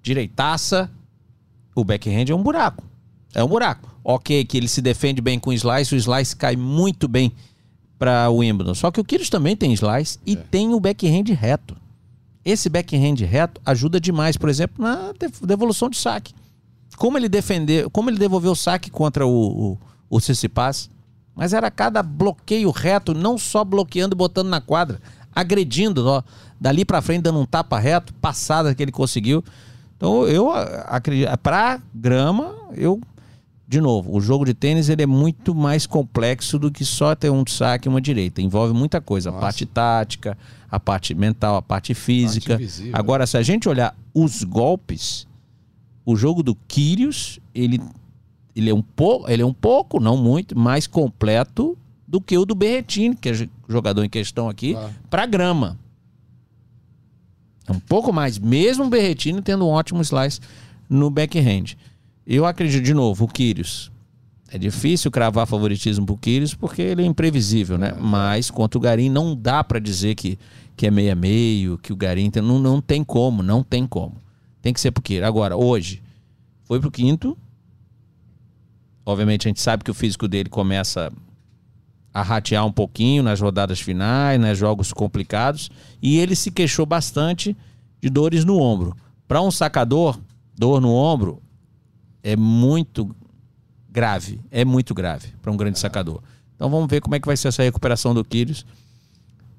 Direitaça. 0.00 0.88
O 1.74 1.82
backhand 1.82 2.26
é 2.28 2.34
um 2.34 2.42
buraco. 2.42 2.84
É 3.34 3.42
um 3.42 3.48
buraco. 3.48 3.90
Ok, 4.04 4.44
que 4.44 4.56
ele 4.56 4.68
se 4.68 4.82
defende 4.82 5.20
bem 5.20 5.38
com 5.38 5.50
o 5.50 5.52
slice, 5.52 5.94
o 5.94 5.96
slice 5.96 6.34
cai 6.36 6.56
muito 6.56 7.06
bem 7.06 7.32
para 8.02 8.28
o 8.28 8.38
Wimbledon. 8.38 8.74
Só 8.74 8.90
que 8.90 9.00
o 9.00 9.04
Kyrgios 9.04 9.30
também 9.30 9.54
tem 9.54 9.72
slice 9.72 10.18
e 10.26 10.32
é. 10.32 10.36
tem 10.36 10.74
o 10.74 10.80
backhand 10.80 11.32
reto. 11.38 11.76
Esse 12.44 12.68
backhand 12.68 13.14
reto 13.24 13.60
ajuda 13.64 14.00
demais, 14.00 14.36
por 14.36 14.48
exemplo, 14.48 14.82
na 14.84 15.12
devolução 15.40 15.88
de 15.88 15.96
saque. 15.96 16.34
Como 16.96 17.16
ele 17.16 17.28
defendeu, 17.28 17.88
como 17.88 18.10
ele 18.10 18.18
devolveu 18.18 18.50
o 18.50 18.56
saque 18.56 18.90
contra 18.90 19.24
o, 19.24 19.30
o, 19.30 19.78
o 20.10 20.20
Tsitsipas, 20.20 20.90
mas 21.32 21.52
era 21.52 21.70
cada 21.70 22.02
bloqueio 22.02 22.72
reto, 22.72 23.14
não 23.14 23.38
só 23.38 23.64
bloqueando 23.64 24.16
e 24.16 24.18
botando 24.18 24.48
na 24.48 24.60
quadra, 24.60 25.00
agredindo, 25.32 26.04
ó, 26.04 26.24
dali 26.60 26.84
para 26.84 27.00
frente 27.00 27.22
dando 27.22 27.38
um 27.38 27.46
tapa 27.46 27.78
reto, 27.78 28.12
passada 28.14 28.74
que 28.74 28.82
ele 28.82 28.90
conseguiu. 28.90 29.44
Então 29.96 30.26
eu 30.26 30.50
acredito, 30.50 31.30
para 31.38 31.80
grama, 31.94 32.52
eu 32.74 33.00
de 33.72 33.80
novo, 33.80 34.14
o 34.14 34.20
jogo 34.20 34.44
de 34.44 34.52
tênis 34.52 34.90
ele 34.90 35.02
é 35.02 35.06
muito 35.06 35.54
mais 35.54 35.86
complexo 35.86 36.58
do 36.58 36.70
que 36.70 36.84
só 36.84 37.14
ter 37.14 37.30
um 37.30 37.42
saque 37.46 37.88
e 37.88 37.90
uma 37.90 38.02
direita. 38.02 38.42
Envolve 38.42 38.74
muita 38.74 39.00
coisa, 39.00 39.30
Nossa. 39.30 39.38
a 39.38 39.40
parte 39.40 39.64
tática, 39.64 40.36
a 40.70 40.78
parte 40.78 41.14
mental, 41.14 41.56
a 41.56 41.62
parte 41.62 41.94
física. 41.94 42.58
Parte 42.58 42.90
Agora, 42.92 43.26
se 43.26 43.38
a 43.38 43.42
gente 43.42 43.70
olhar 43.70 43.96
os 44.12 44.44
golpes, 44.44 45.26
o 46.04 46.14
jogo 46.14 46.42
do 46.42 46.54
Kyrios, 46.68 47.40
ele, 47.54 47.80
ele, 48.54 48.68
é 48.68 48.74
um 48.74 48.82
pouco, 48.82 49.30
ele 49.30 49.40
é 49.40 49.46
um 49.46 49.54
pouco, 49.54 49.98
não 49.98 50.18
muito, 50.18 50.58
mais 50.58 50.86
completo 50.86 51.74
do 52.06 52.20
que 52.20 52.36
o 52.36 52.44
do 52.44 52.54
Berretini, 52.54 53.16
que 53.16 53.30
é 53.30 53.32
o 53.32 53.72
jogador 53.72 54.04
em 54.04 54.10
questão 54.10 54.50
aqui, 54.50 54.76
ah. 54.76 54.90
para 55.08 55.24
grama. 55.24 55.78
É 57.66 57.72
um 57.72 57.80
pouco 57.80 58.12
mais, 58.12 58.38
mesmo 58.38 58.84
o 58.84 58.90
Berretini 58.90 59.40
tendo 59.40 59.64
um 59.66 59.70
ótimo 59.70 60.02
slice 60.02 60.40
no 60.90 61.08
backhand. 61.08 61.74
Eu 62.26 62.46
acredito, 62.46 62.84
de 62.84 62.94
novo, 62.94 63.24
o 63.24 63.28
Quírios. 63.28 63.90
É 64.48 64.58
difícil 64.58 65.10
cravar 65.10 65.46
favoritismo 65.46 66.04
pro 66.04 66.16
Quírios 66.16 66.54
porque 66.54 66.82
ele 66.82 67.02
é 67.02 67.06
imprevisível, 67.06 67.78
né? 67.78 67.94
Mas 67.98 68.50
contra 68.50 68.78
o 68.78 68.80
Garim 68.80 69.08
não 69.08 69.34
dá 69.34 69.64
para 69.64 69.78
dizer 69.78 70.14
que, 70.14 70.38
que 70.76 70.86
é 70.86 70.90
meio 70.90 71.12
a 71.12 71.14
meio, 71.14 71.78
que 71.78 71.92
o 71.92 71.96
Garim 71.96 72.30
tem, 72.30 72.42
não, 72.42 72.58
não 72.58 72.80
tem 72.80 73.02
como, 73.02 73.42
não 73.42 73.62
tem 73.62 73.86
como. 73.86 74.16
Tem 74.60 74.72
que 74.72 74.80
ser 74.80 74.90
pro 74.90 75.02
Quírios. 75.02 75.26
Agora, 75.26 75.56
hoje, 75.56 76.02
foi 76.64 76.78
pro 76.78 76.90
quinto. 76.90 77.36
Obviamente 79.04 79.48
a 79.48 79.50
gente 79.50 79.60
sabe 79.60 79.82
que 79.82 79.90
o 79.90 79.94
físico 79.94 80.28
dele 80.28 80.48
começa 80.48 81.10
a 82.14 82.22
ratear 82.22 82.64
um 82.66 82.72
pouquinho 82.72 83.22
nas 83.22 83.40
rodadas 83.40 83.80
finais, 83.80 84.38
né, 84.38 84.54
jogos 84.54 84.92
complicados, 84.92 85.70
e 86.00 86.18
ele 86.18 86.36
se 86.36 86.50
queixou 86.50 86.84
bastante 86.84 87.56
de 88.00 88.10
dores 88.10 88.44
no 88.44 88.58
ombro. 88.58 88.94
Para 89.26 89.40
um 89.40 89.50
sacador, 89.50 90.20
dor 90.54 90.80
no 90.80 90.92
ombro 90.92 91.42
é 92.22 92.36
muito 92.36 93.14
grave. 93.90 94.40
É 94.50 94.64
muito 94.64 94.94
grave 94.94 95.28
para 95.42 95.52
um 95.52 95.56
grande 95.56 95.78
sacador. 95.78 96.20
Então 96.54 96.70
vamos 96.70 96.88
ver 96.88 97.00
como 97.00 97.14
é 97.14 97.20
que 97.20 97.26
vai 97.26 97.36
ser 97.36 97.48
essa 97.48 97.62
recuperação 97.62 98.14
do 98.14 98.24
Kyrgios 98.24 98.64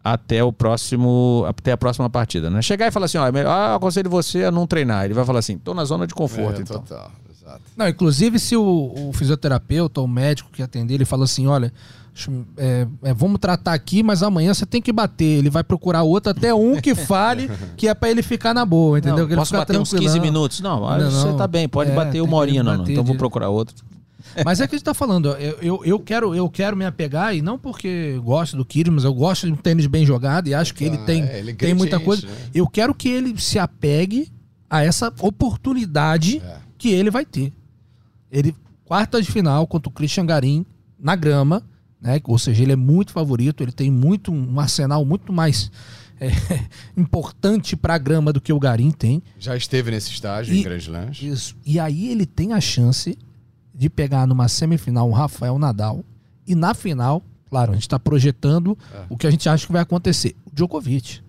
até 0.04 0.44
o 0.44 0.52
próximo 0.52 1.46
até 1.48 1.72
a 1.72 1.78
próxima 1.78 2.10
partida, 2.10 2.50
né? 2.50 2.62
Chegar 2.62 2.88
e 2.88 2.92
falar 2.92 3.06
assim, 3.06 3.18
ó, 3.18 3.26
ah, 3.48 3.76
aconselho 3.76 4.10
você 4.10 4.44
a 4.44 4.52
não 4.52 4.68
treinar. 4.68 5.06
Ele 5.06 5.14
vai 5.14 5.24
falar 5.24 5.40
assim, 5.40 5.58
tô 5.58 5.74
na 5.74 5.86
zona 5.86 6.06
de 6.06 6.14
conforto, 6.14 6.60
é, 6.60 6.62
então. 6.64 6.82
Total, 6.82 7.12
exato. 7.30 7.62
Não, 7.78 7.88
inclusive 7.88 8.38
se 8.40 8.56
o, 8.56 8.94
o 8.96 9.14
fisioterapeuta 9.14 10.02
ou 10.02 10.08
o 10.08 10.10
médico 10.10 10.50
que 10.52 10.62
atender 10.62 10.96
ele 10.96 11.06
fala 11.06 11.24
assim, 11.24 11.48
olha, 11.48 11.72
é, 12.58 12.88
é, 13.04 13.14
vamos 13.14 13.40
tratar 13.40 13.74
aqui, 13.74 14.04
mas 14.04 14.22
amanhã 14.22 14.54
você 14.54 14.66
tem 14.66 14.82
que 14.82 14.92
bater. 14.92 15.40
Ele 15.40 15.50
vai 15.50 15.64
procurar 15.64 16.04
outro, 16.04 16.32
até 16.32 16.54
um 16.54 16.80
que 16.80 16.94
fale, 16.96 17.50
que 17.76 17.88
é 17.88 17.94
para 17.94 18.10
ele 18.10 18.22
ficar 18.22 18.54
na 18.54 18.66
boa, 18.66 19.00
entendeu? 19.00 19.28
Não, 19.28 19.36
posso 19.36 19.54
bater 19.54 19.80
uns 19.80 19.92
15 19.92 20.20
minutos? 20.20 20.62
Não, 20.62 20.80
não, 20.80 21.12
você 21.12 21.34
tá 21.34 21.48
bem, 21.48 21.68
pode 21.68 21.92
é, 21.92 21.96
bater 21.96 22.22
uma 22.22 22.38
horinha, 22.38 22.64
não, 22.64 22.78
não. 22.78 22.88
Então 22.88 23.04
vou 23.04 23.16
procurar 23.16 23.50
outro. 23.50 23.76
Mas 24.46 24.62
é 24.62 24.68
que 24.68 24.76
a 24.76 24.78
gente 24.78 24.86
tá 24.86 24.94
falando, 24.94 25.30
eu, 25.32 25.58
eu, 25.62 25.86
eu, 25.86 26.00
quero, 26.00 26.34
eu 26.34 26.50
quero 26.50 26.78
me 26.78 26.86
apegar, 26.86 27.36
e 27.36 27.42
não 27.42 27.58
porque 27.58 28.20
gosto 28.24 28.56
do 28.56 28.66
Kyrgios, 28.66 28.96
mas 28.96 29.04
eu 29.04 29.14
gosto 29.14 29.46
de 29.46 29.54
um 29.54 29.56
tênis 29.56 29.86
bem 29.86 30.06
jogado 30.06 30.48
e 30.48 30.54
acho 30.54 30.74
que 30.74 30.84
ele 30.84 30.98
tem, 31.00 31.24
é, 31.24 31.40
ele 31.40 31.54
tem 31.54 31.74
muita 31.74 32.00
coisa. 32.00 32.26
Né? 32.26 32.34
Eu 32.54 32.68
quero 32.68 32.96
que 32.96 33.10
ele 33.10 33.40
se 33.40 33.60
apegue 33.60 34.32
a 34.70 34.84
essa 34.84 35.14
oportunidade 35.20 36.42
é. 36.44 36.58
que 36.78 36.90
ele 36.90 37.12
vai 37.12 37.26
ter. 37.26 37.54
Ele, 38.32 38.56
quarta 38.86 39.22
de 39.22 39.30
final 39.30 39.68
contra 39.68 39.90
o 39.90 39.92
Christian 39.92 40.26
Garim, 40.26 40.66
na 40.98 41.16
grama, 41.16 41.62
né? 42.04 42.20
Ou 42.26 42.38
seja, 42.38 42.62
ele 42.62 42.74
é 42.74 42.76
muito 42.76 43.14
favorito, 43.14 43.64
ele 43.64 43.72
tem 43.72 43.90
muito 43.90 44.32
um 44.32 44.60
arsenal 44.60 45.06
muito 45.06 45.32
mais 45.32 45.72
é, 46.20 46.30
importante 46.98 47.78
para 47.78 47.96
a 47.96 47.98
grama 47.98 48.34
do 48.34 48.42
que 48.42 48.52
o 48.52 48.60
Garim 48.60 48.92
tem. 48.92 49.24
Já 49.40 49.56
esteve 49.56 49.90
nesse 49.90 50.12
estágio 50.12 50.54
e, 50.54 50.60
em 50.60 50.64
Grand 50.64 50.78
Slams. 50.78 51.22
Isso. 51.24 51.56
E 51.66 51.80
aí 51.80 52.10
ele 52.10 52.26
tem 52.26 52.52
a 52.52 52.60
chance 52.60 53.18
de 53.74 53.90
pegar 53.90 54.28
numa 54.28 54.50
semifinal 54.50 55.10
o 55.10 55.14
Rafael 55.14 55.58
Nadal 55.58 56.04
e 56.46 56.54
na 56.54 56.74
final, 56.74 57.24
claro, 57.50 57.72
a 57.72 57.76
gente 57.76 57.84
está 57.84 57.98
projetando 57.98 58.78
é. 58.94 59.06
o 59.10 59.18
que 59.18 59.26
a 59.26 59.32
gente 59.32 59.48
acha 59.48 59.66
que 59.66 59.72
vai 59.72 59.82
acontecer. 59.82 60.36
O 60.46 60.54
Djokovic. 60.54 61.22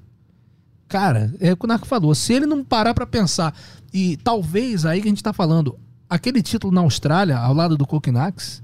Cara, 0.88 1.32
é 1.40 1.52
o 1.52 1.56
que 1.56 1.64
o 1.64 1.68
Narco 1.68 1.87
falou. 1.87 2.14
Se 2.14 2.32
ele 2.32 2.46
não 2.46 2.64
parar 2.64 2.92
para 2.94 3.06
pensar, 3.06 3.54
e 3.92 4.16
talvez 4.18 4.84
aí 4.84 5.00
que 5.00 5.06
a 5.06 5.10
gente 5.10 5.18
está 5.18 5.32
falando, 5.32 5.78
aquele 6.10 6.42
título 6.42 6.72
na 6.72 6.80
Austrália, 6.80 7.38
ao 7.38 7.54
lado 7.54 7.76
do 7.76 7.87
Kokinax, 7.87 8.62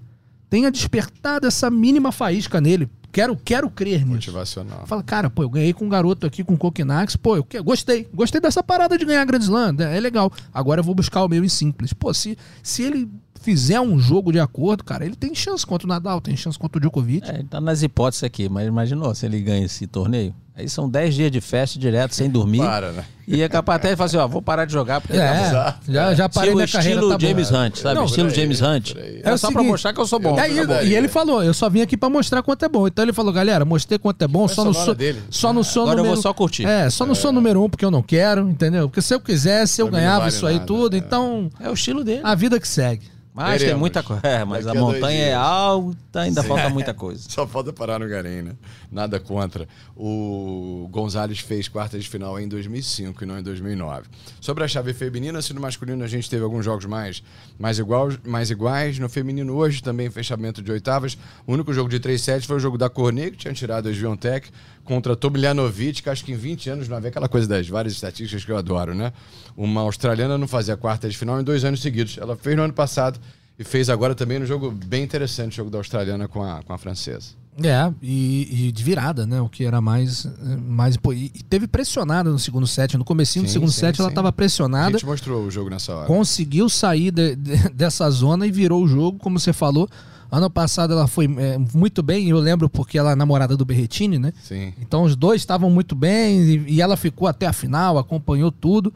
tenha 0.51 0.71
despertado 0.71 1.47
essa 1.47 1.71
mínima 1.71 2.11
faísca 2.11 2.61
nele. 2.61 2.91
Quero, 3.13 3.37
quero 3.37 3.71
crer 3.71 4.01
nisso. 4.01 4.13
Motivacional. 4.13 4.87
Fala, 4.87 5.03
cara, 5.03 5.31
pô, 5.31 5.43
eu 5.43 5.49
ganhei 5.49 5.73
com 5.73 5.85
um 5.85 5.89
garoto 5.89 6.27
aqui 6.27 6.45
com 6.45 6.55
o 6.55 6.59
Kokinax, 6.59 7.17
pô, 7.17 7.37
eu 7.37 7.65
gostei. 7.65 8.09
Gostei 8.13 8.41
dessa 8.41 8.63
parada 8.63 8.99
de 8.99 9.05
ganhar 9.05 9.25
Grand 9.25 9.41
Slam, 9.41 9.73
né? 9.73 9.97
é 9.97 10.01
legal. 10.01 10.31
Agora 10.53 10.81
eu 10.81 10.85
vou 10.85 10.95
buscar 10.95 11.25
o 11.25 11.29
meu 11.29 11.45
em 11.45 11.49
simples. 11.49 11.93
Pô, 11.93 12.13
se, 12.13 12.37
se 12.63 12.83
ele 12.83 13.09
fizer 13.41 13.81
um 13.81 13.99
jogo 13.99 14.33
de 14.33 14.39
acordo, 14.39 14.85
cara, 14.85 15.05
ele 15.05 15.17
tem 15.17 15.35
chance 15.35 15.67
contra 15.67 15.87
o 15.87 15.89
Nadal, 15.89 16.21
tem 16.21 16.37
chance 16.37 16.59
contra 16.59 16.79
o 16.79 16.81
Djokovic. 16.81 17.29
É, 17.29 17.37
ele 17.37 17.45
tá 17.45 17.61
nas 17.61 17.83
hipóteses 17.83 18.25
aqui, 18.25 18.49
mas 18.49 18.67
imaginou 18.67 19.15
se 19.15 19.27
ele 19.27 19.41
ganha 19.41 19.65
esse 19.65 19.87
torneio? 19.87 20.35
Aí 20.61 20.69
são 20.69 20.91
10 20.91 21.15
dias 21.15 21.31
de 21.31 21.41
festa 21.41 21.79
direto, 21.79 22.15
sem 22.15 22.29
dormir. 22.29 22.59
Para, 22.59 22.93
né? 22.93 23.05
E 23.27 23.41
é 23.41 23.49
capaz 23.49 23.77
até 23.77 23.91
de 23.91 23.97
falar 23.97 24.07
assim, 24.07 24.17
ó, 24.19 24.29
vou 24.29 24.43
parar 24.43 24.67
de 24.67 24.73
jogar 24.73 25.01
porque 25.01 25.17
é, 25.17 25.51
tá 25.51 25.79
já, 25.89 26.15
já 26.15 26.29
parei 26.29 26.53
minha 26.55 26.67
carreira, 26.69 27.01
estilo 27.01 27.17
tá 27.17 27.27
James 27.27 27.51
Hunt, 27.51 27.77
sabe? 27.77 27.95
Não, 27.95 28.05
estilo 28.05 28.29
aí, 28.29 28.35
James 28.35 28.61
Hunt. 28.61 28.95
É, 28.97 29.21
é 29.23 29.37
só 29.37 29.47
seguinte, 29.47 29.53
pra 29.55 29.63
mostrar 29.63 29.93
que 29.95 30.01
eu 30.01 30.07
sou 30.07 30.19
bom. 30.19 30.39
É, 30.39 30.51
e, 30.51 30.89
e 30.89 30.95
ele 30.95 31.09
falou, 31.09 31.43
eu 31.43 31.55
só 31.55 31.71
vim 31.71 31.81
aqui 31.81 31.97
pra 31.97 32.11
mostrar 32.11 32.43
quanto 32.43 32.65
é 32.65 32.69
bom. 32.69 32.87
Então 32.87 33.05
ele 33.05 33.13
falou, 33.13 33.33
galera, 33.33 33.65
mostrei 33.65 33.99
quanto 33.99 34.21
é 34.23 34.29
bom, 34.29 34.47
só 34.49 34.65
no, 34.65 34.75
sou, 34.75 34.97
só 35.31 35.53
no 35.53 35.65
sou 35.65 35.85
Agora 35.85 35.99
número... 35.99 36.13
eu 36.13 36.17
vou 36.17 36.23
só 36.23 36.35
curtir. 36.35 36.67
É, 36.67 36.91
só 36.91 37.07
no 37.07 37.15
sou 37.15 37.33
número 37.33 37.63
um 37.65 37.71
porque 37.71 37.85
eu 37.85 37.91
não 37.91 38.03
quero, 38.03 38.47
entendeu? 38.51 38.89
Porque 38.89 39.01
se 39.01 39.15
eu 39.15 39.21
quisesse, 39.21 39.81
eu 39.81 39.89
ganhava 39.89 40.21
vale 40.21 40.33
isso 40.33 40.47
aí 40.47 40.55
nada, 40.55 40.67
tudo. 40.67 40.95
É. 40.95 40.99
Então... 40.99 41.49
É 41.59 41.71
o 41.71 41.75
estilo 41.75 42.05
dele. 42.05 42.21
A 42.25 42.35
vida 42.35 42.61
que 42.61 42.69
segue. 42.69 43.07
Mas 43.41 43.53
tem 43.53 43.59
Veremos. 43.59 43.81
muita 43.81 44.03
coisa. 44.03 44.21
É, 44.27 44.45
mas 44.45 44.65
Daqui 44.65 44.79
a 44.79 44.81
montanha 44.81 45.25
é 45.25 45.35
alta, 45.35 46.21
ainda 46.21 46.43
falta 46.43 46.69
muita 46.71 46.93
coisa. 46.95 47.29
Só 47.29 47.47
falta 47.47 47.73
parar 47.73 47.99
no 47.99 48.09
Garim, 48.09 48.43
né? 48.43 48.53
Nada 48.91 49.19
contra. 49.19 49.67
O 49.97 50.89
Gonzalez 50.91 51.39
fez 51.39 51.69
quartas 51.69 52.05
de 52.05 52.11
final 52.11 52.39
em 52.39 52.47
2005 52.47 53.25
e 53.25 53.27
não 53.27 53.39
em 53.39 53.43
2009. 53.43 54.09
Sobre 54.41 54.65
a 54.65 54.69
chave 54.69 54.93
feminina, 54.93 55.41
se 55.41 55.55
no 55.55 55.61
masculino 55.61 56.05
a 56.05 56.07
gente 56.07 56.29
teve 56.29 56.45
alguns 56.45 56.65
jogos 56.65 56.85
mais, 56.85 57.23
mais, 57.59 57.79
iguais, 57.79 58.19
mais 58.25 58.51
iguais. 58.51 58.99
No 58.99 59.09
feminino 59.09 59.55
hoje 59.55 59.83
também 59.83 60.11
fechamento 60.11 60.63
de 60.63 60.71
oitavas. 60.71 61.17
O 61.47 61.53
único 61.53 61.73
jogo 61.73 61.89
de 61.89 61.99
3 61.99 62.21
sets 62.21 62.47
foi 62.47 62.57
o 62.57 62.61
jogo 62.61 62.77
da 62.77 62.91
Cornet, 62.91 63.33
que 63.33 63.39
tinha 63.39 63.55
tirado 63.55 63.89
a 63.89 63.93
Sviontek 63.93 64.51
contra 64.91 65.15
Tomiljanovic, 65.15 66.03
que 66.03 66.11
acho 66.11 66.25
que 66.25 66.33
em 66.33 66.37
20 66.37 66.69
anos 66.69 66.89
não 66.89 66.97
havia 66.97 67.11
aquela 67.11 67.29
coisa 67.29 67.47
das 67.47 67.69
várias 67.69 67.95
estatísticas 67.95 68.45
que 68.45 68.51
eu 68.51 68.57
adoro, 68.57 68.93
né? 68.93 69.13
Uma 69.57 69.83
australiana 69.83 70.37
não 70.37 70.49
fazia 70.49 70.77
quarta 70.77 71.09
de 71.09 71.17
final 71.17 71.41
em 71.41 71.45
dois 71.45 71.63
anos 71.65 71.81
seguidos. 71.81 72.19
Ela 72.19 72.37
fez 72.37 72.57
no 72.57 72.65
ano 72.65 72.73
passado 72.73 73.21
e 73.57 73.63
fez 73.63 73.89
agora 73.89 74.17
também 74.17 74.41
no 74.41 74.47
jogo 74.47 74.73
bem 74.73 75.05
interessante, 75.05 75.53
o 75.53 75.57
jogo 75.59 75.71
da 75.71 75.79
australiana 75.79 76.27
com 76.27 76.43
a, 76.43 76.61
com 76.65 76.73
a 76.73 76.79
francesa. 76.79 77.39
É, 77.63 77.93
e, 78.03 78.67
e 78.69 78.73
de 78.73 78.83
virada, 78.83 79.25
né? 79.27 79.41
O 79.41 79.49
que 79.49 79.65
era 79.65 79.81
mais. 79.81 80.27
mais 80.67 80.97
e 81.15 81.29
teve 81.49 81.69
pressionada 81.69 82.29
no 82.31 82.39
segundo 82.39 82.67
set. 82.67 82.97
No 82.99 83.05
comecinho 83.05 83.45
do 83.45 83.49
Sim, 83.49 83.53
segundo 83.55 83.71
sim, 83.71 83.81
set, 83.81 84.01
ela 84.01 84.09
sim. 84.09 84.13
estava 84.13 84.29
A 84.31 84.33
pressionada. 84.33 84.91
gente 84.93 85.07
mostrou 85.07 85.45
o 85.45 85.51
jogo 85.53 85.71
nessa 85.71 85.95
hora. 85.95 86.07
conseguiu 86.09 86.69
sair 86.69 87.13
de- 87.13 87.37
de- 87.37 87.69
dessa 87.75 88.11
zona 88.11 88.45
e 88.45 88.51
virou 88.51 88.83
o 88.83 88.89
jogo, 88.89 89.19
como 89.21 89.39
você 89.39 89.53
falou. 89.53 89.89
Ano 90.31 90.49
passado 90.49 90.93
ela 90.93 91.09
foi 91.09 91.25
é, 91.39 91.59
muito 91.75 92.03
bem, 92.03 92.29
eu 92.29 92.39
lembro 92.39 92.69
porque 92.69 92.97
ela 92.97 93.13
é 93.13 93.15
namorada 93.17 93.57
do 93.57 93.65
Berretini, 93.65 94.19
né? 94.19 94.33
Sim. 94.43 94.73
Então 94.81 95.03
os 95.03 95.17
dois 95.17 95.41
estavam 95.41 95.69
muito 95.71 95.95
bem 95.95 96.41
e, 96.41 96.75
e 96.75 96.81
ela 96.81 96.97
ficou 96.97 97.27
até 97.27 97.47
a 97.47 97.53
final, 97.53 97.99
acompanhou 97.99 98.53
tudo. 98.53 98.95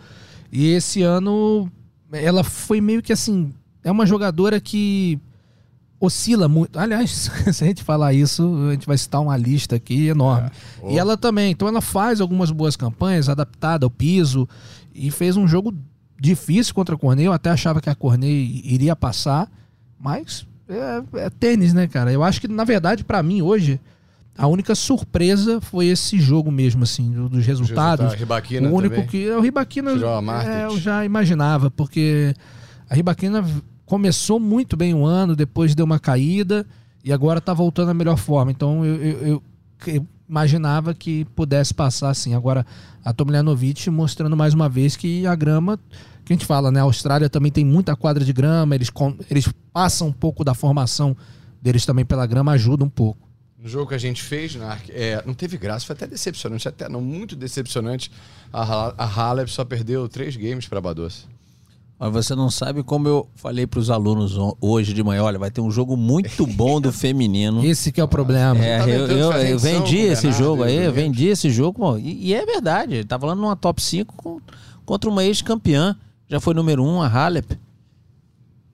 E 0.53 0.68
esse 0.68 1.03
ano 1.03 1.68
ela 2.12 2.44
foi 2.44 2.81
meio 2.81 3.03
que 3.03 3.12
assim, 3.12 3.53
é 3.83 3.90
uma 3.90 4.07
jogadora 4.07 4.61
que 4.61 5.18
oscila 5.99 6.49
muito. 6.49 6.79
Aliás, 6.79 7.11
se 7.53 7.64
a 7.64 7.66
gente 7.66 7.83
falar 7.83 8.12
isso, 8.12 8.68
a 8.68 8.73
gente 8.73 8.87
vai 8.87 8.97
citar 8.97 9.20
uma 9.20 9.37
lista 9.37 9.77
aqui 9.77 10.07
enorme. 10.07 10.51
É. 10.83 10.92
E 10.92 10.99
ela 10.99 11.16
também, 11.16 11.51
então 11.51 11.66
ela 11.66 11.81
faz 11.81 12.20
algumas 12.20 12.51
boas 12.51 12.77
campanhas, 12.77 13.29
adaptada 13.29 13.85
ao 13.85 13.90
piso 13.90 14.49
e 14.94 15.11
fez 15.11 15.37
um 15.37 15.49
jogo 15.49 15.75
difícil 16.20 16.75
contra 16.75 16.94
a 16.94 16.99
Cornet. 16.99 17.27
Eu 17.27 17.33
até 17.33 17.51
achava 17.51 17.81
que 17.81 17.90
a 17.90 17.94
Cornet 17.94 18.62
iria 18.64 18.94
passar, 18.94 19.51
mas 19.99 20.47
é, 20.68 21.03
é 21.27 21.31
tênis, 21.31 21.72
né, 21.74 21.87
cara? 21.87 22.12
Eu 22.12 22.22
acho 22.22 22.40
que 22.40 22.48
na 22.48 22.64
verdade 22.64 23.05
para 23.05 23.22
mim 23.22 23.42
hoje 23.42 23.81
a 24.37 24.46
única 24.48 24.74
surpresa 24.74 25.61
foi 25.61 25.87
esse 25.87 26.18
jogo 26.18 26.50
mesmo, 26.50 26.83
assim, 26.83 27.11
do- 27.12 27.29
dos 27.29 27.46
resultados. 27.46 28.14
Ribaquina 28.14 28.68
o 28.68 28.74
único 28.74 28.94
também. 28.96 29.09
que 29.09 29.31
o 29.31 29.40
Ribaquina 29.40 29.92
é, 30.48 30.64
eu 30.66 30.79
já 30.81 31.05
imaginava, 31.05 31.70
porque 31.70 32.35
a 32.90 32.94
Ribaquina 32.96 33.44
começou 33.87 34.40
muito 34.40 34.77
bem 34.77 34.92
o 34.94 35.05
ano, 35.05 35.37
depois 35.37 35.74
deu 35.74 35.85
uma 35.87 36.00
caída 36.00 36.66
e 37.05 37.12
agora 37.12 37.40
tá 37.40 37.53
voltando 37.55 37.90
à 37.90 37.94
melhor 37.94 38.16
forma. 38.16 38.50
Então 38.50 38.85
eu, 38.85 38.96
eu- 38.96 39.18
eu- 39.27 39.42
eu 39.87 40.07
imaginava 40.29 40.94
que 40.94 41.24
pudesse 41.37 41.72
passar 41.72 42.09
assim. 42.11 42.35
Agora 42.35 42.66
a 43.05 43.12
Tomljanovic 43.12 43.88
mostrando 43.90 44.37
mais 44.37 44.53
uma 44.55 44.68
vez 44.68 44.96
que 44.96 45.24
a 45.27 45.35
grama 45.37 45.79
que 46.25 46.33
a 46.33 46.37
gente 46.37 46.47
fala, 46.47 46.71
né? 46.71 46.81
A 46.81 46.85
Austrália 46.85 47.29
também 47.29 47.53
tem 47.53 47.65
muita 47.65 47.95
quadra 47.95 48.25
de 48.25 48.33
grama, 48.33 48.75
eles, 48.75 48.91
eles 49.31 49.49
passam 49.73 50.09
um 50.09 50.13
pouco 50.13 50.43
da 50.45 50.55
formação 50.55 51.17
deles 51.61 51.85
também 51.87 52.05
pela 52.05 52.27
grama, 52.27 52.53
ajuda 52.53 52.85
um 52.85 52.89
pouco. 52.89 53.29
No 53.59 53.69
jogo 53.69 53.89
que 53.89 53.95
a 53.95 53.99
gente 53.99 54.23
fez, 54.23 54.55
na 54.57 54.73
Arc- 54.73 54.91
é, 54.91 55.23
não 55.27 55.33
teve 55.33 55.57
graça, 55.57 55.87
foi 55.87 55.95
até 55.95 56.07
decepcionante, 56.07 56.69
até 56.69 56.87
não 56.89 57.01
muito 57.01 57.35
decepcionante. 57.35 58.11
A, 58.53 58.63
Ha- 58.63 58.95
a 58.99 59.05
Halep 59.07 59.51
só 59.51 59.65
perdeu 59.65 60.07
três 60.09 60.37
games 60.37 60.69
para 60.69 60.81
Badosa. 60.83 61.21
Mas 61.99 62.13
você 62.13 62.35
não 62.35 62.51
sabe 62.51 62.83
como 62.83 63.09
eu 63.09 63.27
falei 63.37 63.67
para 63.67 63.79
os 63.81 63.89
alunos 63.89 64.35
hoje 64.61 64.93
de 64.93 65.03
manhã, 65.03 65.23
olha, 65.23 65.39
vai 65.39 65.51
ter 65.51 65.61
um 65.63 65.71
jogo 65.71 65.97
muito 65.97 66.45
bom 66.47 66.79
do 66.81 66.91
feminino. 66.93 67.65
Esse 67.65 67.91
que 67.93 68.01
é 68.01 68.05
o 68.05 68.09
problema. 68.09 68.63
É, 68.63 68.79
Tá 68.81 68.89
eu, 68.89 69.07
eu- 69.07 69.33
eu 69.33 69.59
vendi 69.59 69.97
esse 69.99 70.23
Bernardo 70.23 70.45
jogo 70.45 70.63
aí, 70.65 70.77
eu 70.77 70.93
vendi 70.93 71.27
esse 71.29 71.49
jogo, 71.51 71.79
pô, 71.79 71.97
e, 71.97 72.27
e 72.27 72.35
é 72.35 72.45
verdade, 72.45 72.97
ele 72.97 73.05
tá 73.05 73.19
falando 73.19 73.41
numa 73.41 73.57
top 73.57 73.81
5 73.83 74.15
com- 74.15 74.41
contra 74.85 75.09
uma 75.09 75.25
ex-campeã, 75.25 75.97
já 76.35 76.40
foi 76.40 76.53
número 76.53 76.83
1, 76.83 76.87
um, 76.88 77.01
a 77.01 77.07
Halep. 77.07 77.57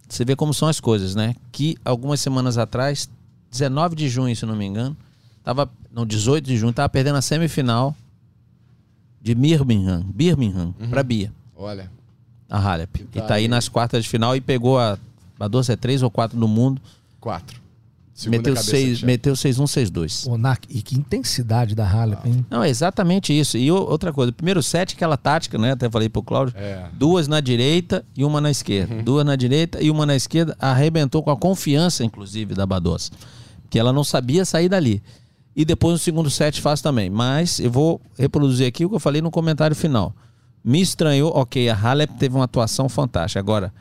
Você 0.08 0.24
vê 0.24 0.34
como 0.34 0.54
são 0.54 0.66
as 0.66 0.80
coisas, 0.80 1.14
né? 1.14 1.34
Que 1.52 1.76
algumas 1.84 2.18
semanas 2.18 2.56
atrás, 2.56 3.08
19 3.50 3.94
de 3.94 4.08
junho, 4.08 4.34
se 4.34 4.46
não 4.46 4.56
me 4.56 4.64
engano, 4.64 4.96
tava, 5.44 5.70
não, 5.92 6.06
18 6.06 6.46
de 6.46 6.56
junho, 6.56 6.72
tava 6.72 6.88
perdendo 6.88 7.16
a 7.16 7.22
semifinal 7.22 7.94
de 9.20 9.34
Birmingham, 9.34 10.02
Birmingham, 10.06 10.72
pra 10.88 11.02
Bia, 11.02 11.30
Olha, 11.54 11.92
a 12.48 12.58
Halep. 12.58 13.04
tá 13.04 13.18
e 13.18 13.22
tá 13.28 13.34
aí 13.34 13.42
aí. 13.42 13.48
nas 13.48 13.68
quartas 13.68 14.04
de 14.04 14.08
final 14.08 14.34
e 14.34 14.40
pegou 14.40 14.78
a, 14.78 14.98
a 15.38 15.46
12 15.46 15.70
é 15.72 15.76
3 15.76 16.02
ou 16.02 16.10
4 16.10 16.38
no 16.38 16.48
mundo, 16.48 16.80
quatro. 17.20 17.59
Segunda 18.20 18.36
meteu 18.36 18.54
cabeça 18.54 18.70
6, 18.70 18.88
de 18.88 18.94
chave. 18.96 19.06
meteu 19.06 19.32
6-1, 19.32 19.90
6-2. 19.90 20.30
Ô, 20.30 20.36
Nak, 20.36 20.66
e 20.68 20.82
que 20.82 20.94
intensidade 20.94 21.74
da 21.74 21.88
Halep, 21.88 22.28
hein? 22.28 22.44
Não, 22.50 22.62
é 22.62 22.68
exatamente 22.68 23.32
isso. 23.38 23.56
E 23.56 23.70
outra 23.70 24.12
coisa, 24.12 24.30
o 24.30 24.34
primeiro 24.34 24.62
set, 24.62 24.94
aquela 24.94 25.16
tática, 25.16 25.56
né? 25.56 25.72
Até 25.72 25.88
falei 25.88 26.10
pro 26.10 26.22
Cláudio. 26.22 26.54
É. 26.54 26.84
Duas 26.92 27.26
na 27.26 27.40
direita 27.40 28.04
e 28.14 28.22
uma 28.22 28.38
na 28.38 28.50
esquerda. 28.50 29.02
Duas 29.02 29.24
na 29.24 29.36
direita 29.36 29.82
e 29.82 29.90
uma 29.90 30.04
na 30.04 30.14
esquerda. 30.14 30.54
Arrebentou 30.58 31.22
com 31.22 31.30
a 31.30 31.36
confiança, 31.36 32.04
inclusive, 32.04 32.54
da 32.54 32.66
Badosa. 32.66 33.10
Que 33.70 33.78
ela 33.78 33.92
não 33.92 34.04
sabia 34.04 34.44
sair 34.44 34.68
dali. 34.68 35.02
E 35.56 35.64
depois 35.64 35.94
no 35.94 35.98
segundo 35.98 36.28
set 36.28 36.60
faz 36.60 36.82
também. 36.82 37.08
Mas 37.08 37.58
eu 37.58 37.70
vou 37.70 38.02
reproduzir 38.18 38.66
aqui 38.66 38.84
o 38.84 38.90
que 38.90 38.96
eu 38.96 39.00
falei 39.00 39.22
no 39.22 39.30
comentário 39.30 39.74
final. 39.74 40.14
Me 40.62 40.82
estranhou, 40.82 41.32
ok, 41.34 41.70
a 41.70 41.74
Halep 41.74 42.18
teve 42.18 42.34
uma 42.34 42.44
atuação 42.44 42.86
fantástica. 42.86 43.40
Agora, 43.40 43.72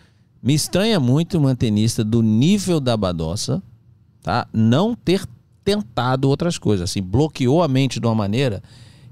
me 0.41 0.53
estranha 0.53 0.97
muito 0.97 1.37
uma 1.37 1.53
tenista 1.53 2.05
do 2.05 2.21
nível 2.21 2.79
da 2.79 2.95
Badosa, 2.95 3.61
tá? 4.29 4.47
Não 4.53 4.93
ter 4.93 5.25
tentado 5.65 6.29
outras 6.29 6.59
coisas, 6.59 6.87
assim, 6.87 7.01
bloqueou 7.01 7.63
a 7.63 7.67
mente 7.67 7.99
de 7.99 8.05
uma 8.05 8.13
maneira 8.13 8.61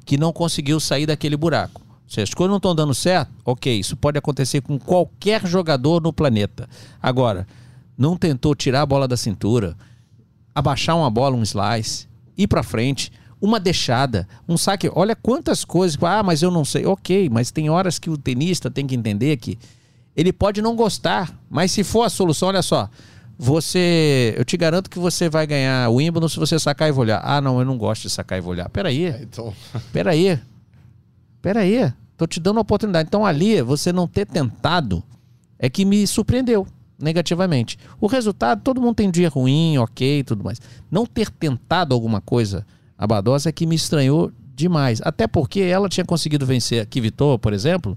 que 0.05 0.15
não 0.15 0.31
conseguiu 0.31 0.79
sair 0.79 1.07
daquele 1.07 1.35
buraco. 1.35 1.81
Se 2.07 2.21
as 2.21 2.33
coisas 2.35 2.51
não 2.51 2.57
estão 2.57 2.75
dando 2.75 2.93
certo, 2.93 3.31
ok, 3.43 3.79
isso 3.79 3.97
pode 3.97 4.19
acontecer 4.19 4.61
com 4.61 4.77
qualquer 4.77 5.45
jogador 5.47 5.99
no 6.01 6.13
planeta. 6.13 6.69
Agora, 7.01 7.47
não 7.97 8.15
tentou 8.15 8.53
tirar 8.53 8.83
a 8.83 8.85
bola 8.85 9.07
da 9.07 9.17
cintura, 9.17 9.75
abaixar 10.53 10.95
uma 10.95 11.09
bola, 11.09 11.35
um 11.35 11.41
slice, 11.41 12.07
ir 12.37 12.45
pra 12.47 12.61
frente, 12.61 13.11
uma 13.41 13.59
deixada, 13.59 14.27
um 14.47 14.55
saque. 14.55 14.89
Olha 14.93 15.15
quantas 15.15 15.65
coisas. 15.65 15.97
Ah, 16.01 16.21
mas 16.21 16.43
eu 16.43 16.51
não 16.51 16.63
sei. 16.63 16.85
Ok, 16.85 17.27
mas 17.29 17.49
tem 17.49 17.71
horas 17.71 17.97
que 17.97 18.09
o 18.09 18.17
tenista 18.17 18.69
tem 18.69 18.85
que 18.85 18.95
entender 18.95 19.35
que 19.37 19.57
ele 20.15 20.31
pode 20.31 20.61
não 20.61 20.75
gostar, 20.75 21.35
mas 21.49 21.71
se 21.71 21.83
for 21.83 22.03
a 22.03 22.09
solução, 22.09 22.49
olha 22.49 22.61
só. 22.61 22.87
Você, 23.39 24.33
eu 24.35 24.43
te 24.43 24.57
garanto 24.57 24.89
que 24.89 24.97
você 24.97 25.29
vai 25.29 25.45
ganhar 25.45 25.89
o 25.89 25.95
Wimbledon 25.95 26.27
se 26.27 26.39
você 26.39 26.57
sacar 26.57 26.89
e 26.89 26.91
volhar. 26.91 27.21
Ah, 27.23 27.39
não, 27.39 27.59
eu 27.59 27.65
não 27.65 27.77
gosto 27.77 28.03
de 28.03 28.09
sacar 28.09 28.37
e 28.37 28.41
volhar. 28.41 28.67
Peraí, 28.69 29.07
Então, 29.21 29.53
peraí. 29.93 30.39
Peraí. 31.41 31.93
Tô 32.17 32.25
te 32.25 32.39
dando 32.39 32.55
uma 32.55 32.61
oportunidade. 32.61 33.07
Então 33.07 33.25
ali, 33.25 33.61
você 33.61 33.93
não 33.93 34.07
ter 34.07 34.25
tentado 34.25 35.03
é 35.59 35.69
que 35.69 35.85
me 35.85 36.05
surpreendeu 36.07 36.65
negativamente. 36.99 37.77
O 38.01 38.07
resultado, 38.07 38.61
todo 38.63 38.81
mundo 38.81 38.95
tem 38.95 39.11
dia 39.11 39.29
ruim, 39.29 39.77
ok, 39.77 40.23
tudo 40.23 40.43
mais. 40.43 40.59
Não 40.89 41.05
ter 41.05 41.29
tentado 41.29 41.93
alguma 41.93 42.19
coisa, 42.19 42.65
a 42.97 43.05
Badosa 43.05 43.49
é 43.49 43.51
que 43.51 43.67
me 43.67 43.75
estranhou 43.75 44.31
demais. 44.55 44.99
Até 45.03 45.27
porque 45.27 45.59
ela 45.61 45.87
tinha 45.87 46.03
conseguido 46.03 46.45
vencer 46.45 46.81
aqui 46.81 46.99
Vitor, 46.99 47.37
por 47.37 47.53
exemplo, 47.53 47.95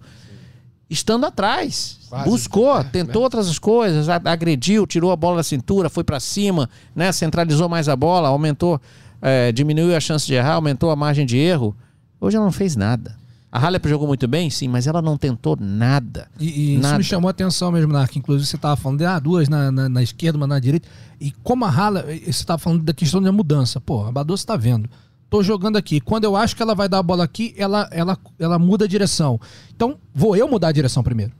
estando 0.90 1.24
atrás. 1.24 1.98
Quase. 2.08 2.28
Buscou, 2.28 2.78
É, 2.78 2.84
tentou 2.84 3.22
outras 3.22 3.58
coisas, 3.58 4.08
a- 4.08 4.20
agrediu, 4.24 4.86
tirou 4.86 5.12
a 5.12 5.16
bola 5.16 5.36
da 5.38 5.42
cintura, 5.44 5.88
foi 5.88 6.02
pra 6.04 6.18
cima, 6.20 6.68
né? 6.94 7.12
Centralizou 7.12 7.68
mais 7.68 7.88
a 7.88 7.94
bola, 7.96 8.28
aumentou, 8.28 8.80
eh, 9.22 9.52
diminuiu 9.52 9.96
a 9.96 10.00
chance 10.00 10.26
de 10.26 10.34
errar, 10.34 10.54
aumentou 10.54 10.90
a 10.90 10.96
margem 10.96 11.24
de 11.24 11.36
erro. 11.38 11.74
Hoje 12.20 12.36
ela 12.36 12.44
não 12.44 12.52
fez 12.52 12.74
nada. 12.76 13.16
A 13.52 13.58
Halep 13.58 13.88
jogou 13.88 14.06
muito 14.06 14.28
bem, 14.28 14.48
sim, 14.48 14.68
mas 14.68 14.86
ela 14.86 15.02
não 15.02 15.16
tentou 15.16 15.56
nada. 15.60 16.28
E, 16.38 16.46
e 16.46 16.72
isso 16.74 16.82
Nada. 16.82 16.98
me 16.98 17.02
chamou 17.04 17.26
a 17.26 17.32
atenção 17.32 17.72
mesmo, 17.72 17.92
Nark. 17.92 18.16
Inclusive, 18.16 18.46
você 18.48 18.54
estava 18.54 18.76
falando 18.76 18.98
de 18.98 19.04
ah, 19.04 19.18
duas 19.18 19.48
na, 19.48 19.72
na, 19.72 19.88
na 19.88 20.02
esquerda, 20.04 20.36
uma 20.36 20.46
na 20.46 20.60
direita. 20.60 20.86
E 21.20 21.32
como 21.42 21.64
a 21.64 21.68
Hala, 21.68 22.02
você 22.02 22.28
estava 22.28 22.58
falando 22.60 22.82
da 22.84 22.92
questão 22.92 23.20
da 23.20 23.32
mudança. 23.32 23.80
Pô, 23.80 24.04
a 24.06 24.12
Badosa 24.12 24.42
está 24.42 24.56
vendo. 24.56 24.88
Tô 25.30 25.44
jogando 25.44 25.76
aqui. 25.76 26.00
Quando 26.00 26.24
eu 26.24 26.34
acho 26.34 26.56
que 26.56 26.62
ela 26.62 26.74
vai 26.74 26.88
dar 26.88 26.98
a 26.98 27.02
bola 27.02 27.22
aqui, 27.22 27.54
ela, 27.56 27.88
ela, 27.92 28.18
ela 28.38 28.58
muda 28.58 28.84
a 28.84 28.88
direção. 28.88 29.40
Então, 29.74 29.96
vou 30.12 30.36
eu 30.36 30.48
mudar 30.48 30.68
a 30.68 30.72
direção 30.72 31.04
primeiro. 31.04 31.32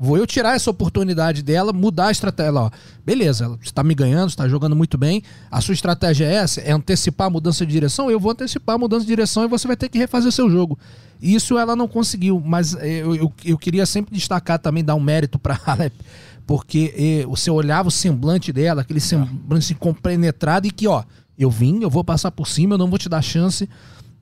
Vou 0.00 0.16
eu 0.16 0.28
tirar 0.28 0.54
essa 0.54 0.70
oportunidade 0.70 1.42
dela, 1.42 1.72
mudar 1.72 2.06
a 2.06 2.10
estratégia. 2.12 2.50
Ela, 2.50 2.64
ó, 2.66 2.70
beleza, 3.04 3.46
ela 3.46 3.58
está 3.60 3.82
me 3.82 3.96
ganhando, 3.96 4.28
está 4.28 4.46
jogando 4.46 4.76
muito 4.76 4.96
bem. 4.96 5.24
A 5.50 5.60
sua 5.60 5.72
estratégia 5.72 6.26
é 6.26 6.34
essa? 6.34 6.60
É 6.60 6.70
antecipar 6.70 7.26
a 7.26 7.30
mudança 7.30 7.66
de 7.66 7.72
direção? 7.72 8.08
Eu 8.08 8.20
vou 8.20 8.30
antecipar 8.30 8.76
a 8.76 8.78
mudança 8.78 9.00
de 9.00 9.08
direção 9.08 9.42
e 9.44 9.48
você 9.48 9.66
vai 9.66 9.76
ter 9.76 9.88
que 9.88 9.98
refazer 9.98 10.30
seu 10.30 10.48
jogo. 10.48 10.78
Isso 11.20 11.58
ela 11.58 11.74
não 11.74 11.88
conseguiu, 11.88 12.40
mas 12.44 12.76
eh, 12.76 13.02
eu, 13.02 13.16
eu, 13.16 13.32
eu 13.44 13.58
queria 13.58 13.84
sempre 13.86 14.14
destacar 14.14 14.60
também, 14.60 14.84
dar 14.84 14.94
um 14.94 15.00
mérito 15.00 15.36
para 15.36 15.58
Halep, 15.66 15.92
porque 16.46 16.94
eh, 16.96 17.26
você 17.26 17.50
olhava 17.50 17.88
o 17.88 17.90
semblante 17.90 18.52
dela, 18.52 18.82
aquele 18.82 19.00
semblante 19.00 19.74
compenetrado 19.74 20.68
e 20.68 20.70
que, 20.70 20.86
ó, 20.86 21.02
eu 21.38 21.50
vim, 21.50 21.80
eu 21.82 21.90
vou 21.90 22.02
passar 22.02 22.30
por 22.30 22.48
cima, 22.48 22.74
eu 22.74 22.78
não 22.78 22.88
vou 22.88 22.98
te 22.98 23.08
dar 23.08 23.22
chance. 23.22 23.68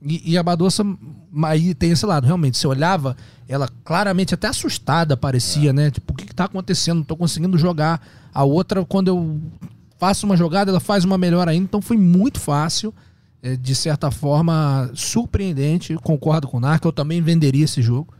E, 0.01 0.33
e 0.33 0.37
a 0.37 0.43
Badoça, 0.43 0.83
aí 1.43 1.73
tem 1.73 1.91
esse 1.91 2.05
lado, 2.05 2.25
realmente. 2.25 2.57
Você 2.57 2.67
olhava, 2.67 3.17
ela 3.47 3.67
claramente 3.83 4.33
até 4.33 4.47
assustada 4.47 5.17
parecia, 5.17 5.71
é. 5.71 5.73
né? 5.73 5.91
Tipo, 5.91 6.13
o 6.13 6.15
que, 6.15 6.25
que 6.25 6.35
tá 6.35 6.45
acontecendo? 6.45 6.97
Não 6.97 7.03
tô 7.03 7.17
conseguindo 7.17 7.57
jogar. 7.57 8.05
A 8.33 8.43
outra, 8.43 8.85
quando 8.85 9.07
eu 9.07 9.41
faço 9.97 10.25
uma 10.25 10.37
jogada, 10.37 10.71
ela 10.71 10.79
faz 10.79 11.03
uma 11.03 11.17
melhor 11.17 11.47
ainda. 11.47 11.65
Então 11.65 11.81
foi 11.81 11.97
muito 11.97 12.39
fácil, 12.39 12.93
é, 13.41 13.55
de 13.55 13.73
certa 13.73 14.11
forma, 14.11 14.89
surpreendente. 14.93 15.95
Concordo 15.95 16.47
com 16.47 16.57
o 16.57 16.59
Narco, 16.59 16.87
eu 16.87 16.93
também 16.93 17.21
venderia 17.21 17.65
esse 17.65 17.81
jogo. 17.81 18.13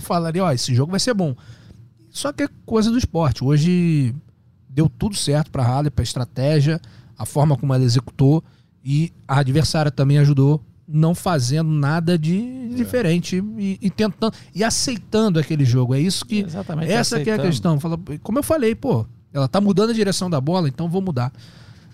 Falaria, 0.00 0.42
ó, 0.44 0.52
esse 0.52 0.74
jogo 0.74 0.90
vai 0.90 1.00
ser 1.00 1.14
bom. 1.14 1.36
Só 2.10 2.32
que 2.32 2.42
é 2.42 2.48
coisa 2.66 2.90
do 2.90 2.98
esporte. 2.98 3.44
Hoje 3.44 4.14
deu 4.68 4.88
tudo 4.88 5.14
certo 5.14 5.50
para 5.50 5.62
a 5.62 5.66
Halep, 5.66 6.00
a 6.00 6.02
estratégia, 6.02 6.80
a 7.20 7.26
forma 7.26 7.54
como 7.54 7.74
ela 7.74 7.84
executou 7.84 8.42
e 8.82 9.12
a 9.28 9.40
adversária 9.40 9.90
também 9.90 10.16
ajudou, 10.18 10.58
não 10.88 11.14
fazendo 11.14 11.70
nada 11.70 12.18
de 12.18 12.70
diferente 12.74 13.36
é. 13.36 13.60
e, 13.60 13.78
e, 13.82 13.90
tentando 13.90 14.32
e 14.54 14.64
aceitando 14.64 15.38
aquele 15.38 15.62
jogo. 15.62 15.94
É 15.94 16.00
isso 16.00 16.24
que 16.24 16.38
Exatamente, 16.38 16.90
essa 16.90 17.16
aceitando. 17.16 17.24
que 17.24 17.30
é 17.30 17.34
a 17.34 17.50
questão. 17.50 17.78
Fala, 17.78 18.00
como 18.22 18.38
eu 18.38 18.42
falei, 18.42 18.74
pô, 18.74 19.04
ela 19.34 19.46
tá 19.46 19.60
mudando 19.60 19.90
a 19.90 19.92
direção 19.92 20.30
da 20.30 20.40
bola, 20.40 20.66
então 20.66 20.88
vou 20.88 21.02
mudar. 21.02 21.30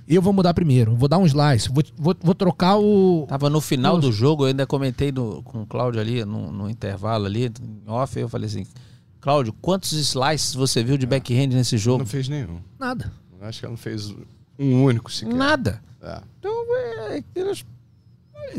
Eu 0.06 0.22
vou 0.22 0.32
mudar 0.32 0.54
primeiro, 0.54 0.94
vou 0.94 1.08
dar 1.08 1.18
um 1.18 1.26
slice, 1.26 1.68
vou, 1.68 1.82
vou, 1.96 2.14
vou 2.22 2.34
trocar 2.36 2.76
o. 2.78 3.26
Tava 3.28 3.50
no 3.50 3.60
final 3.60 3.98
do 3.98 4.12
jogo, 4.12 4.44
eu 4.44 4.48
ainda 4.48 4.64
comentei 4.64 5.10
no, 5.10 5.42
com 5.42 5.62
o 5.62 5.66
Cláudio 5.66 6.00
ali, 6.00 6.24
no, 6.24 6.52
no 6.52 6.70
intervalo 6.70 7.26
ali, 7.26 7.50
off, 7.88 8.16
eu 8.16 8.28
falei 8.28 8.46
assim: 8.46 8.64
Cláudio, 9.20 9.52
quantos 9.60 9.90
slices 9.90 10.54
você 10.54 10.84
viu 10.84 10.96
de 10.96 11.04
é. 11.04 11.08
backhand 11.08 11.48
nesse 11.48 11.76
jogo? 11.76 11.98
Não 11.98 12.06
fez 12.06 12.28
nenhum. 12.28 12.60
Nada. 12.78 13.12
Acho 13.40 13.58
que 13.58 13.66
ela 13.66 13.72
não 13.72 13.76
fez 13.76 14.14
um 14.58 14.84
único 14.84 15.10
sequer. 15.10 15.34
Nada. 15.34 15.82
É. 16.02 16.20
Então, 16.38 16.52
é, 16.76 17.22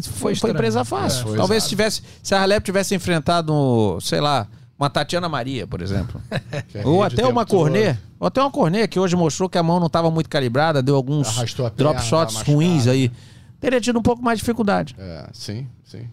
foi, 0.01 0.35
foi 0.35 0.53
presa 0.53 0.83
fácil. 0.83 1.33
É, 1.33 1.37
Talvez 1.37 1.63
se 1.63 1.69
tivesse, 1.69 2.01
se 2.21 2.35
a 2.35 2.41
Halep 2.41 2.63
tivesse 2.63 2.93
enfrentado, 2.93 3.97
sei 4.01 4.19
lá, 4.19 4.47
uma 4.77 4.89
Tatiana 4.89 5.27
Maria, 5.27 5.65
por 5.65 5.81
exemplo. 5.81 6.21
ou 6.83 7.03
até 7.03 7.25
uma 7.25 7.45
Cornet. 7.45 7.99
Ou 8.19 8.27
até 8.27 8.41
uma 8.41 8.51
Cornet, 8.51 8.87
que 8.87 8.99
hoje 8.99 9.15
mostrou 9.15 9.49
que 9.49 9.57
a 9.57 9.63
mão 9.63 9.79
não 9.79 9.87
estava 9.87 10.11
muito 10.11 10.29
calibrada, 10.29 10.81
deu 10.81 10.95
alguns 10.95 11.27
drop 11.75 12.01
shots 12.01 12.41
ruins 12.41 12.87
aí. 12.87 13.11
Teria 13.59 13.81
tido 13.81 13.97
um 13.97 14.03
pouco 14.03 14.23
mais 14.23 14.37
de 14.37 14.41
dificuldade. 14.41 14.95
É, 14.99 15.27
sim, 15.33 15.67
sim. 15.83 16.07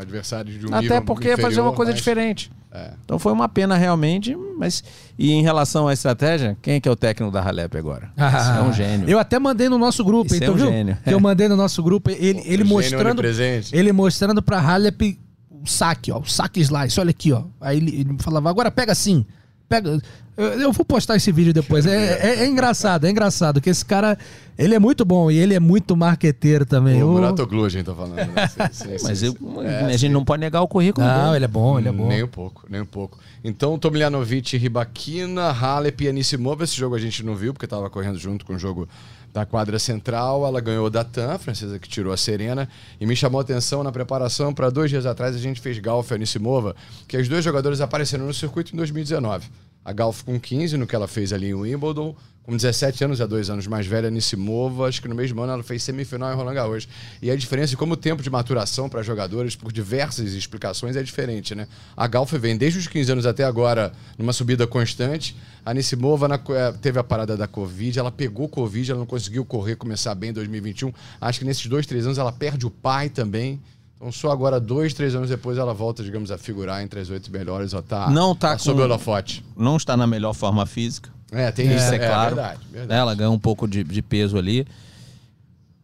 Um 0.00 0.02
adversário 0.02 0.58
de 0.58 0.66
um 0.66 0.74
Até 0.74 0.98
porque 1.00 1.28
ia 1.28 1.36
fazer 1.36 1.60
uma 1.60 1.72
coisa 1.72 1.92
mas... 1.92 1.98
diferente. 1.98 2.50
É. 2.72 2.92
Então 3.04 3.18
foi 3.18 3.32
uma 3.32 3.48
pena 3.48 3.76
realmente, 3.76 4.34
mas 4.56 4.82
e 5.18 5.32
em 5.32 5.42
relação 5.42 5.88
à 5.88 5.92
estratégia, 5.92 6.56
quem 6.62 6.74
é 6.74 6.80
que 6.80 6.88
é 6.88 6.92
o 6.92 6.96
técnico 6.96 7.30
da 7.30 7.42
Halep 7.42 7.76
agora? 7.76 8.10
Ah, 8.16 8.58
é 8.60 8.62
um 8.62 8.72
gênio. 8.72 9.08
Eu 9.10 9.18
até 9.18 9.38
mandei 9.38 9.68
no 9.68 9.76
nosso 9.76 10.04
grupo, 10.04 10.34
então 10.34 10.48
é 10.48 10.50
um 10.52 10.54
viu? 10.54 10.66
Gênio. 10.70 10.98
Que 11.04 11.12
eu 11.12 11.20
mandei 11.20 11.48
no 11.48 11.56
nosso 11.56 11.82
grupo, 11.82 12.10
ele, 12.10 12.42
ele 12.44 12.64
mostrando 12.64 13.22
ele 13.72 13.92
mostrando 13.92 14.40
para 14.40 14.58
Halep 14.58 15.18
o 15.50 15.68
saque, 15.68 16.10
ó, 16.10 16.20
o 16.20 16.24
saque 16.24 16.60
slice, 16.60 16.98
olha 16.98 17.10
aqui, 17.10 17.32
ó. 17.32 17.42
Aí 17.60 17.76
ele, 17.76 18.00
ele 18.00 18.16
falava: 18.20 18.48
"Agora 18.48 18.70
pega 18.70 18.92
assim". 18.92 19.26
Pega. 19.70 20.02
Eu, 20.36 20.72
vou 20.72 20.84
postar 20.84 21.14
esse 21.14 21.30
vídeo 21.30 21.52
depois. 21.52 21.86
É, 21.86 22.14
é, 22.14 22.40
é, 22.40 22.46
engraçado, 22.46 23.06
é 23.06 23.10
engraçado. 23.10 23.60
Que 23.60 23.70
esse 23.70 23.84
cara, 23.84 24.18
ele 24.58 24.74
é 24.74 24.80
muito 24.80 25.04
bom 25.04 25.30
e 25.30 25.38
ele 25.38 25.54
é 25.54 25.60
muito 25.60 25.96
marqueteiro 25.96 26.66
também. 26.66 27.00
O 27.04 27.12
Muratoglu, 27.12 27.66
a 27.66 27.68
gente 27.68 27.84
tá 27.84 27.94
falando. 27.94 28.16
Né? 28.16 28.26
Sim, 28.72 28.98
sim, 28.98 29.04
Mas 29.04 29.22
eu, 29.22 29.36
é, 29.62 29.84
a 29.84 29.96
gente 29.96 30.12
não 30.12 30.24
pode 30.24 30.40
negar 30.40 30.60
o 30.62 30.66
currículo 30.66 31.06
Não, 31.06 31.26
dele. 31.26 31.36
ele 31.36 31.44
é 31.44 31.48
bom, 31.48 31.78
ele 31.78 31.88
é 31.88 31.92
bom. 31.92 32.08
Nem 32.08 32.24
um 32.24 32.28
pouco, 32.28 32.66
nem 32.68 32.80
um 32.80 32.86
pouco. 32.86 33.18
Então, 33.44 33.78
Tomljanovic, 33.78 34.56
Ribaquina, 34.56 35.50
Halep 35.50 36.02
e 36.02 36.08
Anisimova. 36.08 36.64
Esse 36.64 36.74
jogo 36.76 36.96
a 36.96 36.98
gente 36.98 37.22
não 37.22 37.36
viu, 37.36 37.52
porque 37.52 37.66
tava 37.68 37.88
correndo 37.88 38.18
junto 38.18 38.44
com 38.44 38.54
o 38.54 38.58
jogo 38.58 38.88
da 39.32 39.46
quadra 39.46 39.78
central. 39.78 40.46
Ela 40.46 40.60
ganhou 40.60 40.90
da 40.90 41.04
TAM, 41.04 41.34
a 41.34 41.38
francesa 41.38 41.78
que 41.78 41.88
tirou 41.88 42.12
a 42.12 42.16
Serena. 42.16 42.68
E 43.00 43.06
me 43.06 43.16
chamou 43.16 43.38
a 43.38 43.42
atenção 43.42 43.82
na 43.82 43.92
preparação 43.92 44.52
para 44.52 44.70
dois 44.70 44.90
dias 44.90 45.06
atrás 45.06 45.34
a 45.34 45.38
gente 45.38 45.60
fez 45.60 45.78
Galf 45.78 46.10
e 46.10 46.14
Anisimova, 46.14 46.74
que 47.06 47.16
os 47.16 47.28
dois 47.28 47.44
jogadores 47.44 47.80
apareceram 47.80 48.26
no 48.26 48.34
circuito 48.34 48.72
em 48.74 48.76
2019. 48.76 49.48
A 49.84 49.92
Galf 49.92 50.22
com 50.22 50.38
15, 50.38 50.76
no 50.76 50.86
que 50.86 50.94
ela 50.94 51.08
fez 51.08 51.32
ali 51.32 51.48
em 51.48 51.54
Wimbledon. 51.54 52.14
Com 52.50 52.56
17 52.56 53.04
anos, 53.04 53.20
é 53.20 53.28
dois 53.28 53.48
anos 53.48 53.68
mais 53.68 53.86
velha, 53.86 54.10
Nissimova. 54.10 54.88
Acho 54.88 55.00
que 55.00 55.06
no 55.06 55.14
mesmo 55.14 55.40
ano 55.40 55.52
ela 55.52 55.62
fez 55.62 55.84
semifinal 55.84 56.32
em 56.32 56.34
Roland 56.34 56.54
Garros. 56.54 56.88
E 57.22 57.30
a 57.30 57.36
diferença, 57.36 57.76
como 57.76 57.92
o 57.92 57.96
tempo 57.96 58.24
de 58.24 58.28
maturação 58.28 58.88
para 58.88 59.04
jogadores, 59.04 59.54
por 59.54 59.70
diversas 59.70 60.32
explicações, 60.32 60.96
é 60.96 61.02
diferente, 61.04 61.54
né? 61.54 61.68
A 61.96 62.08
Galf 62.08 62.32
vem 62.32 62.56
desde 62.56 62.80
os 62.80 62.88
15 62.88 63.12
anos 63.12 63.24
até 63.24 63.44
agora 63.44 63.92
numa 64.18 64.32
subida 64.32 64.66
constante. 64.66 65.36
A 65.64 65.72
Nissimova 65.72 66.26
na, 66.26 66.40
eh, 66.48 66.74
teve 66.82 66.98
a 66.98 67.04
parada 67.04 67.36
da 67.36 67.46
Covid, 67.46 67.96
ela 67.96 68.10
pegou 68.10 68.48
Covid, 68.48 68.90
ela 68.90 68.98
não 68.98 69.06
conseguiu 69.06 69.44
correr, 69.44 69.76
começar 69.76 70.12
bem 70.16 70.30
em 70.30 70.32
2021. 70.32 70.92
Acho 71.20 71.38
que 71.38 71.44
nesses 71.44 71.66
dois, 71.66 71.86
três 71.86 72.04
anos 72.04 72.18
ela 72.18 72.32
perde 72.32 72.66
o 72.66 72.70
pai 72.70 73.08
também. 73.08 73.60
Então, 73.96 74.10
só 74.10 74.32
agora, 74.32 74.58
dois, 74.58 74.92
três 74.92 75.14
anos 75.14 75.28
depois, 75.28 75.56
ela 75.56 75.72
volta, 75.72 76.02
digamos, 76.02 76.32
a 76.32 76.38
figurar 76.38 76.82
entre 76.82 76.98
as 76.98 77.10
oito 77.10 77.30
melhores. 77.30 77.74
Ó, 77.74 77.80
tá, 77.80 78.10
não 78.10 78.34
tá, 78.34 78.48
tá 78.48 78.52
com, 78.54 78.64
sob 78.64 78.80
o 78.80 78.82
holofote. 78.84 79.44
Não 79.56 79.76
está 79.76 79.96
na 79.96 80.06
melhor 80.06 80.32
forma 80.32 80.66
física. 80.66 81.19
É, 81.32 81.50
tem 81.52 81.66
isso, 81.74 81.92
é, 81.92 81.96
é, 81.96 81.98
claro. 81.98 82.34
Verdade, 82.34 82.60
verdade. 82.70 83.00
Ela 83.00 83.14
ganhou 83.14 83.34
um 83.34 83.38
pouco 83.38 83.68
de, 83.68 83.84
de 83.84 84.02
peso 84.02 84.36
ali. 84.36 84.66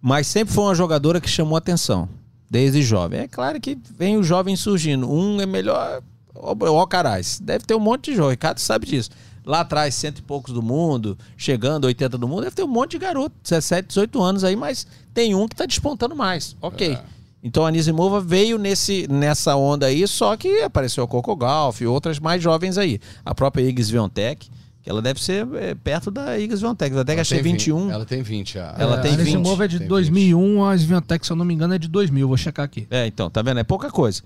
Mas 0.01 0.27
sempre 0.27 0.55
foi 0.55 0.65
uma 0.65 0.75
jogadora 0.75 1.21
que 1.21 1.29
chamou 1.29 1.57
atenção, 1.57 2.09
desde 2.51 2.83
jovem. 2.83 3.21
É 3.21 3.29
claro 3.29 3.61
que 3.61 3.79
vem 3.97 4.17
o 4.17 4.23
jovem 4.23 4.57
surgindo. 4.57 5.11
Um 5.11 5.41
é 5.41 5.47
melhor. 5.47 6.03
Ó, 6.35 6.87
carais. 6.87 7.41
Deve 7.41 7.65
ter 7.65 7.75
um 7.75 7.81
monte 7.81 8.11
de 8.11 8.17
jovem. 8.17 8.33
Ricardo 8.33 8.59
sabe 8.59 8.87
disso. 8.87 9.11
Lá 9.45 9.61
atrás, 9.61 9.95
cento 9.95 10.19
e 10.19 10.23
poucos 10.23 10.53
do 10.53 10.61
mundo, 10.61 11.17
chegando 11.37 11.85
80 11.85 12.19
do 12.19 12.27
mundo, 12.27 12.43
deve 12.43 12.57
ter 12.57 12.65
um 12.65 12.69
monte 12.69 12.93
de 12.93 12.99
garoto, 12.99 13.35
17, 13.45 13.89
18 13.89 14.23
anos 14.23 14.45
aí, 14.45 14.57
mas 14.57 14.87
tem 15.15 15.37
um 15.37 15.47
que 15.47 15.55
está 15.55 15.65
despontando 15.65 16.17
mais. 16.17 16.57
Ok. 16.61 16.95
É. 16.95 17.03
Então 17.43 17.65
a 17.65 17.71
Nisimova 17.71 18.21
veio 18.21 18.59
nesse, 18.59 19.07
nessa 19.09 19.55
onda 19.55 19.87
aí, 19.87 20.07
só 20.09 20.37
que 20.37 20.63
apareceu 20.63 21.05
a 21.05 21.07
Coco 21.07 21.37
Golf 21.37 21.81
e 21.81 21.87
outras 21.87 22.19
mais 22.19 22.43
jovens 22.43 22.77
aí. 22.77 23.01
A 23.25 23.33
própria 23.37 23.63
Iggs 23.63 23.89
Viontech, 23.89 24.51
que 24.87 24.91
ela 24.91 25.03
deve 25.03 25.21
ser 25.21 25.45
é, 25.57 25.75
perto 25.75 26.13
da 26.13 26.39
Iggs 26.39 26.61
Viontech. 26.61 26.93
A 26.93 26.95
Viontech 26.95 27.21
achei 27.21 27.43
21. 27.43 27.91
Ela 27.91 28.07
tem 28.07 28.23
20. 28.23 28.59
A... 28.61 28.77
Ela 28.79 28.99
é, 28.99 29.01
tem 29.01 29.15
a 29.15 29.17
20. 29.17 29.21
A 29.21 29.25
Nisimova 29.25 29.65
é 29.65 29.69
de 29.69 29.79
tem 29.81 29.89
2001, 29.89 30.39
20. 30.39 30.61
a 30.61 30.77
Viontech, 30.77 31.27
se 31.27 31.33
eu 31.33 31.37
não 31.37 31.45
me 31.45 31.53
engano, 31.53 31.75
é 31.75 31.79
de 31.79 31.89
2000. 31.89 32.29
Vou 32.29 32.37
checar 32.37 32.65
aqui. 32.65 32.87
É, 32.89 33.05
então, 33.05 33.29
tá 33.29 33.43
vendo? 33.43 33.59
É 33.59 33.65
pouca 33.65 33.91
coisa. 33.91 34.23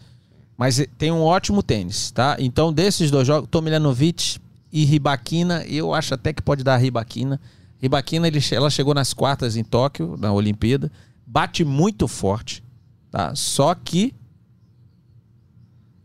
Mas 0.58 0.86
tem 0.98 1.10
um 1.10 1.22
ótimo 1.22 1.62
tênis, 1.62 2.10
tá? 2.10 2.36
Então, 2.38 2.70
desses 2.70 3.10
dois 3.10 3.26
jogos, 3.26 3.48
Tomilanovic 3.50 4.36
e 4.70 4.84
Ribaquina, 4.84 5.64
eu 5.64 5.94
acho 5.94 6.12
até 6.12 6.30
que 6.34 6.42
pode 6.42 6.62
dar 6.62 6.74
a 6.74 6.76
Ribaquina. 6.76 7.40
Ribaquina, 7.80 8.26
ele, 8.28 8.38
ela 8.52 8.68
chegou 8.68 8.92
nas 8.92 9.14
quartas 9.14 9.56
em 9.56 9.64
Tóquio, 9.64 10.14
na 10.18 10.30
Olimpíada. 10.30 10.92
Bate 11.26 11.64
muito 11.64 12.06
forte 12.06 12.62
Tá? 13.10 13.34
Só 13.34 13.74
que 13.74 14.14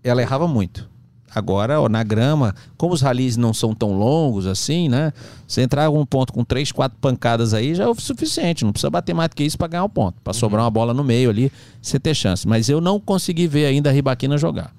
ela 0.03 0.21
errava 0.21 0.47
muito. 0.47 0.89
Agora, 1.35 1.81
ó, 1.81 1.89
na 1.89 2.01
grama, 2.01 2.55
como 2.77 2.93
os 2.93 3.01
ralis 3.01 3.35
não 3.35 3.53
são 3.53 3.75
tão 3.75 3.91
longos 3.91 4.47
assim, 4.47 4.87
né? 4.87 5.11
Você 5.45 5.61
entrar 5.61 5.83
em 5.83 5.87
algum 5.87 6.05
ponto 6.05 6.31
com 6.31 6.45
três, 6.45 6.71
quatro 6.71 6.97
pancadas 7.01 7.53
aí 7.53 7.75
já 7.75 7.83
é 7.83 7.87
o 7.87 7.93
suficiente. 7.93 8.63
Não 8.63 8.71
precisa 8.71 8.89
bater 8.89 9.13
mais 9.13 9.27
do 9.27 9.35
que 9.35 9.43
isso 9.43 9.57
para 9.57 9.67
ganhar 9.67 9.83
o 9.83 9.87
um 9.87 9.89
ponto. 9.89 10.15
Para 10.23 10.31
uhum. 10.31 10.39
sobrar 10.39 10.63
uma 10.63 10.71
bola 10.71 10.93
no 10.93 11.03
meio 11.03 11.29
ali, 11.29 11.51
você 11.81 11.99
ter 11.99 12.15
chance. 12.15 12.47
Mas 12.47 12.69
eu 12.69 12.79
não 12.79 13.01
consegui 13.01 13.47
ver 13.47 13.65
ainda 13.65 13.89
a 13.89 13.93
Ribaquina 13.93 14.37
jogar. 14.37 14.71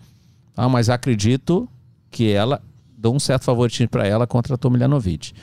Tá? 0.55 0.67
Mas 0.67 0.89
acredito 0.89 1.69
que 2.11 2.33
ela 2.33 2.63
dou 2.97 3.15
um 3.15 3.21
certo 3.21 3.45
favoritismo 3.45 3.91
para 3.91 4.07
ela 4.07 4.27
contra 4.27 4.55
a 4.55 4.57
Tomilhanovic. 4.57 5.35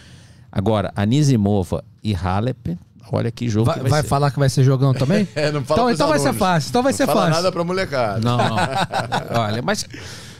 Agora, 0.51 0.91
a 0.95 1.05
Nizimova 1.05 1.83
e 2.03 2.15
Halep 2.15 2.75
Olha 3.11 3.29
que 3.31 3.49
jogo 3.49 3.65
vai, 3.65 3.75
que 3.75 3.81
vai, 3.81 3.89
vai 3.89 4.03
falar 4.03 4.31
que 4.31 4.39
vai 4.39 4.49
ser 4.49 4.63
jogão 4.63 4.93
também? 4.93 5.27
é, 5.35 5.51
não 5.51 5.63
fala 5.63 5.81
então 5.81 5.91
então 5.91 6.07
vai 6.07 6.19
ser 6.19 6.33
fácil. 6.33 6.69
Então 6.69 6.81
vai 6.81 6.91
não 6.91 6.97
ser 6.97 7.05
fala 7.05 7.21
fácil. 7.21 7.35
nada 7.35 7.51
pra 7.51 7.63
molecada. 7.63 8.19
Não, 8.19 8.37
não. 8.37 8.55
Olha, 9.39 9.61
mas 9.61 9.85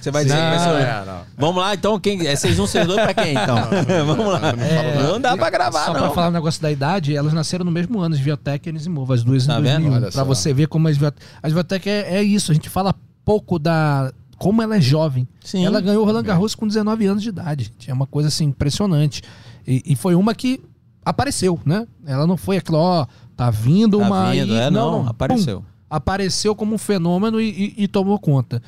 você 0.03 0.11
vai 0.11 0.23
dizer 0.23 0.35
que 0.35 0.41
vai 0.41 0.59
ser. 0.59 0.69
É, 0.69 1.05
não. 1.05 1.21
Vamos 1.37 1.63
lá, 1.63 1.73
então. 1.73 1.99
Quem, 1.99 2.27
é 2.27 2.35
6 2.35 2.59
1 2.59 2.67
6 2.67 2.87
2 2.87 3.01
pra 3.01 3.13
quem, 3.13 3.31
então? 3.31 3.55
Vamos 4.05 4.27
lá. 4.27 4.39
Não, 4.53 4.63
é, 4.63 5.03
não 5.03 5.21
dá 5.21 5.37
pra 5.37 5.49
gravar, 5.49 5.85
só 5.85 5.93
não. 5.93 5.99
Só 5.99 6.05
pra 6.05 6.15
falar 6.15 6.27
um 6.29 6.31
negócio 6.31 6.61
da 6.61 6.71
idade, 6.71 7.15
elas 7.15 7.33
nasceram 7.33 7.65
no 7.65 7.71
mesmo 7.71 7.99
ano, 7.99 8.15
as 8.15 8.21
Viotec 8.21 8.67
e 8.67 8.69
a 8.69 8.73
Nisimova, 8.73 9.13
as 9.13 9.23
duas 9.23 9.45
tá 9.45 9.59
em 9.59 9.63
2001. 9.63 9.91
Vendo? 9.91 10.11
Pra 10.11 10.23
você 10.23 10.53
ver 10.53 10.67
como 10.67 10.87
as 10.87 10.97
Viotec... 10.97 11.25
As 11.41 11.53
Viotec 11.53 11.89
é, 11.89 12.17
é 12.17 12.23
isso, 12.23 12.51
a 12.51 12.55
gente 12.55 12.69
fala 12.69 12.93
pouco 13.23 13.57
da... 13.57 14.11
Como 14.37 14.61
ela 14.61 14.75
é 14.75 14.81
jovem. 14.81 15.27
Sim. 15.41 15.65
Ela 15.65 15.79
ganhou 15.79 16.03
o 16.03 16.05
Roland 16.05 16.23
Garros 16.23 16.53
com 16.53 16.67
19 16.67 17.05
anos 17.05 17.23
de 17.23 17.29
idade. 17.29 17.71
É 17.87 17.93
uma 17.93 18.05
coisa 18.05 18.27
assim 18.27 18.45
impressionante. 18.45 19.21
E, 19.65 19.81
e 19.85 19.95
foi 19.95 20.15
uma 20.15 20.35
que 20.35 20.59
apareceu, 21.05 21.57
né? 21.63 21.87
Ela 22.05 22.27
não 22.27 22.35
foi 22.35 22.57
aquilo, 22.57 22.77
ó, 22.77 23.05
Tá 23.35 23.49
vindo 23.49 23.99
tá 23.99 24.05
uma. 24.05 24.31
Vindo, 24.31 24.55
é, 24.55 24.69
não, 24.69 25.03
não, 25.03 25.09
apareceu. 25.09 25.61
Pum, 25.61 25.67
apareceu 25.89 26.55
como 26.55 26.75
um 26.75 26.77
fenômeno 26.77 27.41
e, 27.41 27.73
e, 27.77 27.83
e, 27.83 27.87
tomou 27.87 28.19
conta. 28.19 28.61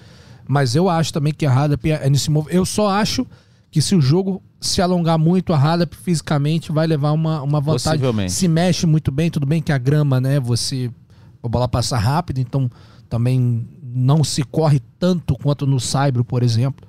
Mas 0.48 0.76
eu 0.76 0.90
acho 0.90 1.12
também 1.12 1.34
que 1.34 1.46
a 1.46 1.54
Halep 1.54 1.92
é 1.92 2.10
nesse 2.10 2.30
movimento. 2.30 2.56
Eu 2.56 2.66
só 2.66 2.90
acho 2.90 3.26
que 3.72 3.82
se 3.82 3.96
o 3.96 4.02
jogo 4.02 4.42
se 4.62 4.82
alongar 4.82 5.18
muito, 5.18 5.54
a 5.54 5.58
Halep 5.58 5.96
fisicamente 5.96 6.72
vai 6.72 6.88
levar 6.88 7.12
uma, 7.12 7.42
uma 7.42 7.60
vantagem. 7.60 8.00
Se 8.30 8.48
mexe 8.48 8.86
muito 8.86 9.12
bem, 9.12 9.30
tudo 9.30 9.46
bem 9.46 9.62
que 9.62 9.72
a 9.72 9.78
grama, 9.78 10.20
né? 10.22 10.40
Você. 10.40 10.90
A 11.44 11.48
bola 11.48 11.68
passa 11.68 11.98
rápido, 11.98 12.40
então 12.40 12.70
também 13.08 13.68
não 13.84 14.24
se 14.24 14.44
corre 14.44 14.82
tanto 14.98 15.36
quanto 15.36 15.68
no 15.68 15.80
Saibro, 15.80 16.26
por 16.26 16.42
exemplo. 16.42 16.88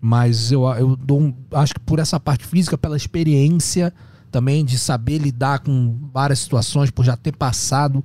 Mas 0.00 0.52
eu, 0.52 0.64
eu 0.74 0.94
dou 0.96 1.34
acho 1.52 1.74
que 1.74 1.80
por 1.80 1.98
essa 1.98 2.20
parte 2.20 2.44
física, 2.44 2.78
pela 2.78 2.96
experiência, 2.96 3.92
também 4.30 4.64
de 4.64 4.78
saber 4.78 5.18
lidar 5.18 5.60
com 5.60 5.96
várias 6.12 6.38
situações, 6.38 6.90
por 6.90 7.04
já 7.04 7.16
ter 7.16 7.34
passado. 7.34 8.04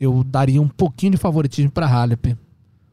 eu 0.00 0.24
daria 0.24 0.60
um 0.60 0.68
pouquinho 0.68 1.12
de 1.12 1.18
favoritismo 1.18 1.70
para 1.70 1.86
Halep. 1.86 2.36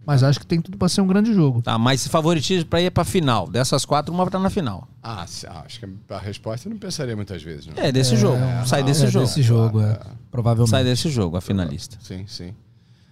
Mas 0.06 0.24
acho 0.24 0.40
que 0.40 0.46
tem 0.46 0.62
tudo 0.62 0.78
para 0.78 0.88
ser 0.88 1.02
um 1.02 1.08
grande 1.08 1.34
jogo. 1.34 1.62
Tá, 1.62 1.78
mas 1.78 2.02
se 2.02 2.10
favoritismo 2.10 2.70
para 2.70 2.82
ir 2.82 2.92
para 2.92 3.04
final. 3.04 3.50
Dessas 3.50 3.86
quatro, 3.86 4.14
uma 4.14 4.24
vai 4.24 4.30
estar 4.30 4.40
na 4.40 4.50
final. 4.50 4.88
Ah, 5.02 5.24
acho 5.24 5.80
que 5.80 5.88
a 6.10 6.20
resposta 6.20 6.68
eu 6.68 6.72
não 6.72 6.78
pensaria 6.78 7.16
muitas 7.16 7.42
vezes. 7.42 7.68
Não. 7.68 7.74
É, 7.76 7.92
desse 7.92 8.14
é, 8.14 8.18
jogo. 8.18 8.38
Sai 8.66 8.84
desse 8.84 9.06
é, 9.06 9.08
jogo. 9.08 9.26
Desse 9.26 9.42
jogo, 9.42 9.82
é. 9.82 10.00
Provavelmente. 10.30 10.70
Sai 10.70 10.84
desse 10.84 11.10
jogo, 11.10 11.38
a 11.38 11.42
finalista. 11.42 11.98
Sim, 12.02 12.26
sim. 12.28 12.54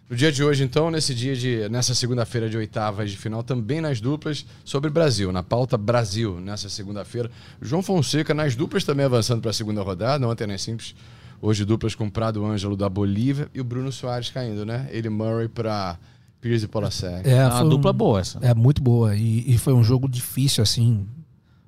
No 0.10 0.16
dia 0.16 0.32
de 0.32 0.44
hoje, 0.44 0.64
então, 0.64 0.92
nesse 0.92 1.16
dia 1.16 1.36
de. 1.36 1.68
nessa 1.70 1.96
segunda-feira 1.96 2.50
de 2.50 2.58
oitavas 2.58 3.10
de 3.10 3.18
final, 3.18 3.42
também 3.42 3.82
nas 3.82 4.00
duplas, 4.00 4.46
sobre 4.64 4.90
Brasil, 4.90 5.32
na 5.32 5.42
pauta 5.42 5.78
Brasil, 5.78 6.40
nessa 6.40 6.70
segunda-feira. 6.70 7.32
João 7.62 7.82
Fonseca 7.82 8.34
nas 8.34 8.56
duplas 8.56 8.84
também 8.84 9.06
avançando 9.06 9.42
para 9.42 9.50
a 9.50 9.54
segunda 9.54 9.82
rodada, 9.82 10.28
ontem 10.28 10.46
não 10.46 10.54
é 10.54 10.58
simples. 10.58 10.94
Hoje 11.42 11.66
duplas 11.66 11.96
com 11.96 12.10
Prado 12.10 12.46
Ângelo 12.46 12.78
da 12.78 12.88
Bolívia 12.88 13.50
e 13.54 13.60
o 13.60 13.64
Bruno 13.64 13.92
Soares 13.92 14.30
caindo, 14.30 14.66
né? 14.66 14.88
Ele 14.92 15.10
Murray 15.10 15.48
para 15.48 15.98
Pierce 16.44 16.66
e 16.66 16.68
Polasek. 16.68 17.28
É, 17.28 17.48
uma 17.48 17.64
dupla 17.64 17.92
um, 17.92 17.94
boa 17.94 18.20
essa. 18.20 18.38
É 18.42 18.54
muito 18.54 18.84
boa. 18.84 19.16
E, 19.16 19.54
e, 19.54 19.58
foi 19.58 19.72
um 19.72 19.82
jogo 19.82 20.10
difícil, 20.10 20.62
assim. 20.62 21.08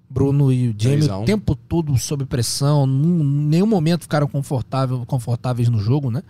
Bruno 0.10 0.52
e 0.52 0.70
o 0.70 0.76
Jamie 0.78 1.10
o 1.10 1.24
tempo 1.24 1.56
todo 1.56 1.98
sob 1.98 2.26
pressão, 2.26 2.86
em 2.86 3.24
nenhum 3.24 3.66
momento 3.66 4.04
ficaram 4.04 4.28
confortável, 4.28 5.04
confortáveis 5.06 5.68
no 5.70 5.80
jogo, 5.80 6.12
né? 6.12 6.22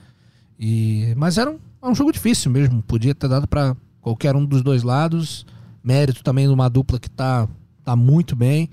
E, 0.59 1.13
mas 1.17 1.37
era 1.37 1.49
um, 1.49 1.57
era 1.81 1.91
um 1.91 1.95
jogo 1.95 2.11
difícil 2.11 2.51
mesmo. 2.51 2.83
Podia 2.83 3.15
ter 3.15 3.27
dado 3.27 3.47
para 3.47 3.75
qualquer 3.99 4.35
um 4.35 4.45
dos 4.45 4.61
dois 4.61 4.83
lados. 4.83 5.43
Mérito 5.83 6.23
também 6.23 6.47
numa 6.47 6.69
dupla 6.69 6.99
que 6.99 7.09
tá, 7.09 7.47
tá 7.83 7.95
muito 7.95 8.35
bem. 8.35 8.69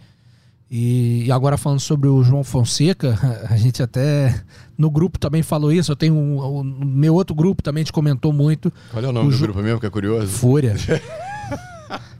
E, 0.72 1.26
e, 1.26 1.30
agora 1.30 1.58
falando 1.58 1.80
sobre 1.80 2.08
o 2.08 2.24
João 2.24 2.42
Fonseca, 2.42 3.18
a 3.50 3.56
gente 3.58 3.82
até 3.82 4.34
no 4.78 4.90
grupo 4.90 5.18
também 5.18 5.42
falou 5.42 5.70
isso. 5.70 5.92
Eu 5.92 5.96
tenho 5.96 6.14
um, 6.14 6.60
um 6.60 6.64
meu 6.64 7.14
outro 7.14 7.34
grupo 7.34 7.62
também 7.62 7.84
te 7.84 7.92
comentou 7.92 8.32
muito. 8.32 8.72
Qual 8.90 9.04
é 9.04 9.06
o 9.06 9.12
nome 9.12 9.28
o 9.28 9.32
do 9.32 9.38
grupo 9.38 9.60
mesmo 9.60 9.78
que 9.78 9.84
é 9.84 9.90
curioso? 9.90 10.28
Fúria. 10.28 10.74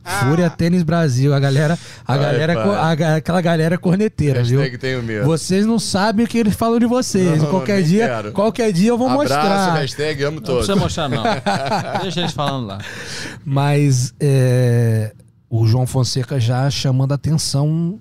Fúria 0.04 0.50
Tênis 0.50 0.82
Brasil, 0.82 1.32
a 1.32 1.40
galera, 1.40 1.78
a 2.06 2.12
Ai, 2.12 2.18
galera, 2.18 2.62
a, 2.62 3.16
aquela 3.16 3.40
galera 3.40 3.78
corneteira, 3.78 4.40
Hashtag 4.40 4.70
viu? 4.70 4.78
Tenho 4.78 5.02
medo. 5.02 5.24
Vocês 5.24 5.64
não 5.64 5.78
sabem 5.78 6.26
o 6.26 6.28
que 6.28 6.36
eles 6.36 6.54
falam 6.54 6.78
de 6.78 6.86
vocês. 6.86 7.40
Não, 7.40 7.48
qualquer 7.48 7.82
dia, 7.82 8.08
quero. 8.08 8.32
qualquer 8.32 8.72
dia 8.72 8.90
eu 8.90 8.98
vou 8.98 9.08
Abraço, 9.08 9.34
mostrar. 9.34 9.74
Hashtag 9.76 10.24
amo 10.24 10.40
todos. 10.42 10.68
Não 10.68 10.76
precisa 10.76 11.06
mostrar 11.06 11.08
não. 11.08 11.22
Deixa 12.02 12.20
eles 12.20 12.32
falando 12.32 12.66
lá. 12.66 12.78
Mas 13.44 14.12
é, 14.20 15.12
o 15.48 15.66
João 15.66 15.86
Fonseca 15.86 16.38
já 16.38 16.68
chamando 16.68 17.12
a 17.12 17.14
atenção 17.14 17.98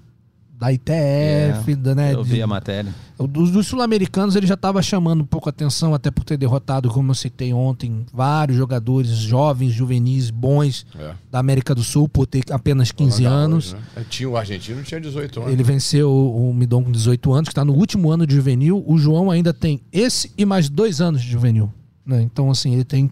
da 0.62 0.72
ITF, 0.72 1.72
é, 1.72 1.76
da, 1.76 1.96
né? 1.96 2.14
Eu 2.14 2.24
vi 2.24 2.40
a 2.40 2.46
matéria. 2.46 2.94
Dos, 3.18 3.50
dos 3.50 3.66
sul-americanos 3.66 4.36
ele 4.36 4.46
já 4.46 4.54
estava 4.54 4.80
chamando 4.84 5.22
um 5.22 5.26
pouco 5.26 5.50
a 5.50 5.52
atenção, 5.52 5.92
até 5.92 6.12
por 6.12 6.24
ter 6.24 6.38
derrotado, 6.38 6.88
como 6.88 7.10
eu 7.10 7.16
citei 7.16 7.52
ontem, 7.52 8.06
vários 8.14 8.60
jogadores 8.60 9.10
jovens, 9.10 9.74
juvenis, 9.74 10.30
bons 10.30 10.86
é. 11.00 11.14
da 11.32 11.40
América 11.40 11.74
do 11.74 11.84
Sul, 11.84 12.08
por 12.08 12.28
ter 12.28 12.44
apenas 12.52 12.92
15 12.92 13.26
anos. 13.26 13.74
Hoje, 13.74 13.84
né? 13.96 14.06
Tinha 14.08 14.30
o 14.30 14.38
argentino, 14.38 14.84
tinha 14.84 15.02
18 15.02 15.40
anos. 15.40 15.52
Ele 15.52 15.64
venceu 15.64 16.12
o, 16.12 16.52
o 16.52 16.54
Midon 16.54 16.84
com 16.84 16.92
18 16.92 17.34
anos, 17.34 17.50
que 17.50 17.54
está 17.54 17.66
no 17.66 17.74
último 17.74 18.12
ano 18.12 18.28
de 18.28 18.36
juvenil. 18.36 18.84
O 18.86 19.00
João 19.00 19.32
ainda 19.32 19.52
tem 19.52 19.82
esse 19.92 20.32
e 20.38 20.46
mais 20.46 20.70
dois 20.70 21.02
anos 21.02 21.24
de 21.24 21.28
juvenil. 21.28 21.74
Né? 22.06 22.22
Então, 22.22 22.52
assim, 22.52 22.76
ele 22.76 22.84
tem 22.84 23.10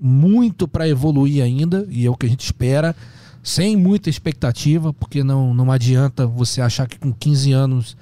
muito 0.00 0.66
para 0.66 0.88
evoluir 0.88 1.42
ainda, 1.42 1.86
e 1.90 2.06
é 2.06 2.10
o 2.10 2.16
que 2.16 2.24
a 2.24 2.28
gente 2.28 2.44
espera 2.44 2.96
sem 3.46 3.76
muita 3.76 4.10
expectativa, 4.10 4.92
porque 4.92 5.22
não, 5.22 5.54
não 5.54 5.70
adianta 5.70 6.26
você 6.26 6.60
achar 6.60 6.88
que 6.88 6.98
com 6.98 7.12
15 7.12 7.52
anos 7.52 7.96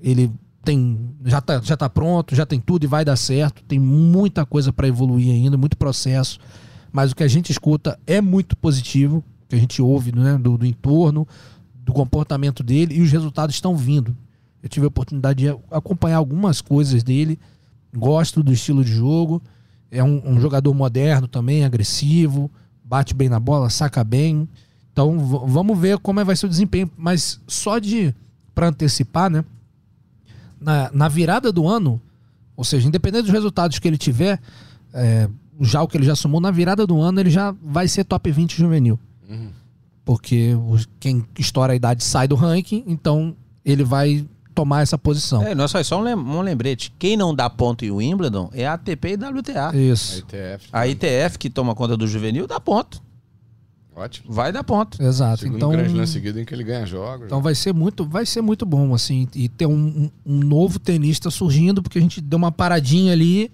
ele 0.00 0.30
tem 0.64 1.16
já 1.24 1.40
tá, 1.40 1.60
já 1.60 1.76
tá 1.76 1.90
pronto, 1.90 2.36
já 2.36 2.46
tem 2.46 2.60
tudo 2.60 2.84
e 2.84 2.86
vai 2.86 3.04
dar 3.04 3.16
certo. 3.16 3.64
Tem 3.64 3.76
muita 3.76 4.46
coisa 4.46 4.72
para 4.72 4.86
evoluir 4.86 5.34
ainda, 5.34 5.56
muito 5.56 5.76
processo. 5.76 6.38
Mas 6.92 7.10
o 7.10 7.16
que 7.16 7.24
a 7.24 7.28
gente 7.28 7.50
escuta 7.50 7.98
é 8.06 8.20
muito 8.20 8.56
positivo, 8.56 9.24
que 9.48 9.56
a 9.56 9.58
gente 9.58 9.82
ouve 9.82 10.14
né, 10.14 10.38
do, 10.38 10.56
do 10.56 10.64
entorno, 10.64 11.26
do 11.74 11.92
comportamento 11.92 12.62
dele 12.62 12.98
e 12.98 13.02
os 13.02 13.10
resultados 13.10 13.56
estão 13.56 13.76
vindo. 13.76 14.16
Eu 14.62 14.68
tive 14.68 14.86
a 14.86 14.88
oportunidade 14.88 15.42
de 15.42 15.48
acompanhar 15.72 16.18
algumas 16.18 16.60
coisas 16.60 17.02
dele, 17.02 17.36
gosto 17.92 18.44
do 18.44 18.52
estilo 18.52 18.84
de 18.84 18.92
jogo. 18.92 19.42
É 19.90 20.04
um, 20.04 20.22
um 20.24 20.40
jogador 20.40 20.72
moderno 20.72 21.26
também, 21.26 21.64
agressivo, 21.64 22.48
bate 22.84 23.12
bem 23.12 23.28
na 23.28 23.40
bola, 23.40 23.68
saca 23.70 24.04
bem. 24.04 24.48
Então 24.98 25.16
vamos 25.46 25.78
ver 25.78 25.96
como 25.98 26.18
é 26.18 26.24
vai 26.24 26.34
ser 26.34 26.46
o 26.46 26.48
desempenho. 26.48 26.90
Mas 26.96 27.40
só 27.46 27.78
de 27.78 28.12
para 28.52 28.66
antecipar, 28.66 29.30
né? 29.30 29.44
Na, 30.60 30.90
na, 30.92 31.06
virada 31.06 31.52
do 31.52 31.68
ano, 31.68 32.02
ou 32.56 32.64
seja, 32.64 32.88
independente 32.88 33.22
dos 33.22 33.32
resultados 33.32 33.78
que 33.78 33.86
ele 33.86 33.96
tiver, 33.96 34.40
é, 34.92 35.28
já 35.60 35.80
o 35.80 35.86
que 35.86 35.96
ele 35.96 36.04
já 36.04 36.16
somou, 36.16 36.40
na 36.40 36.50
virada 36.50 36.84
do 36.84 37.00
ano 37.00 37.20
ele 37.20 37.30
já 37.30 37.54
vai 37.62 37.86
ser 37.86 38.02
top 38.02 38.28
20 38.32 38.56
juvenil. 38.56 38.98
Uhum. 39.28 39.50
Porque 40.04 40.56
quem 40.98 41.24
estoura 41.38 41.74
a 41.74 41.76
idade 41.76 42.02
sai 42.02 42.26
do 42.26 42.34
ranking, 42.34 42.82
então 42.88 43.36
ele 43.64 43.84
vai 43.84 44.26
tomar 44.52 44.82
essa 44.82 44.98
posição. 44.98 45.44
É, 45.44 45.54
nós 45.54 45.70
só 45.84 46.02
um 46.02 46.40
lembrete. 46.40 46.92
Quem 46.98 47.16
não 47.16 47.32
dá 47.32 47.48
ponto 47.48 47.84
em 47.84 47.92
Wimbledon 47.92 48.50
é 48.52 48.66
a 48.66 48.72
ATP 48.72 49.10
e 49.10 49.24
a 49.24 49.28
WTA. 49.28 49.76
Isso. 49.76 50.14
A 50.14 50.18
ITF, 50.18 50.68
a 50.72 50.88
ITF 50.88 51.38
que 51.38 51.48
toma 51.48 51.72
conta 51.76 51.96
do 51.96 52.08
juvenil 52.08 52.48
dá 52.48 52.58
ponto. 52.58 53.00
Ótimo. 53.98 54.32
Vai 54.32 54.52
dar 54.52 54.62
ponto. 54.62 55.02
Exato. 55.02 55.40
Segundo 55.40 55.56
então, 55.56 55.70
grande 55.70 55.92
lance 55.92 56.12
seguido 56.12 56.40
em 56.40 56.44
que 56.44 56.54
ele 56.54 56.62
ganha 56.62 56.86
jogos. 56.86 57.26
Então 57.26 57.38
né? 57.38 57.44
vai 57.44 57.54
ser 57.54 57.74
muito, 57.74 58.04
vai 58.04 58.24
ser 58.24 58.40
muito 58.40 58.64
bom 58.64 58.94
assim 58.94 59.26
e 59.34 59.48
ter 59.48 59.66
um, 59.66 60.08
um, 60.24 60.38
novo 60.38 60.78
tenista 60.78 61.30
surgindo 61.30 61.82
porque 61.82 61.98
a 61.98 62.02
gente 62.02 62.20
deu 62.20 62.36
uma 62.36 62.52
paradinha 62.52 63.12
ali 63.12 63.50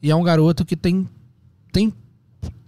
e 0.00 0.10
é 0.10 0.14
um 0.14 0.22
garoto 0.22 0.64
que 0.64 0.76
tem 0.76 1.08
tem 1.72 1.92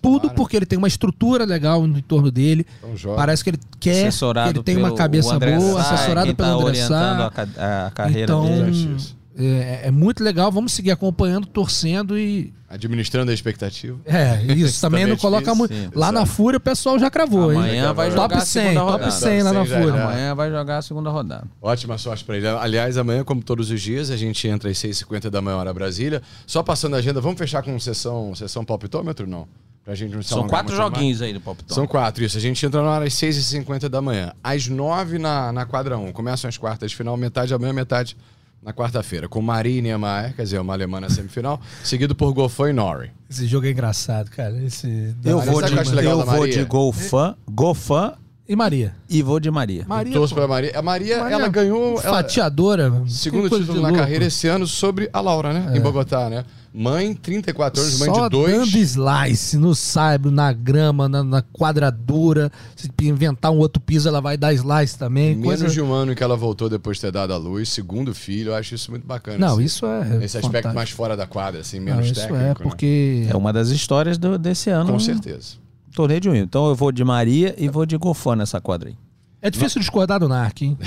tudo 0.00 0.22
claro. 0.22 0.34
porque 0.34 0.56
ele 0.56 0.66
tem 0.66 0.76
uma 0.76 0.88
estrutura 0.88 1.44
legal 1.44 1.86
no 1.86 1.96
entorno 1.96 2.30
dele. 2.30 2.66
Então, 2.82 3.14
Parece 3.14 3.44
que 3.44 3.50
ele 3.50 3.60
quer, 3.78 4.10
que 4.10 4.48
ele 4.48 4.62
tem 4.64 4.76
uma 4.76 4.92
cabeça 4.92 5.38
boa, 5.38 5.80
assessorado 5.80 6.34
pelo 6.34 6.58
tá 6.58 6.68
André 6.68 6.86
Sá. 6.86 7.32
A, 7.56 7.86
a, 7.86 7.90
carreira 7.92 8.24
então, 8.24 8.44
dele. 8.44 8.96
É, 9.36 9.82
é, 9.84 9.90
muito 9.90 10.22
legal, 10.22 10.52
vamos 10.52 10.72
seguir 10.72 10.90
acompanhando, 10.90 11.46
torcendo 11.46 12.18
e. 12.18 12.52
Administrando 12.68 13.30
a 13.30 13.34
expectativa. 13.34 13.98
É, 14.04 14.42
isso. 14.52 14.80
também, 14.80 15.06
não 15.06 15.14
é 15.14 15.18
coloca 15.18 15.54
muito. 15.54 15.72
Lá 15.94 16.08
exato. 16.08 16.12
na 16.12 16.26
Fúria 16.26 16.56
o 16.58 16.60
pessoal 16.60 16.98
já 16.98 17.10
cravou, 17.10 17.50
Amanhã 17.50 17.88
hein? 17.88 17.94
vai 17.94 18.10
jogar 18.10 18.28
top 18.28 18.46
100, 18.46 18.74
top 18.74 19.12
100 19.12 19.42
lá 19.42 19.52
na 19.52 19.64
Fúria. 19.64 20.04
Amanhã 20.04 20.34
vai 20.34 20.50
jogar 20.50 20.78
a 20.78 20.82
segunda 20.82 21.10
rodada. 21.10 21.46
Ótima 21.60 21.98
sorte 21.98 22.24
para 22.24 22.36
ele. 22.36 22.46
Aliás, 22.46 22.96
amanhã, 22.96 23.24
como 23.24 23.42
todos 23.42 23.70
os 23.70 23.80
dias, 23.80 24.10
a 24.10 24.16
gente 24.16 24.46
entra 24.48 24.70
às 24.70 24.78
6h50 24.78 25.30
da 25.30 25.40
manhã, 25.40 25.56
hora 25.56 25.72
Brasília. 25.72 26.22
Só 26.46 26.62
passando 26.62 26.94
a 26.94 26.98
agenda, 26.98 27.20
vamos 27.20 27.38
fechar 27.38 27.62
com 27.62 27.78
sessão, 27.78 28.34
sessão 28.34 28.64
palpitômetro? 28.64 29.26
Não. 29.26 29.46
Pra 29.84 29.94
gente 29.96 30.14
não 30.14 30.22
São 30.22 30.46
quatro 30.46 30.76
joguinhos 30.76 31.18
mais. 31.18 31.22
aí 31.22 31.32
do 31.32 31.40
palpitômetro. 31.40 31.74
São 31.74 31.86
quatro, 31.88 32.22
isso. 32.22 32.38
A 32.38 32.40
gente 32.40 32.64
entra 32.64 32.80
na 32.82 32.90
hora 32.90 33.04
às 33.04 33.14
6h50 33.14 33.88
da 33.88 34.00
manhã. 34.00 34.32
Às 34.42 34.68
9 34.68 35.18
na, 35.18 35.52
na 35.52 35.66
quadra 35.66 35.98
1. 35.98 36.12
Começam 36.12 36.48
as 36.48 36.56
quartas 36.56 36.92
de 36.92 36.96
final, 36.96 37.16
metade 37.16 37.52
amanhã, 37.52 37.72
metade 37.72 38.16
na 38.62 38.72
quarta-feira, 38.72 39.28
com 39.28 39.42
Maria 39.42 39.78
e 39.78 39.82
Niemeyer, 39.82 40.34
quer 40.36 40.42
dizer, 40.42 40.60
uma 40.60 40.72
alemã 40.72 41.00
na 41.00 41.10
semifinal, 41.10 41.60
seguido 41.82 42.14
por 42.14 42.32
Goffin 42.32 42.68
e 42.68 42.72
Norrie. 42.72 43.10
Esse 43.28 43.46
jogo 43.46 43.66
é 43.66 43.70
engraçado, 43.70 44.30
cara. 44.30 44.56
Esse... 44.62 45.14
Eu 45.24 45.40
vou 45.40 45.60
de, 45.62 46.04
eu 46.04 46.24
vou 46.24 46.46
de 46.46 46.64
Goffin, 46.64 47.34
Goffin 47.50 48.12
e 48.48 48.54
Maria. 48.54 48.94
E 49.08 49.22
vou 49.22 49.40
de 49.40 49.50
Maria. 49.50 49.84
Maria 49.86 50.12
Torço 50.12 50.34
pela 50.34 50.46
Maria. 50.46 50.78
A 50.78 50.82
Maria, 50.82 51.18
Maria 51.20 51.36
ela 51.36 51.48
ganhou... 51.48 51.96
Fatiadora. 51.98 52.84
Ela, 52.84 53.08
segundo 53.08 53.50
título 53.50 53.80
na 53.80 53.88
louco. 53.88 53.96
carreira 53.96 54.26
esse 54.26 54.46
ano 54.46 54.66
sobre 54.66 55.10
a 55.12 55.20
Laura, 55.20 55.52
né? 55.52 55.72
É. 55.72 55.78
Em 55.78 55.80
Bogotá, 55.80 56.30
né? 56.30 56.44
Mãe, 56.74 57.12
34 57.14 57.82
anos, 57.82 57.98
mãe 57.98 58.08
Só 58.08 58.28
de 58.28 58.30
dois. 58.30 58.52
dando 58.52 58.78
slice 58.78 59.58
no 59.58 59.74
saibro, 59.74 60.30
na 60.30 60.54
grama, 60.54 61.06
na, 61.06 61.22
na, 61.22 61.42
quadradura. 61.42 62.50
Se 62.74 62.90
inventar 63.02 63.50
um 63.50 63.58
outro 63.58 63.80
piso, 63.80 64.08
ela 64.08 64.22
vai 64.22 64.38
dar 64.38 64.54
slice 64.54 64.96
também. 64.96 65.34
Menos 65.34 65.60
coisa... 65.60 65.68
de 65.68 65.82
um 65.82 65.92
ano 65.92 66.14
que 66.14 66.22
ela 66.22 66.34
voltou 66.34 66.70
depois 66.70 66.96
de 66.96 67.02
ter 67.02 67.12
dado 67.12 67.34
a 67.34 67.36
luz, 67.36 67.68
segundo 67.68 68.14
filho, 68.14 68.52
eu 68.52 68.54
acho 68.54 68.74
isso 68.74 68.90
muito 68.90 69.06
bacana. 69.06 69.38
Não, 69.38 69.54
assim. 69.54 69.64
isso 69.64 69.84
é. 69.84 70.00
Esse 70.00 70.08
fantástico. 70.08 70.46
aspecto 70.46 70.74
mais 70.74 70.90
fora 70.90 71.14
da 71.14 71.26
quadra, 71.26 71.60
assim, 71.60 71.78
menos 71.78 72.06
Não, 72.06 72.12
isso 72.12 72.20
técnico. 72.22 72.36
É, 72.36 72.54
porque. 72.54 73.24
Né? 73.26 73.32
É 73.32 73.36
uma 73.36 73.52
das 73.52 73.68
histórias 73.68 74.16
do, 74.16 74.38
desse 74.38 74.70
ano. 74.70 74.92
Com 74.92 74.98
certeza. 74.98 75.56
Torneio 75.94 76.20
de 76.20 76.30
um. 76.30 76.34
Então 76.34 76.68
eu 76.68 76.74
vou 76.74 76.90
de 76.90 77.04
Maria 77.04 77.54
e 77.58 77.68
vou 77.68 77.84
de 77.84 77.98
Gofã 77.98 78.34
nessa 78.34 78.62
quadra 78.62 78.88
aí. 78.88 78.96
É 79.42 79.50
difícil 79.50 79.80
no... 79.80 79.82
discordar 79.82 80.20
do 80.20 80.28
Narc, 80.28 80.62
hein? 80.62 80.78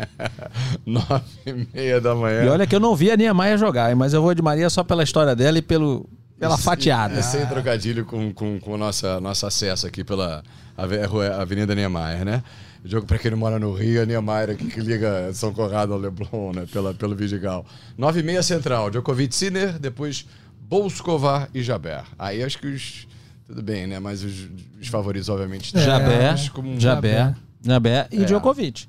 Nove 0.84 1.24
e 1.46 1.66
meia 1.74 1.98
da 1.98 2.14
manhã. 2.14 2.44
E 2.44 2.48
olha 2.48 2.66
que 2.66 2.76
eu 2.76 2.80
não 2.80 2.94
vi 2.94 3.10
a 3.10 3.16
Niemeyer 3.16 3.56
jogar, 3.56 3.96
mas 3.96 4.12
eu 4.12 4.20
vou 4.20 4.34
de 4.34 4.42
Maria 4.42 4.68
só 4.68 4.84
pela 4.84 5.02
história 5.02 5.34
dela 5.34 5.56
e 5.56 5.62
pelo, 5.62 6.06
pela 6.38 6.56
Esse, 6.56 6.62
fatiada. 6.62 7.14
É 7.14 7.22
sem 7.22 7.46
trocadilho 7.46 8.04
com, 8.04 8.34
com, 8.34 8.60
com 8.60 8.74
o 8.74 8.76
nosso, 8.76 9.06
acesso 9.46 9.86
aqui 9.86 10.04
pela 10.04 10.42
Avenida 10.76 11.74
Niemeyer, 11.74 12.22
né? 12.22 12.42
Jogo 12.84 13.06
para 13.06 13.18
quem 13.18 13.30
não 13.30 13.38
mora 13.38 13.58
no 13.58 13.72
Rio, 13.72 14.02
a 14.02 14.06
Niemeyer 14.06 14.50
aqui 14.50 14.66
que 14.66 14.80
liga 14.80 15.32
São 15.32 15.52
Conrado 15.54 15.94
ao 15.94 15.98
Leblon, 15.98 16.52
né? 16.54 16.66
Pela, 16.70 16.92
pelo 16.92 17.16
Vidigal. 17.16 17.64
Nove 17.96 18.20
e 18.20 18.22
meia 18.22 18.42
central, 18.42 18.90
Djokovic 18.90 19.34
Sinner, 19.34 19.78
depois 19.78 20.26
Bolskovar 20.60 21.48
e 21.54 21.62
Jaber. 21.62 22.04
Aí 22.18 22.42
acho 22.42 22.58
que 22.58 22.66
os... 22.66 23.08
Tudo 23.46 23.62
bem, 23.62 23.86
né? 23.86 23.98
Mas 23.98 24.22
os, 24.22 24.48
os 24.80 24.88
favoritos, 24.88 25.30
obviamente... 25.30 25.76
É, 25.76 25.80
Jaber, 25.80 26.52
como 26.52 26.70
um 26.70 26.78
Jaber. 26.78 27.34
Jaber 27.62 28.08
e 28.10 28.22
é. 28.22 28.24
Djokovic. 28.24 28.88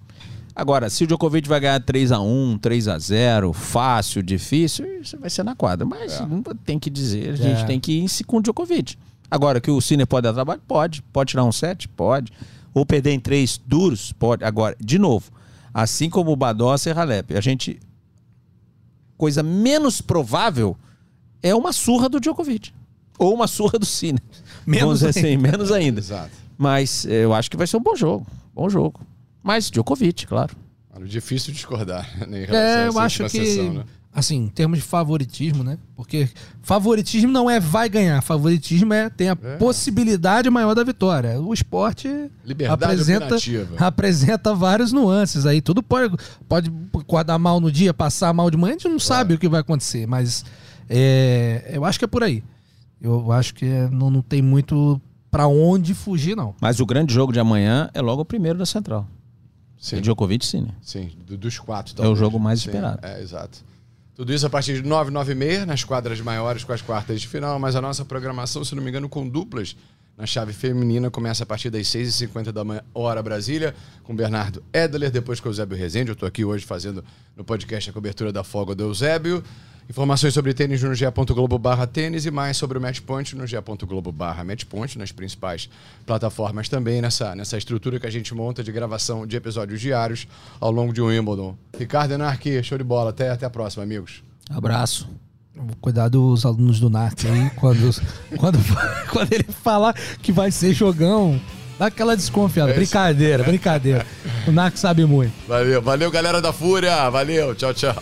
Agora, 0.55 0.89
se 0.89 1.03
o 1.03 1.07
Djokovic 1.07 1.47
vai 1.47 1.59
ganhar 1.59 1.79
3x1, 1.79 2.59
3x0, 2.59 3.53
fácil, 3.53 4.21
difícil, 4.21 5.01
isso 5.01 5.17
vai 5.17 5.29
ser 5.29 5.43
na 5.43 5.55
quadra. 5.55 5.85
Mas 5.85 6.19
é. 6.19 6.25
tem 6.65 6.77
que 6.77 6.89
dizer, 6.89 7.29
a 7.31 7.35
gente 7.35 7.63
é. 7.63 7.65
tem 7.65 7.79
que 7.79 7.93
ir 7.93 8.23
com 8.25 8.37
o 8.37 8.41
Djokovic. 8.41 8.97
Agora, 9.29 9.61
que 9.61 9.71
o 9.71 9.79
Cine 9.79 10.05
pode 10.05 10.23
dar 10.23 10.33
trabalho? 10.33 10.61
Pode. 10.67 11.01
Pode 11.03 11.29
tirar 11.31 11.45
um 11.45 11.53
set? 11.53 11.87
Pode. 11.87 12.33
Ou 12.73 12.85
perder 12.85 13.11
em 13.11 13.19
três 13.19 13.59
duros? 13.65 14.11
Pode. 14.11 14.43
Agora, 14.43 14.75
de 14.77 14.99
novo, 14.99 15.31
assim 15.73 16.09
como 16.09 16.31
o 16.31 16.35
Badosa 16.35 16.89
e 16.89 16.93
Halep, 16.93 17.35
a 17.35 17.41
gente. 17.41 17.79
Coisa 19.17 19.43
menos 19.43 20.01
provável 20.01 20.75
é 21.41 21.55
uma 21.55 21.71
surra 21.71 22.09
do 22.09 22.19
Djokovic. 22.19 22.73
Ou 23.17 23.33
uma 23.33 23.47
surra 23.47 23.79
do 23.79 23.85
Cine. 23.85 24.19
Menos 24.65 25.03
assim, 25.03 25.37
menos 25.37 25.71
ainda. 25.71 25.99
Exato. 25.99 26.31
Mas 26.57 27.05
eu 27.05 27.33
acho 27.33 27.49
que 27.49 27.55
vai 27.55 27.67
ser 27.67 27.77
um 27.77 27.81
bom 27.81 27.95
jogo. 27.95 28.25
Bom 28.53 28.69
jogo. 28.69 29.01
Mas 29.43 29.69
Djokovic, 29.69 30.27
claro. 30.27 30.55
Difícil 31.05 31.53
discordar 31.53 32.07
né, 32.27 32.43
em 32.43 32.45
relação 32.45 32.83
é, 32.83 32.87
eu 32.87 32.99
acho 32.99 33.23
que, 33.23 33.29
sessão, 33.29 33.73
né? 33.73 33.85
assim, 34.13 34.35
em 34.35 34.47
termos 34.49 34.77
de 34.77 34.83
favoritismo, 34.83 35.63
né? 35.63 35.77
Porque 35.95 36.29
favoritismo 36.61 37.31
não 37.31 37.49
é 37.49 37.59
vai 37.59 37.87
ganhar, 37.87 38.21
favoritismo 38.21 38.93
é 38.93 39.09
tem 39.09 39.29
a 39.29 39.37
é. 39.41 39.55
possibilidade 39.55 40.49
maior 40.49 40.75
da 40.75 40.83
vitória. 40.83 41.39
O 41.39 41.53
esporte 41.53 42.07
Liberdade 42.45 42.83
apresenta, 42.83 43.37
apresenta 43.79 44.53
vários 44.53 44.91
nuances 44.91 45.45
aí. 45.45 45.61
Tudo 45.61 45.81
pode, 45.81 46.15
pode 46.47 46.71
acordar 46.93 47.39
mal 47.39 47.59
no 47.59 47.71
dia, 47.71 47.93
passar 47.93 48.33
mal 48.33 48.51
de 48.51 48.57
manhã, 48.57 48.71
a 48.71 48.77
gente 48.77 48.83
não 48.83 48.97
claro. 48.97 49.01
sabe 49.01 49.33
o 49.33 49.39
que 49.39 49.47
vai 49.47 49.61
acontecer, 49.61 50.05
mas 50.05 50.43
é, 50.89 51.71
eu 51.73 51.85
acho 51.85 51.97
que 51.97 52.05
é 52.05 52.07
por 52.07 52.21
aí. 52.21 52.43
Eu 53.01 53.31
acho 53.31 53.55
que 53.55 53.65
não, 53.91 54.11
não 54.11 54.21
tem 54.21 54.41
muito 54.41 55.01
para 55.31 55.47
onde 55.47 55.93
fugir, 55.93 56.35
não. 56.35 56.53
Mas 56.59 56.79
o 56.81 56.85
grande 56.85 57.13
jogo 57.13 57.31
de 57.31 57.39
amanhã 57.39 57.89
é 57.93 58.01
logo 58.01 58.21
o 58.21 58.25
primeiro 58.25 58.59
da 58.59 58.65
Central. 58.65 59.07
Sim. 59.79 59.97
É 59.97 60.01
Djokovic, 60.01 60.45
sim, 60.45 60.61
né? 60.61 60.73
Sim, 60.81 61.09
dos 61.25 61.57
quatro. 61.57 61.95
Talvez. 61.95 62.11
É 62.11 62.13
o 62.13 62.15
jogo 62.15 62.37
mais 62.37 62.59
esperado. 62.59 62.99
é, 63.01 63.21
exato. 63.21 63.63
Tudo 64.13 64.33
isso 64.33 64.45
a 64.45 64.49
partir 64.49 64.75
de 64.83 64.87
9, 64.87 65.09
9 65.09 65.31
e 65.31 65.35
meia, 65.35 65.65
nas 65.65 65.83
quadras 65.83 66.21
maiores 66.21 66.63
com 66.63 66.71
as 66.73 66.81
quartas 66.81 67.19
de 67.19 67.27
final, 67.27 67.57
mas 67.57 67.75
a 67.75 67.81
nossa 67.81 68.05
programação, 68.05 68.63
se 68.63 68.75
não 68.75 68.83
me 68.83 68.89
engano, 68.89 69.09
com 69.09 69.27
duplas 69.27 69.75
na 70.15 70.27
chave 70.27 70.53
feminina, 70.53 71.09
começa 71.09 71.43
a 71.43 71.45
partir 71.47 71.71
das 71.71 71.87
6h50 71.87 72.51
da 72.51 72.63
manhã, 72.63 72.83
hora 72.93 73.23
Brasília, 73.23 73.73
com 74.03 74.15
Bernardo 74.15 74.61
Edler, 74.71 75.09
depois 75.09 75.39
com 75.39 75.47
o 75.47 75.49
Eusébio 75.49 75.75
Rezende. 75.75 76.09
Eu 76.09 76.13
estou 76.13 76.27
aqui 76.27 76.45
hoje 76.45 76.63
fazendo 76.65 77.03
no 77.35 77.43
podcast 77.43 77.89
a 77.89 77.93
cobertura 77.93 78.31
da 78.31 78.43
folga 78.43 78.75
do 78.75 78.83
Eusébio. 78.83 79.43
Informações 79.91 80.33
sobre 80.33 80.53
tênis 80.53 80.81
no 80.81 80.95
ge.globo 80.95 81.59
barra 81.59 81.85
tênis 81.85 82.25
e 82.25 82.31
mais 82.31 82.55
sobre 82.55 82.77
o 82.77 82.81
Matchpoint 82.81 83.35
no 83.35 83.45
ge.globo 83.45 84.09
barra 84.09 84.41
Matchpoint, 84.41 84.97
nas 84.97 85.11
principais 85.11 85.69
plataformas 86.05 86.69
também, 86.69 87.01
nessa, 87.01 87.35
nessa 87.35 87.57
estrutura 87.57 87.99
que 87.99 88.07
a 88.07 88.09
gente 88.09 88.33
monta 88.33 88.63
de 88.63 88.71
gravação 88.71 89.27
de 89.27 89.35
episódios 89.35 89.81
diários 89.81 90.29
ao 90.61 90.71
longo 90.71 90.93
de 90.93 91.01
Wimbledon. 91.01 91.57
Ricardo 91.77 92.13
Enarque, 92.13 92.63
show 92.63 92.77
de 92.77 92.85
bola. 92.85 93.09
Até, 93.09 93.31
até 93.31 93.45
a 93.45 93.49
próxima, 93.49 93.83
amigos. 93.83 94.23
Abraço. 94.49 95.09
Vou 95.53 95.75
cuidar 95.81 96.07
dos 96.07 96.45
alunos 96.45 96.79
do 96.79 96.89
NARC 96.89 97.25
aí, 97.25 97.49
quando, 97.59 97.93
quando, 98.37 98.59
quando 99.11 99.33
ele 99.33 99.43
falar 99.43 99.93
que 100.21 100.31
vai 100.31 100.51
ser 100.51 100.73
jogão, 100.73 101.37
dá 101.77 101.87
aquela 101.87 102.15
desconfiada. 102.15 102.71
É 102.71 102.75
brincadeira, 102.75 103.43
brincadeira. 103.43 104.07
O 104.47 104.53
NARC 104.53 104.77
sabe 104.77 105.03
muito. 105.03 105.33
Valeu, 105.49 105.81
valeu, 105.81 106.09
galera 106.09 106.41
da 106.41 106.53
Fúria. 106.53 107.09
Valeu, 107.09 107.53
tchau, 107.55 107.73
tchau. 107.73 108.01